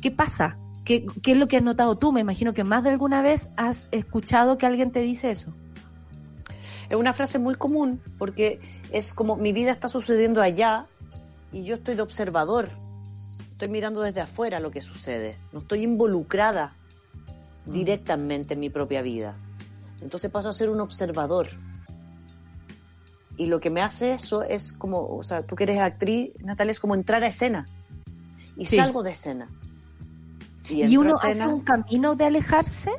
[0.00, 0.58] ¿Qué pasa?
[0.84, 2.12] ¿Qué, ¿Qué es lo que has notado tú?
[2.12, 5.54] Me imagino que más de alguna vez has escuchado que alguien te dice eso.
[6.88, 8.58] Es una frase muy común porque
[8.90, 10.86] es como mi vida está sucediendo allá
[11.52, 12.68] y yo estoy de observador.
[13.52, 15.36] Estoy mirando desde afuera lo que sucede.
[15.52, 16.74] No estoy involucrada
[17.66, 19.36] directamente en mi propia vida.
[20.00, 21.48] Entonces paso a ser un observador.
[23.36, 26.72] Y lo que me hace eso es como, o sea, tú que eres actriz, Natalia,
[26.72, 27.68] es como entrar a escena.
[28.56, 28.76] Y Sí.
[28.76, 29.48] salgo de escena.
[30.68, 31.44] ¿Y, entro uno escena.
[31.44, 32.92] hace un camino de alejarse?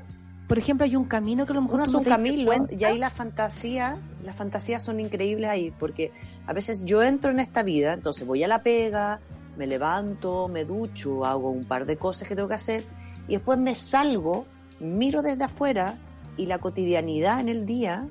[0.47, 2.97] Por ejemplo, hay un camino que a lo mejor Uno hace un camino y ahí
[2.97, 6.11] la fantasía, las fantasías son increíbles ahí, porque
[6.45, 9.21] a veces yo entro en esta vida, entonces voy a la pega,
[9.57, 12.85] me levanto, me ducho, hago un par de cosas que tengo que hacer
[13.31, 14.45] y después me salgo,
[14.81, 15.97] miro desde afuera
[16.35, 18.09] y la cotidianidad en el día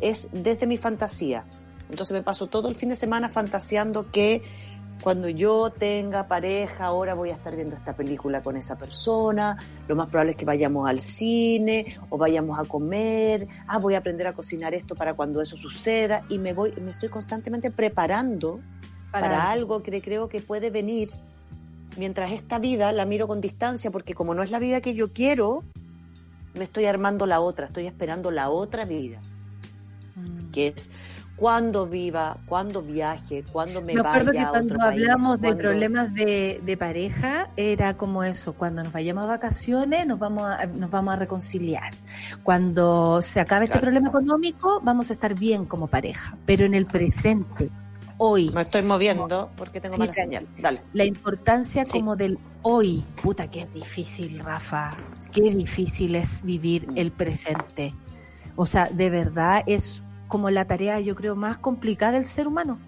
[0.00, 1.44] es desde mi fantasía.
[1.90, 4.40] Entonces me paso todo el fin de semana fantaseando que
[5.02, 9.58] cuando yo tenga pareja, ahora voy a estar viendo esta película con esa persona,
[9.88, 13.98] lo más probable es que vayamos al cine o vayamos a comer, ah, voy a
[13.98, 18.60] aprender a cocinar esto para cuando eso suceda y me voy, me estoy constantemente preparando
[19.10, 21.10] para, algo que creo que puede venir
[21.96, 25.12] mientras esta vida la miro con distancia porque como no es la vida que yo
[25.12, 25.62] quiero,
[26.54, 29.20] me estoy armando la otra, estoy esperando la otra vida,
[30.14, 30.50] Mm.
[30.50, 30.90] que es
[31.34, 35.62] cuando viva, cuando viaje, cuando me, Me vaya que a cuando país, hablamos de cuando-
[35.62, 40.66] problemas de, de pareja, era como eso, cuando nos vayamos a vacaciones nos vamos a,
[40.66, 41.94] nos vamos a reconciliar.
[42.42, 43.86] Cuando se acabe este Claro.
[43.86, 46.36] problema económico, vamos a estar bien como pareja.
[46.44, 47.70] Pero en el presente,
[48.22, 50.46] hoy, Me estoy moviendo porque tengo Sí, mala señal.
[50.58, 50.80] Dale.
[50.92, 51.98] la importancia Sí.
[51.98, 54.90] como del hoy, puta que es difícil, Rafa,
[55.32, 57.94] qué difícil es vivir el presente.
[58.56, 62.78] O sea, de verdad es como la tarea, yo creo, más complicada del ser humano,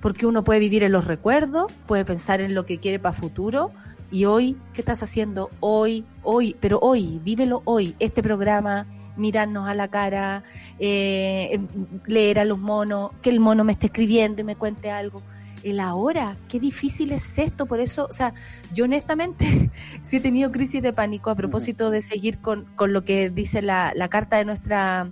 [0.00, 3.70] porque uno puede vivir en los recuerdos, puede pensar en lo que quiere para futuro,
[4.10, 5.50] y hoy, ¿qué estás haciendo?
[5.60, 8.86] Hoy, hoy, pero hoy, vívelo hoy, este programa,
[9.16, 10.44] mirarnos a la cara,
[10.78, 11.68] eh, em,
[12.06, 15.22] leer a los monos, que el mono me esté escribiendo y me cuente algo.
[15.62, 18.34] El ahora, qué difícil es esto, por eso, o sea,
[18.74, 19.70] yo honestamente
[20.02, 23.62] sí he tenido crisis de pánico a propósito de seguir con, con lo que dice
[23.62, 25.10] la, la carta de nuestra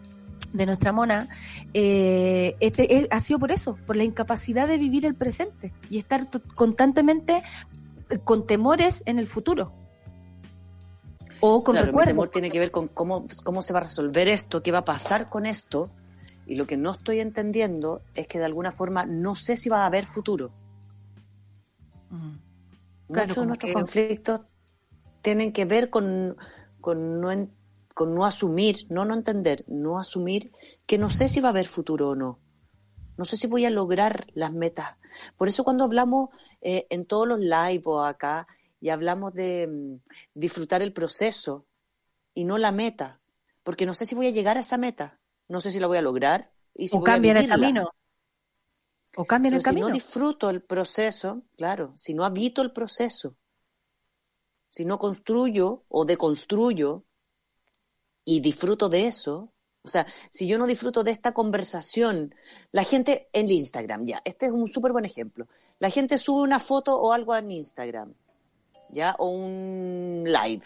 [0.53, 1.29] de nuestra mona,
[1.75, 5.99] eh, este, eh, ha sido por eso, por la incapacidad de vivir el presente y
[5.99, 6.23] estar
[6.55, 7.43] constantemente
[8.09, 9.73] eh, con temores en el futuro.
[11.41, 12.11] O con claro, mi recuerdos.
[12.13, 14.79] temor tiene que ver con cómo, pues, cómo se va a resolver esto, qué va
[14.79, 15.91] a pasar con esto.
[16.47, 19.83] Y lo que no estoy entendiendo es que de alguna forma no sé si va
[19.85, 20.51] a haber futuro.
[22.11, 22.33] Mm.
[23.13, 24.41] Claro, Muchos de nuestros que- conflictos
[25.23, 26.37] tienen que ver con,
[26.81, 27.53] con, no en-
[27.95, 30.53] con no asumir, no no entender, no asumir
[30.87, 32.39] que no sé si va a haber futuro o no.
[33.17, 34.97] No sé si voy a lograr las metas.
[35.37, 36.31] Por eso cuando hablamos
[36.63, 38.47] eh, en todos los live o acá
[38.81, 40.01] y hablamos de mm,
[40.35, 41.67] disfrutar el proceso
[42.35, 43.21] y no la meta,
[43.63, 45.99] porque no sé si voy a llegar a esa meta, no sé si la voy
[45.99, 47.91] a lograr y si o voy a cambian el camino.
[49.17, 49.89] O cambian el Pero si camino.
[49.89, 53.37] no disfruto el proceso, claro, si no habito el proceso,
[54.71, 57.05] si no construyo o deconstruyo
[58.25, 59.53] y disfruto de eso,
[59.83, 62.35] o sea, si yo no disfruto de esta conversación,
[62.71, 65.49] la gente en Instagram, ya, este es un súper buen ejemplo,
[65.79, 68.15] la gente sube una foto o algo en Instagram,
[68.93, 70.63] ya, o un live.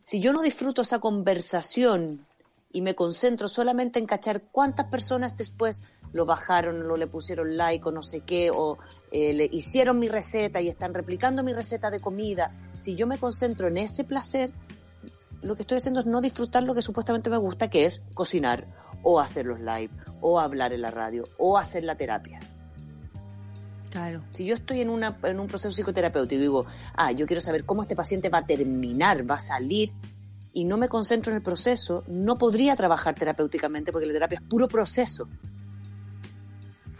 [0.00, 2.26] Si yo no disfruto esa conversación
[2.72, 5.82] y me concentro solamente en cachar cuántas personas después
[6.12, 8.78] lo bajaron, lo le pusieron like o no sé qué, o
[9.10, 13.18] eh, le hicieron mi receta y están replicando mi receta de comida, si yo me
[13.18, 14.52] concentro en ese placer,
[15.42, 18.66] lo que estoy haciendo es no disfrutar lo que supuestamente me gusta, que es cocinar,
[19.02, 19.90] o hacer los live,
[20.20, 22.40] o hablar en la radio, o hacer la terapia.
[23.96, 24.22] Claro.
[24.32, 26.66] Si yo estoy en, una, en un proceso psicoterapéutico y digo,
[26.96, 29.90] ah, yo quiero saber cómo este paciente va a terminar, va a salir,
[30.52, 34.46] y no me concentro en el proceso, no podría trabajar terapéuticamente porque la terapia es
[34.46, 35.30] puro proceso.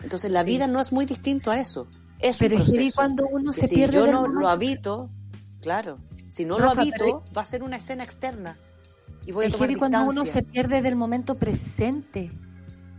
[0.02, 0.48] Entonces la Sí.
[0.50, 1.86] vida no es muy distinto a eso.
[2.18, 2.96] Es Pero un es heavy proceso.
[2.96, 4.40] cuando uno que se si pierde yo no momento.
[4.40, 5.10] lo habito,
[5.60, 5.98] claro,
[6.28, 8.56] si no Rafa, lo habito, va a ser una escena externa.
[9.26, 12.30] Y voy a Es tomar heavy cuando uno se pierde del momento presente.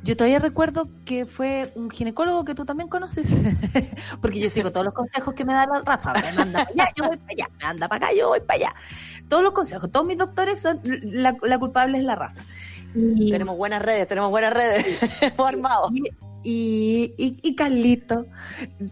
[0.04, 3.28] Yo todavía recuerdo que fue un ginecólogo que tú también conoces,
[4.22, 6.14] porque yo sigo todos los consejos que me da la Rafa.
[6.14, 8.60] Me manda para allá, yo voy para allá, me anda para acá, yo voy para
[8.60, 8.76] allá.
[9.28, 12.42] Todos los consejos, todos mis doctores son, la, la culpable es la Rafa.
[12.96, 14.86] Y, Tenemos buenas redes, tenemos buenas redes.
[15.38, 15.90] Armado.
[15.94, 16.10] y,
[16.44, 18.28] y, y, y Carlito,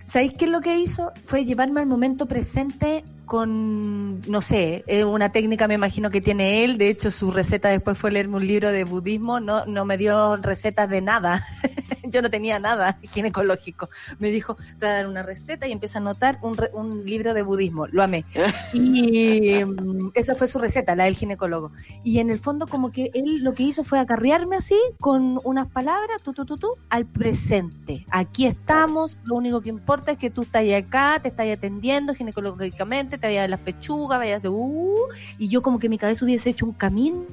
[0.05, 1.11] ¿sabéis qué es lo que hizo?
[1.25, 6.77] Fue llevarme al momento presente con, no sé, una técnica me imagino que tiene él.
[6.77, 9.39] De hecho, su receta después fue leerme un libro de budismo.
[9.39, 11.43] No, no me dio recetas de nada.
[12.07, 13.89] Yo no tenía nada ginecológico.
[14.19, 17.03] Me dijo, te voy a dar una receta y empieza a anotar un, re- un
[17.03, 17.87] libro de budismo.
[17.87, 18.25] Lo amé.
[18.73, 21.71] Y mm, esa fue su receta, la del ginecólogo.
[22.03, 25.67] Y en el fondo como que él lo que hizo fue acarrearme así con unas
[25.67, 28.05] palabras, tú, tú, tú, tú, al presente.
[28.11, 33.14] Aquí estamos, lo único que importa es que tú estás acá, te estás atendiendo ginecológicamente,
[33.17, 36.49] te vayas de las pechugas, vayas de uh, y yo como que mi cabeza hubiese
[36.49, 37.25] hecho un camino.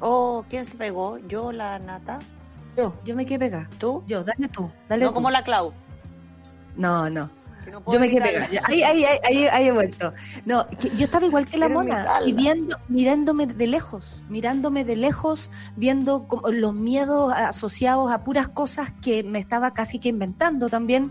[0.00, 1.18] Oh, ¿quién se pegó?
[1.26, 2.20] ¿Yo, la Nata?
[2.76, 3.68] Yo, yo me quedé pegada.
[3.78, 4.04] ¿Tú?
[4.06, 5.14] Yo, dale tú, dale No tú.
[5.14, 5.72] como la Clau.
[6.76, 7.30] No, no.
[7.66, 8.38] Que no puedo Yo me quedé.
[8.64, 10.14] Ahí, ahí, ahí, ahí, he vuelto.
[10.46, 14.84] No, que yo estaba igual que la Quiero mona, y viendo, mirándome de lejos, mirándome
[14.84, 20.08] de lejos, viendo como los miedos asociados a puras cosas que me estaba casi que
[20.08, 21.10] inventando también.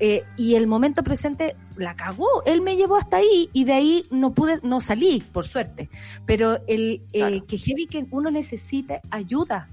[0.00, 2.42] eh, y el momento presente la cagó.
[2.44, 5.88] Él me llevó hasta ahí y de ahí no pude, no salí, por suerte.
[6.26, 7.46] Pero el eh, Claro.
[7.46, 9.68] que heavy que uno necesite ayuda.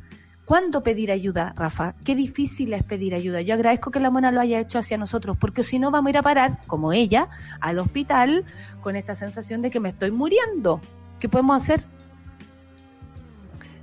[0.49, 1.93] ¿Cuándo pedir ayuda, Rafa?
[2.03, 3.39] Qué difícil es pedir ayuda.
[3.41, 6.09] Yo agradezco que la mona lo haya hecho hacia nosotros, porque si no vamos a
[6.09, 7.29] ir a parar, como ella,
[7.61, 8.45] al hospital
[8.81, 10.81] con esta sensación de que me estoy muriendo.
[11.19, 11.85] ¿Qué podemos hacer?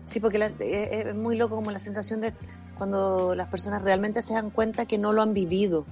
[0.06, 2.34] Sí, porque la- eh, es muy loco como la sensación de
[2.76, 5.86] cuando las personas realmente se dan cuenta que no lo han vivido.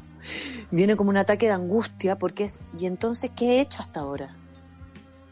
[0.73, 4.35] Viene como un ataque de angustia porque es, ¿y entonces qué he hecho hasta ahora?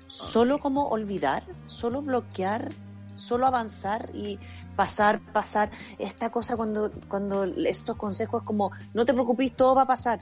[0.07, 2.71] Solo como olvidar, solo bloquear,
[3.17, 4.39] solo avanzar y
[4.77, 5.71] pasar, pasar.
[5.99, 10.21] Esta cosa cuando, cuando estos consejos es como, no te preocupes, todo va a pasar.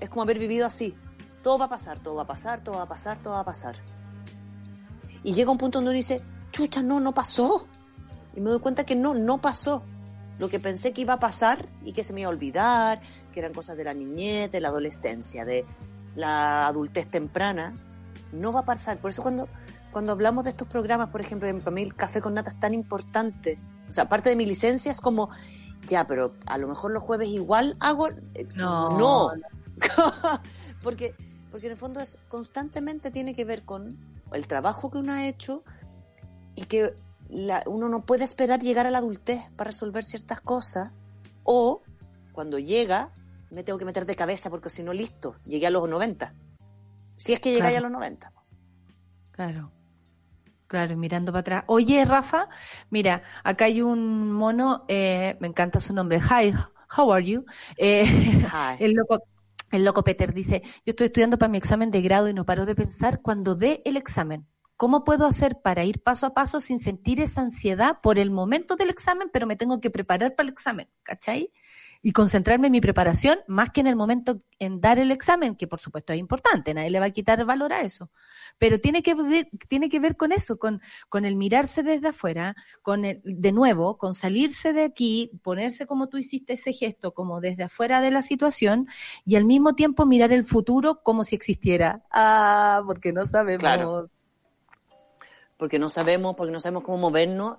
[0.00, 0.96] Es como haber vivido así.
[1.42, 3.44] Todo va a pasar, todo va a pasar, todo va a pasar, todo va a
[3.44, 3.76] pasar.
[5.22, 7.66] Y llega un punto donde uno dice, chucha, no, no pasó.
[8.34, 9.82] Y me doy cuenta que no, no pasó.
[10.38, 13.00] Lo que pensé que iba a pasar y que se me iba a olvidar,
[13.32, 15.66] que eran cosas de la niñez, de la adolescencia, de
[16.14, 17.74] la adultez temprana,
[18.32, 18.98] no va a pasar.
[18.98, 19.48] Por eso cuando,
[19.90, 22.74] cuando hablamos de estos programas, por ejemplo, para mí el café con nata es tan
[22.74, 23.58] importante.
[23.88, 25.30] O sea, aparte de mi licencia es como,
[25.86, 28.08] ya, pero a lo mejor los jueves igual hago...
[28.34, 29.30] eh, No, no.
[30.82, 31.14] porque,
[31.50, 33.96] porque en el fondo es constantemente tiene que ver con
[34.32, 35.62] el trabajo que uno ha hecho
[36.54, 36.94] y que
[37.30, 40.90] la- uno no puede esperar llegar a la adultez para resolver ciertas cosas
[41.44, 41.82] o
[42.32, 43.10] cuando llega
[43.50, 46.34] me tengo que meter de cabeza porque si no listo, llegué a los 90.
[47.16, 47.86] Si es que llegáis Claro.
[47.86, 48.32] a los 90.
[49.32, 49.72] Claro.
[50.68, 51.64] Claro, mirando para atrás.
[51.66, 52.48] Oye, Rafa,
[52.90, 56.20] mira, acá hay un mono, eh, me encanta su nombre.
[56.20, 56.52] Hi,
[56.96, 57.44] how are you?
[57.78, 58.04] Eh,
[58.42, 59.22] Ay, el loco,
[59.70, 62.66] el loco Peter dice, yo estoy estudiando para mi examen de grado y no paro
[62.66, 64.46] de pensar cuando dé el examen.
[64.76, 68.76] ¿Cómo puedo hacer para ir paso a paso sin sentir esa ansiedad por el momento
[68.76, 70.88] del examen, pero me tengo que preparar para el examen?
[71.02, 71.50] ¿Cachai?
[72.00, 75.66] Y concentrarme en mi preparación más que en el momento en dar el examen, que
[75.66, 78.10] por supuesto es importante, nadie le va a quitar valor a eso.
[78.56, 82.54] Pero tiene que ver, tiene que ver con eso, con, con el mirarse desde afuera,
[82.82, 87.40] con el, de nuevo, con salirse de aquí, ponerse como tú hiciste ese gesto, como
[87.40, 88.86] desde afuera de la situación,
[89.24, 92.04] y al mismo tiempo mirar el futuro como si existiera.
[92.10, 93.60] Ah, porque no sabemos.
[93.60, 94.04] Claro.
[95.56, 97.58] porque no sabemos, porque no sabemos cómo movernos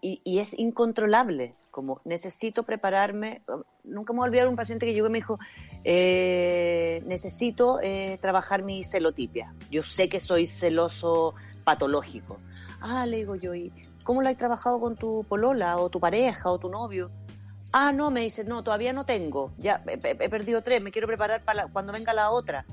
[0.00, 1.54] y, es incontrolable.
[1.70, 3.42] Como necesito prepararme.
[3.82, 5.38] Nunca me voy a olvidar un paciente que llegó y me dijo:
[5.84, 9.54] eh, Necesito eh, trabajar mi celotipia.
[9.70, 11.34] Yo sé que soy celoso
[11.64, 12.38] patológico.
[12.80, 13.72] Ah, le digo yo, ¿y
[14.04, 17.10] cómo lo has trabajado con tu polola o tu pareja o tu novio?
[17.72, 19.52] Ah, no, me dice, no, todavía no tengo.
[19.56, 19.96] Ya he,
[20.28, 22.66] perdido tres, me quiero preparar para cuando venga la otra.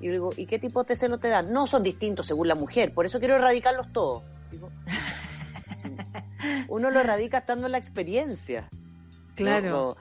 [0.00, 1.52] Y yo digo, ¿y qué tipo de celos te dan?
[1.52, 4.22] No, son distintos según la mujer, por eso quiero erradicarlos todos.
[4.52, 4.70] Digo,
[5.74, 5.88] sí,
[6.68, 8.68] uno lo erradica estando en la experiencia.
[9.34, 9.96] Claro.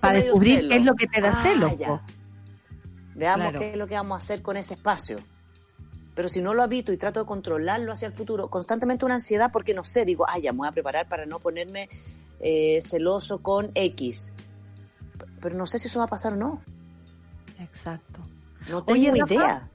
[0.00, 0.68] Para descubrir celo.
[0.68, 1.86] qué es lo que te da Ah, ya.
[1.88, 2.00] po.
[3.14, 3.58] Veamos Claro.
[3.60, 5.18] qué es lo que vamos a hacer con ese espacio.
[6.14, 9.50] Pero si no lo habito y trato de controlarlo hacia el futuro, constantemente una ansiedad
[9.52, 11.88] porque no sé, digo, ah, ya me voy a preparar para no ponerme
[12.40, 14.32] eh, celoso con X.
[15.40, 16.62] Pero no sé si eso va a pasar o no.
[17.58, 18.20] Exacto.
[18.68, 19.70] No tengo Oye, Rafa, idea.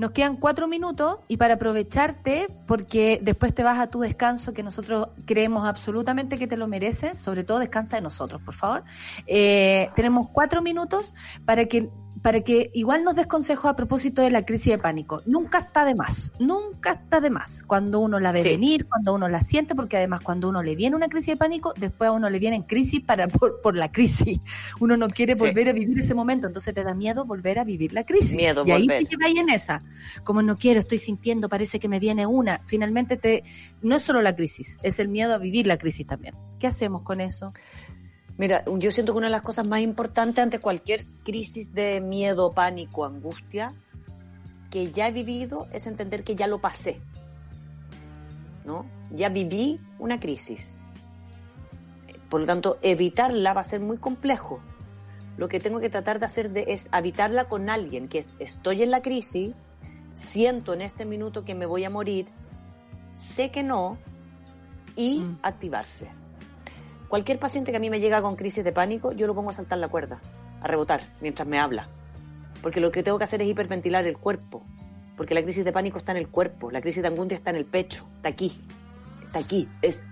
[0.00, 4.62] Nos quedan cuatro minutos y para aprovecharte, porque después te vas a tu descanso, que
[4.62, 8.82] nosotros creemos absolutamente que te lo mereces, sobre todo descansa de nosotros, por favor.
[9.26, 11.12] Eh, tenemos cuatro minutos
[11.44, 11.90] para que
[12.22, 15.22] para que igual nos des consejos a propósito de la crisis de pánico.
[15.26, 18.50] Nunca está de más, nunca está de más cuando uno la ve Sí.
[18.50, 21.72] venir, cuando uno la siente, porque además cuando uno le viene una crisis de pánico,
[21.76, 24.38] después a uno le viene en crisis para, por, por la crisis.
[24.80, 25.40] Uno no quiere Sí.
[25.40, 28.36] volver a vivir ese momento, entonces te da miedo volver a vivir la crisis.
[28.36, 29.04] Miedo y ahí volver.
[29.04, 29.82] te lleváis en esa.
[30.24, 32.60] Como no quiero, estoy sintiendo, parece que me viene una.
[32.66, 33.44] Finalmente te,
[33.82, 36.34] no es solo la crisis, es el miedo a vivir la crisis también.
[36.58, 37.54] ¿Qué hacemos con eso?
[38.40, 42.52] Mira, yo siento que una de las cosas más importantes ante cualquier crisis de miedo,
[42.52, 43.74] pánico, angustia,
[44.70, 47.02] que ya he vivido es entender que ya lo pasé.
[48.64, 48.86] ¿No?
[49.10, 50.82] Ya viví una crisis.
[52.30, 54.62] Por lo tanto, evitarla va a ser muy complejo.
[55.36, 58.82] Lo que tengo que tratar de hacer de- es habitarla con alguien, que es, estoy
[58.82, 59.52] en la crisis,
[60.14, 62.24] siento en este minuto que me voy a morir,
[63.14, 63.98] sé que no,
[64.96, 65.38] y Mm.
[65.42, 66.10] activarse.
[67.10, 69.52] Cualquier paciente que a mí me llega con crisis de pánico, yo lo pongo a
[69.52, 70.20] saltar la cuerda,
[70.60, 71.88] a rebotar, mientras me habla.
[72.62, 74.62] Porque lo que tengo que hacer es hiperventilar el cuerpo.
[75.16, 77.56] Porque la crisis de pánico está en el cuerpo, la crisis de angustia está en
[77.56, 78.56] el pecho, está aquí.
[79.24, 79.68] Está aquí.
[79.82, 80.04] Es.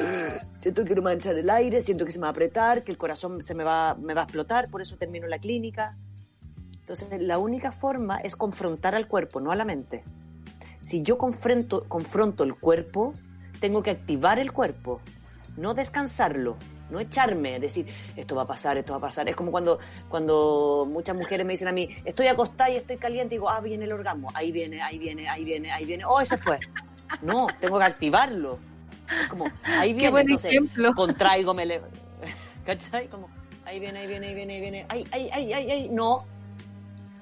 [0.56, 2.98] Siento que a entrar el aire, siento que se me va a apretar, que el
[2.98, 5.96] corazón se me va, a explotar, por eso termino la clínica.
[6.80, 10.04] Entonces, la única forma es confrontar al cuerpo, no a la mente.
[10.82, 13.14] Si yo confronto el cuerpo,
[13.58, 15.00] tengo que activar el cuerpo,
[15.56, 16.56] no descansarlo,
[16.90, 19.28] no echarme, decir, esto va a pasar, esto va a pasar.
[19.28, 23.34] Es como cuando, cuando muchas mujeres me dicen a mí, estoy acostada y estoy caliente,
[23.34, 26.20] y digo, ah, viene el orgasmo, ahí viene, ahí viene, ahí viene, ahí viene, oh,
[26.20, 26.58] ese fue.
[27.22, 28.58] No, tengo que activarlo.
[29.08, 30.94] Es como, ahí viene, buen entonces, ejemplo.
[30.94, 31.80] contraigo, me le...
[32.64, 33.08] ¿Cachai?
[33.08, 33.28] Como,
[33.64, 36.24] ahí viene, ahí viene, ahí viene, ahí viene, ay, ay, ay, ay, ay, no.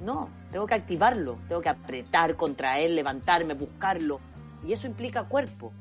[0.01, 4.19] No, tengo que activarlo, tengo que apretar, contraer, levantarme, buscarlo.
[4.67, 5.73] Y eso implica cuerpo.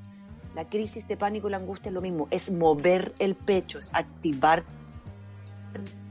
[0.60, 3.95] La crisis de pánico y la angustia es lo mismo, es mover el pecho, es
[3.95, 4.65] activar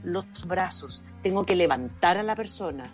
[0.03, 1.03] los brazos.
[1.23, 2.91] Tengo que levantar a la persona.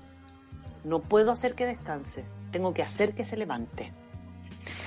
[0.83, 3.85] No puedo hacer que descanse, tengo que hacer que se levante.
[3.85, 3.95] Y eso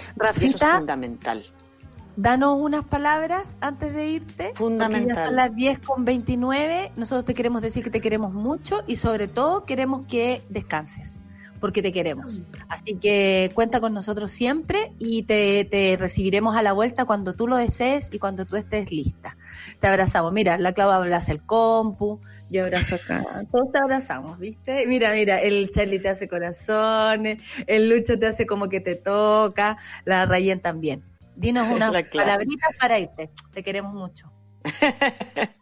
[0.09, 1.45] es Rafita, fundamental.
[2.17, 4.51] danos unas palabras antes de irte.
[4.55, 5.15] Fundamental.
[5.15, 6.91] ya son las 10 con 29.
[6.97, 11.23] Nosotros te queremos decir que te queremos mucho y sobre todo queremos que descanses.
[11.59, 12.45] Porque te queremos.
[12.69, 17.47] Así que cuenta con nosotros siempre y te, te recibiremos a la vuelta cuando tú
[17.47, 19.37] lo desees y cuando tú estés lista.
[19.79, 20.33] Te abrazamos.
[20.33, 22.19] Mira, la Clava abraza el compu,
[22.49, 23.23] yo abrazo acá.
[23.51, 24.85] Todos te abrazamos, ¿viste?
[24.87, 29.77] Mira, mira, el Charlie te hace corazones, el Lucho te hace como que te toca,
[30.05, 31.03] la Rayen también.
[31.35, 33.29] Dinos unas palabritas para irte.
[33.53, 34.31] Te queremos mucho.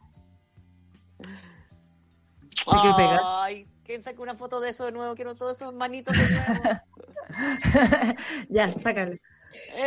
[2.66, 3.22] Pegar.
[3.24, 6.62] Ay, que saque una foto de eso de nuevo, quiero todos esos manitos de nuevo.
[8.50, 8.74] ya.
[8.74, 9.16] Sácalo,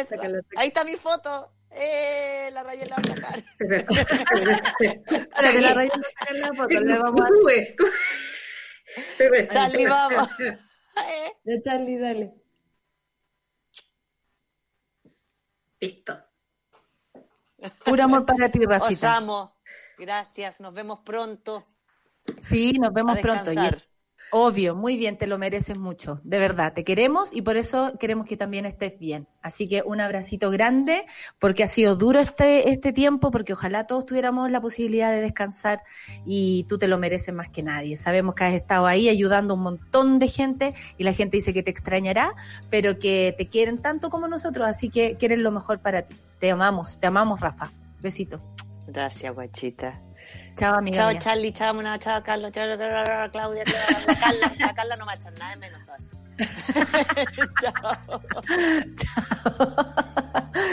[0.08, 0.40] sácalo.
[0.56, 1.52] Ahí está mi foto.
[1.70, 3.44] Eh, la rayé la va a sacar.
[5.30, 5.90] Para que la saque
[6.38, 7.26] la foto, le vamos a.
[9.48, 10.28] Charlie, vamos.
[10.98, 11.30] Eh.
[11.44, 12.34] Ya, Charlie, dale.
[15.78, 16.18] Listo.
[17.84, 19.14] Puro amor para ti, Os Rafita.
[19.14, 19.54] amo.
[19.96, 21.64] Gracias, nos vemos pronto.
[22.40, 23.52] Sí, nos vemos pronto.
[23.52, 23.56] Y.
[24.30, 28.26] Obvio, muy bien, te lo mereces mucho, de verdad, te queremos y por eso queremos
[28.26, 29.26] que también estés bien.
[29.40, 31.06] Así que un abracito grande,
[31.38, 35.82] porque ha sido duro este, este tiempo, porque ojalá todos tuviéramos la posibilidad de descansar
[36.26, 37.96] y tú te lo mereces más que nadie.
[37.96, 41.54] Sabemos que has estado ahí ayudando a un montón de gente y la gente dice
[41.54, 42.34] que te extrañará,
[42.68, 46.16] pero que te quieren tanto como nosotros, así que quieren lo mejor para ti.
[46.38, 47.72] Te amamos, te amamos, Rafa.
[48.00, 48.42] Besitos.
[48.86, 50.07] Gracias, guachita.
[50.58, 50.96] Chao, amiga.
[50.96, 51.20] Chao, mía.
[51.20, 52.66] Charlie, chao, Mona, chao, Carlos, chao,
[53.30, 54.52] Claudia, chao, la Carla.
[54.58, 56.16] La Carla no me ha hecho nada de menos todo eso.
[57.62, 58.22] chao.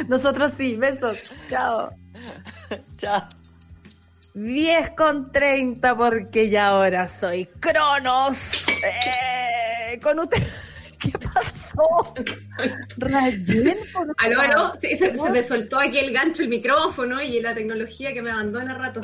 [0.07, 1.19] Nosotros sí, besos.
[1.49, 1.91] Chao.
[2.97, 3.21] Chao.
[4.33, 8.67] 10 con 30 porque ya ahora soy Cronos.
[8.67, 10.43] Eh, con usted.
[10.99, 12.13] ¿Qué pasó?
[12.97, 13.77] Rayen,
[14.17, 18.23] Aló, aló, se, se me soltó aquí el gancho, el micrófono y la tecnología que
[18.23, 19.01] me abandona rato.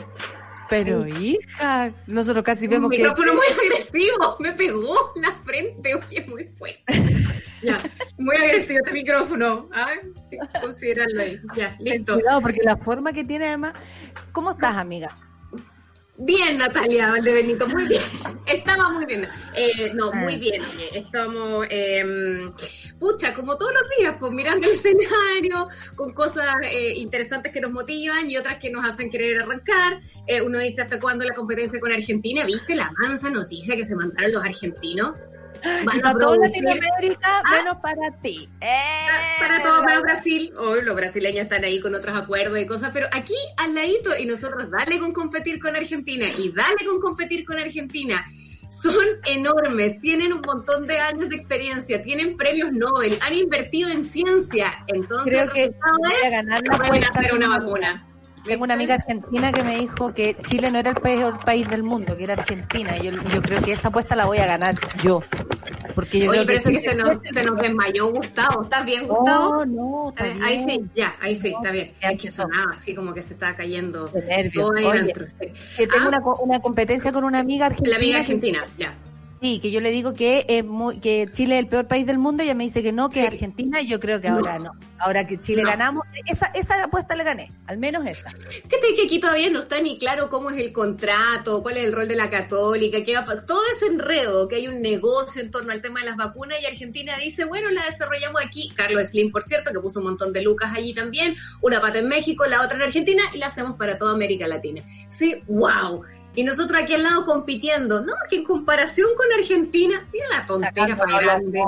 [0.71, 5.93] Pero hija, nosotros casi Un vemos que micrófono muy agresivo, me pegó en la frente,
[5.93, 6.81] oye, muy fuerte.
[7.61, 7.83] Ya,
[8.17, 9.69] muy agresivo este micrófono.
[9.73, 9.89] ¿ah?
[10.61, 11.41] Considerarlo ahí.
[11.57, 12.13] Ya, listo.
[12.13, 13.73] cuidado porque la forma que tiene además.
[14.31, 15.13] ¿Cómo estás, amiga?
[16.23, 18.01] Bien, Natalia Valdebenito, muy bien.
[18.45, 19.27] Estaba muy bien.
[19.55, 20.37] Eh, no, muy Ah.
[20.37, 20.61] bien.
[20.61, 22.03] oye, Estamos, eh,
[22.99, 27.71] pucha, como todos los días, pues mirando el escenario, con cosas eh, interesantes que nos
[27.71, 29.99] motivan y otras que nos hacen querer arrancar.
[30.27, 32.45] Eh, uno dice, ¿hasta cuándo la competencia con Argentina?
[32.45, 35.13] ¿Viste la mansa noticia que se mandaron los argentinos?
[35.85, 38.49] Para toda Latinoamérica, menos para ti.
[39.39, 40.53] para todo menos Brasil.
[40.57, 44.25] Hoy los brasileños están ahí con otros acuerdos y cosas, pero aquí al ladito y
[44.25, 48.25] nosotros dale con competir con Argentina y dale con competir con Argentina.
[48.69, 54.05] son enormes, tienen un montón de años de experiencia, tienen premios Nobel, han invertido en
[54.05, 54.85] ciencia.
[54.87, 58.10] Entonces, Creo el que resultado voy a ganar la pueden hacer una vacuna.
[58.45, 61.83] Tengo una amiga argentina que me dijo que Chile no era el peor país del
[61.83, 62.97] mundo, que era Argentina.
[62.97, 65.21] Y yo, yo creo que esa apuesta la voy a ganar yo.
[65.95, 68.63] Porque yo Oye, creo pero que Chile- se nos, se nos desmayó Gustavo.
[68.63, 69.47] ¿Estás bien, Gustavo?
[69.59, 70.91] Oh, no, está Eh, Ahí sí, bien.
[70.95, 71.91] ya, ahí sí, está bien.
[72.01, 74.71] Es que sonaba así como que se estaba cayendo De nervios.
[74.71, 75.13] todo Oye,
[75.77, 77.89] que tengo Ah, una, una competencia con una amiga argentina.
[77.91, 78.93] La amiga que- argentina, ya.
[79.41, 82.19] Sí, que yo le digo que es muy, que Chile es el peor país del
[82.19, 83.25] mundo, y ella me dice que no, que Sí.
[83.25, 84.73] Argentina, y yo creo que ahora no.
[84.99, 85.69] Ahora que Chile No.
[85.69, 88.29] ganamos, esa, esa apuesta le gané, al menos esa.
[88.69, 92.07] Que aquí todavía no está ni claro cómo es el contrato, cuál es el rol
[92.07, 96.01] de la católica, pa- todo ese enredo, que hay un negocio en torno al tema
[96.01, 98.71] de las vacunas y Argentina dice, bueno, la desarrollamos aquí.
[98.75, 102.07] Carlos Slim, por cierto, que puso un montón de lucas allí también, una pata en
[102.07, 104.83] México, la otra en Argentina y la hacemos para toda América Latina.
[105.09, 106.03] Sí, wow.
[106.35, 110.95] Y nosotros aquí al lado compitiendo, no, que en comparación con Argentina, mira la tontera
[110.95, 111.63] para grande.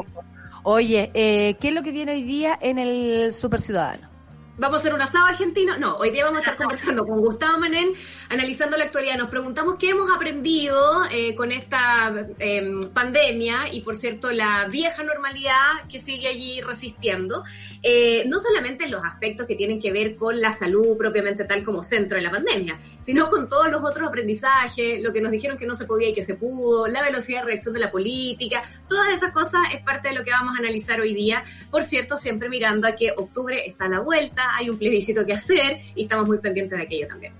[0.63, 4.12] Oye, eh, ¿qué es lo que viene hoy día en el Super Ciudadano?
[4.55, 5.79] Vamos a hacer un asado argentino.
[5.79, 7.91] No, hoy día vamos a estar conversando con Gustavo Manén,
[8.29, 9.17] analizando la actualidad.
[9.17, 15.01] Nos preguntamos qué hemos aprendido eh, con esta eh, pandemia y, por cierto, la vieja
[15.01, 17.43] normalidad que sigue allí resistiendo.
[17.81, 21.63] Eh, no solamente en los aspectos que tienen que ver con la salud propiamente tal
[21.63, 25.57] como centro de la pandemia, sino con todos los otros aprendizajes, lo que nos dijeron
[25.57, 28.61] que no se podía y que se pudo, la velocidad de reacción de la política,
[28.87, 31.43] todas esas cosas es parte de lo que vamos a analizar hoy día.
[31.71, 35.33] Por cierto, siempre mirando a que octubre está a la vuelta, hay un plebiscito que
[35.33, 37.33] hacer y estamos muy pendientes de aquello también.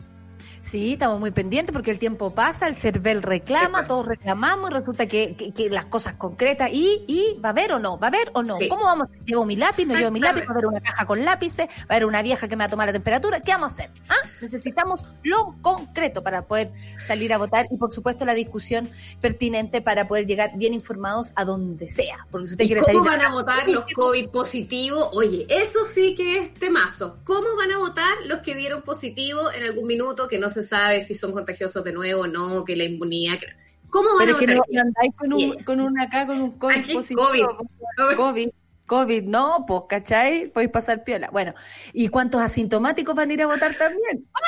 [0.64, 4.74] Sí, estamos muy pendientes porque el tiempo pasa, el CERVEL reclama, Sí, todos reclamamos y
[4.74, 8.08] resulta que, que- que las cosas concretas y, y va a haber o no, va
[8.08, 8.56] a haber o no.
[8.56, 8.70] Sí.
[8.70, 9.10] ¿Cómo vamos?
[9.26, 9.86] ¿Llevo mi lápiz?
[9.86, 10.44] ¿No llevo mi lápiz?
[10.44, 11.68] ¿Va a haber una caja con lápices?
[11.68, 13.42] ¿Va a haber una vieja que me va a tomar la temperatura?
[13.42, 13.90] ¿Qué vamos a hacer?
[14.08, 14.16] ¿Ah?
[14.40, 16.72] Necesitamos lo concreto para poder
[17.02, 21.44] salir a votar y por supuesto la discusión pertinente para poder llegar bien informados a
[21.44, 22.26] donde sea.
[22.32, 25.10] Porque si usted ¿Y quiere cómo salir van a votar los COVID positivos?
[25.12, 27.18] Oye, eso sí que es temazo.
[27.26, 31.06] ¿Cómo van a votar los que dieron positivo en algún minuto que no se sabe
[31.06, 33.40] si son contagiosos de nuevo o no, que la inmunidad...
[33.40, 33.48] que-
[33.90, 34.70] ¿Cómo van Pero a es que votar?
[34.74, 37.28] no, andáis con un, con un acá, con un COVID Aquí, positivo.
[37.28, 38.16] COVID.
[38.18, 38.50] COVID,
[38.88, 40.48] COVID, no, pues, ¿cachai?
[40.48, 41.30] Podéis pasar piola.
[41.32, 41.54] Bueno,
[41.94, 44.28] ¿y cuántos asintomáticos van a ir a votar también?
[44.34, 44.42] ¡Ah!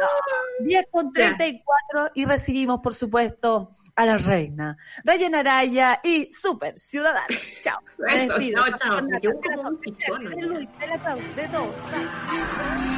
[0.00, 0.64] No.
[0.66, 7.38] 10 con 34 y recibimos, por supuesto, a la reina, Ryan Araya y Super Ciudadanos.
[7.62, 7.80] Chao.
[8.08, 8.64] Eso, despido.
[8.78, 9.00] chao.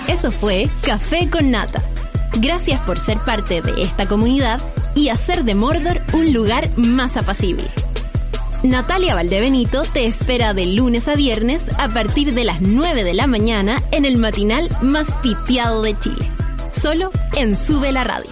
[0.09, 1.83] Eso fue Café con Nata.
[2.41, 4.61] Gracias por ser parte de esta comunidad
[4.95, 7.69] y hacer de Mordor un lugar más apacible.
[8.62, 13.27] Natalia Valdebenito te espera de lunes a viernes a partir de las 9 de la
[13.27, 16.31] mañana en el matinal más pitiado de Chile.
[16.70, 18.31] Solo en Sube la Radio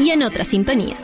[0.00, 0.96] y en otra sintonía.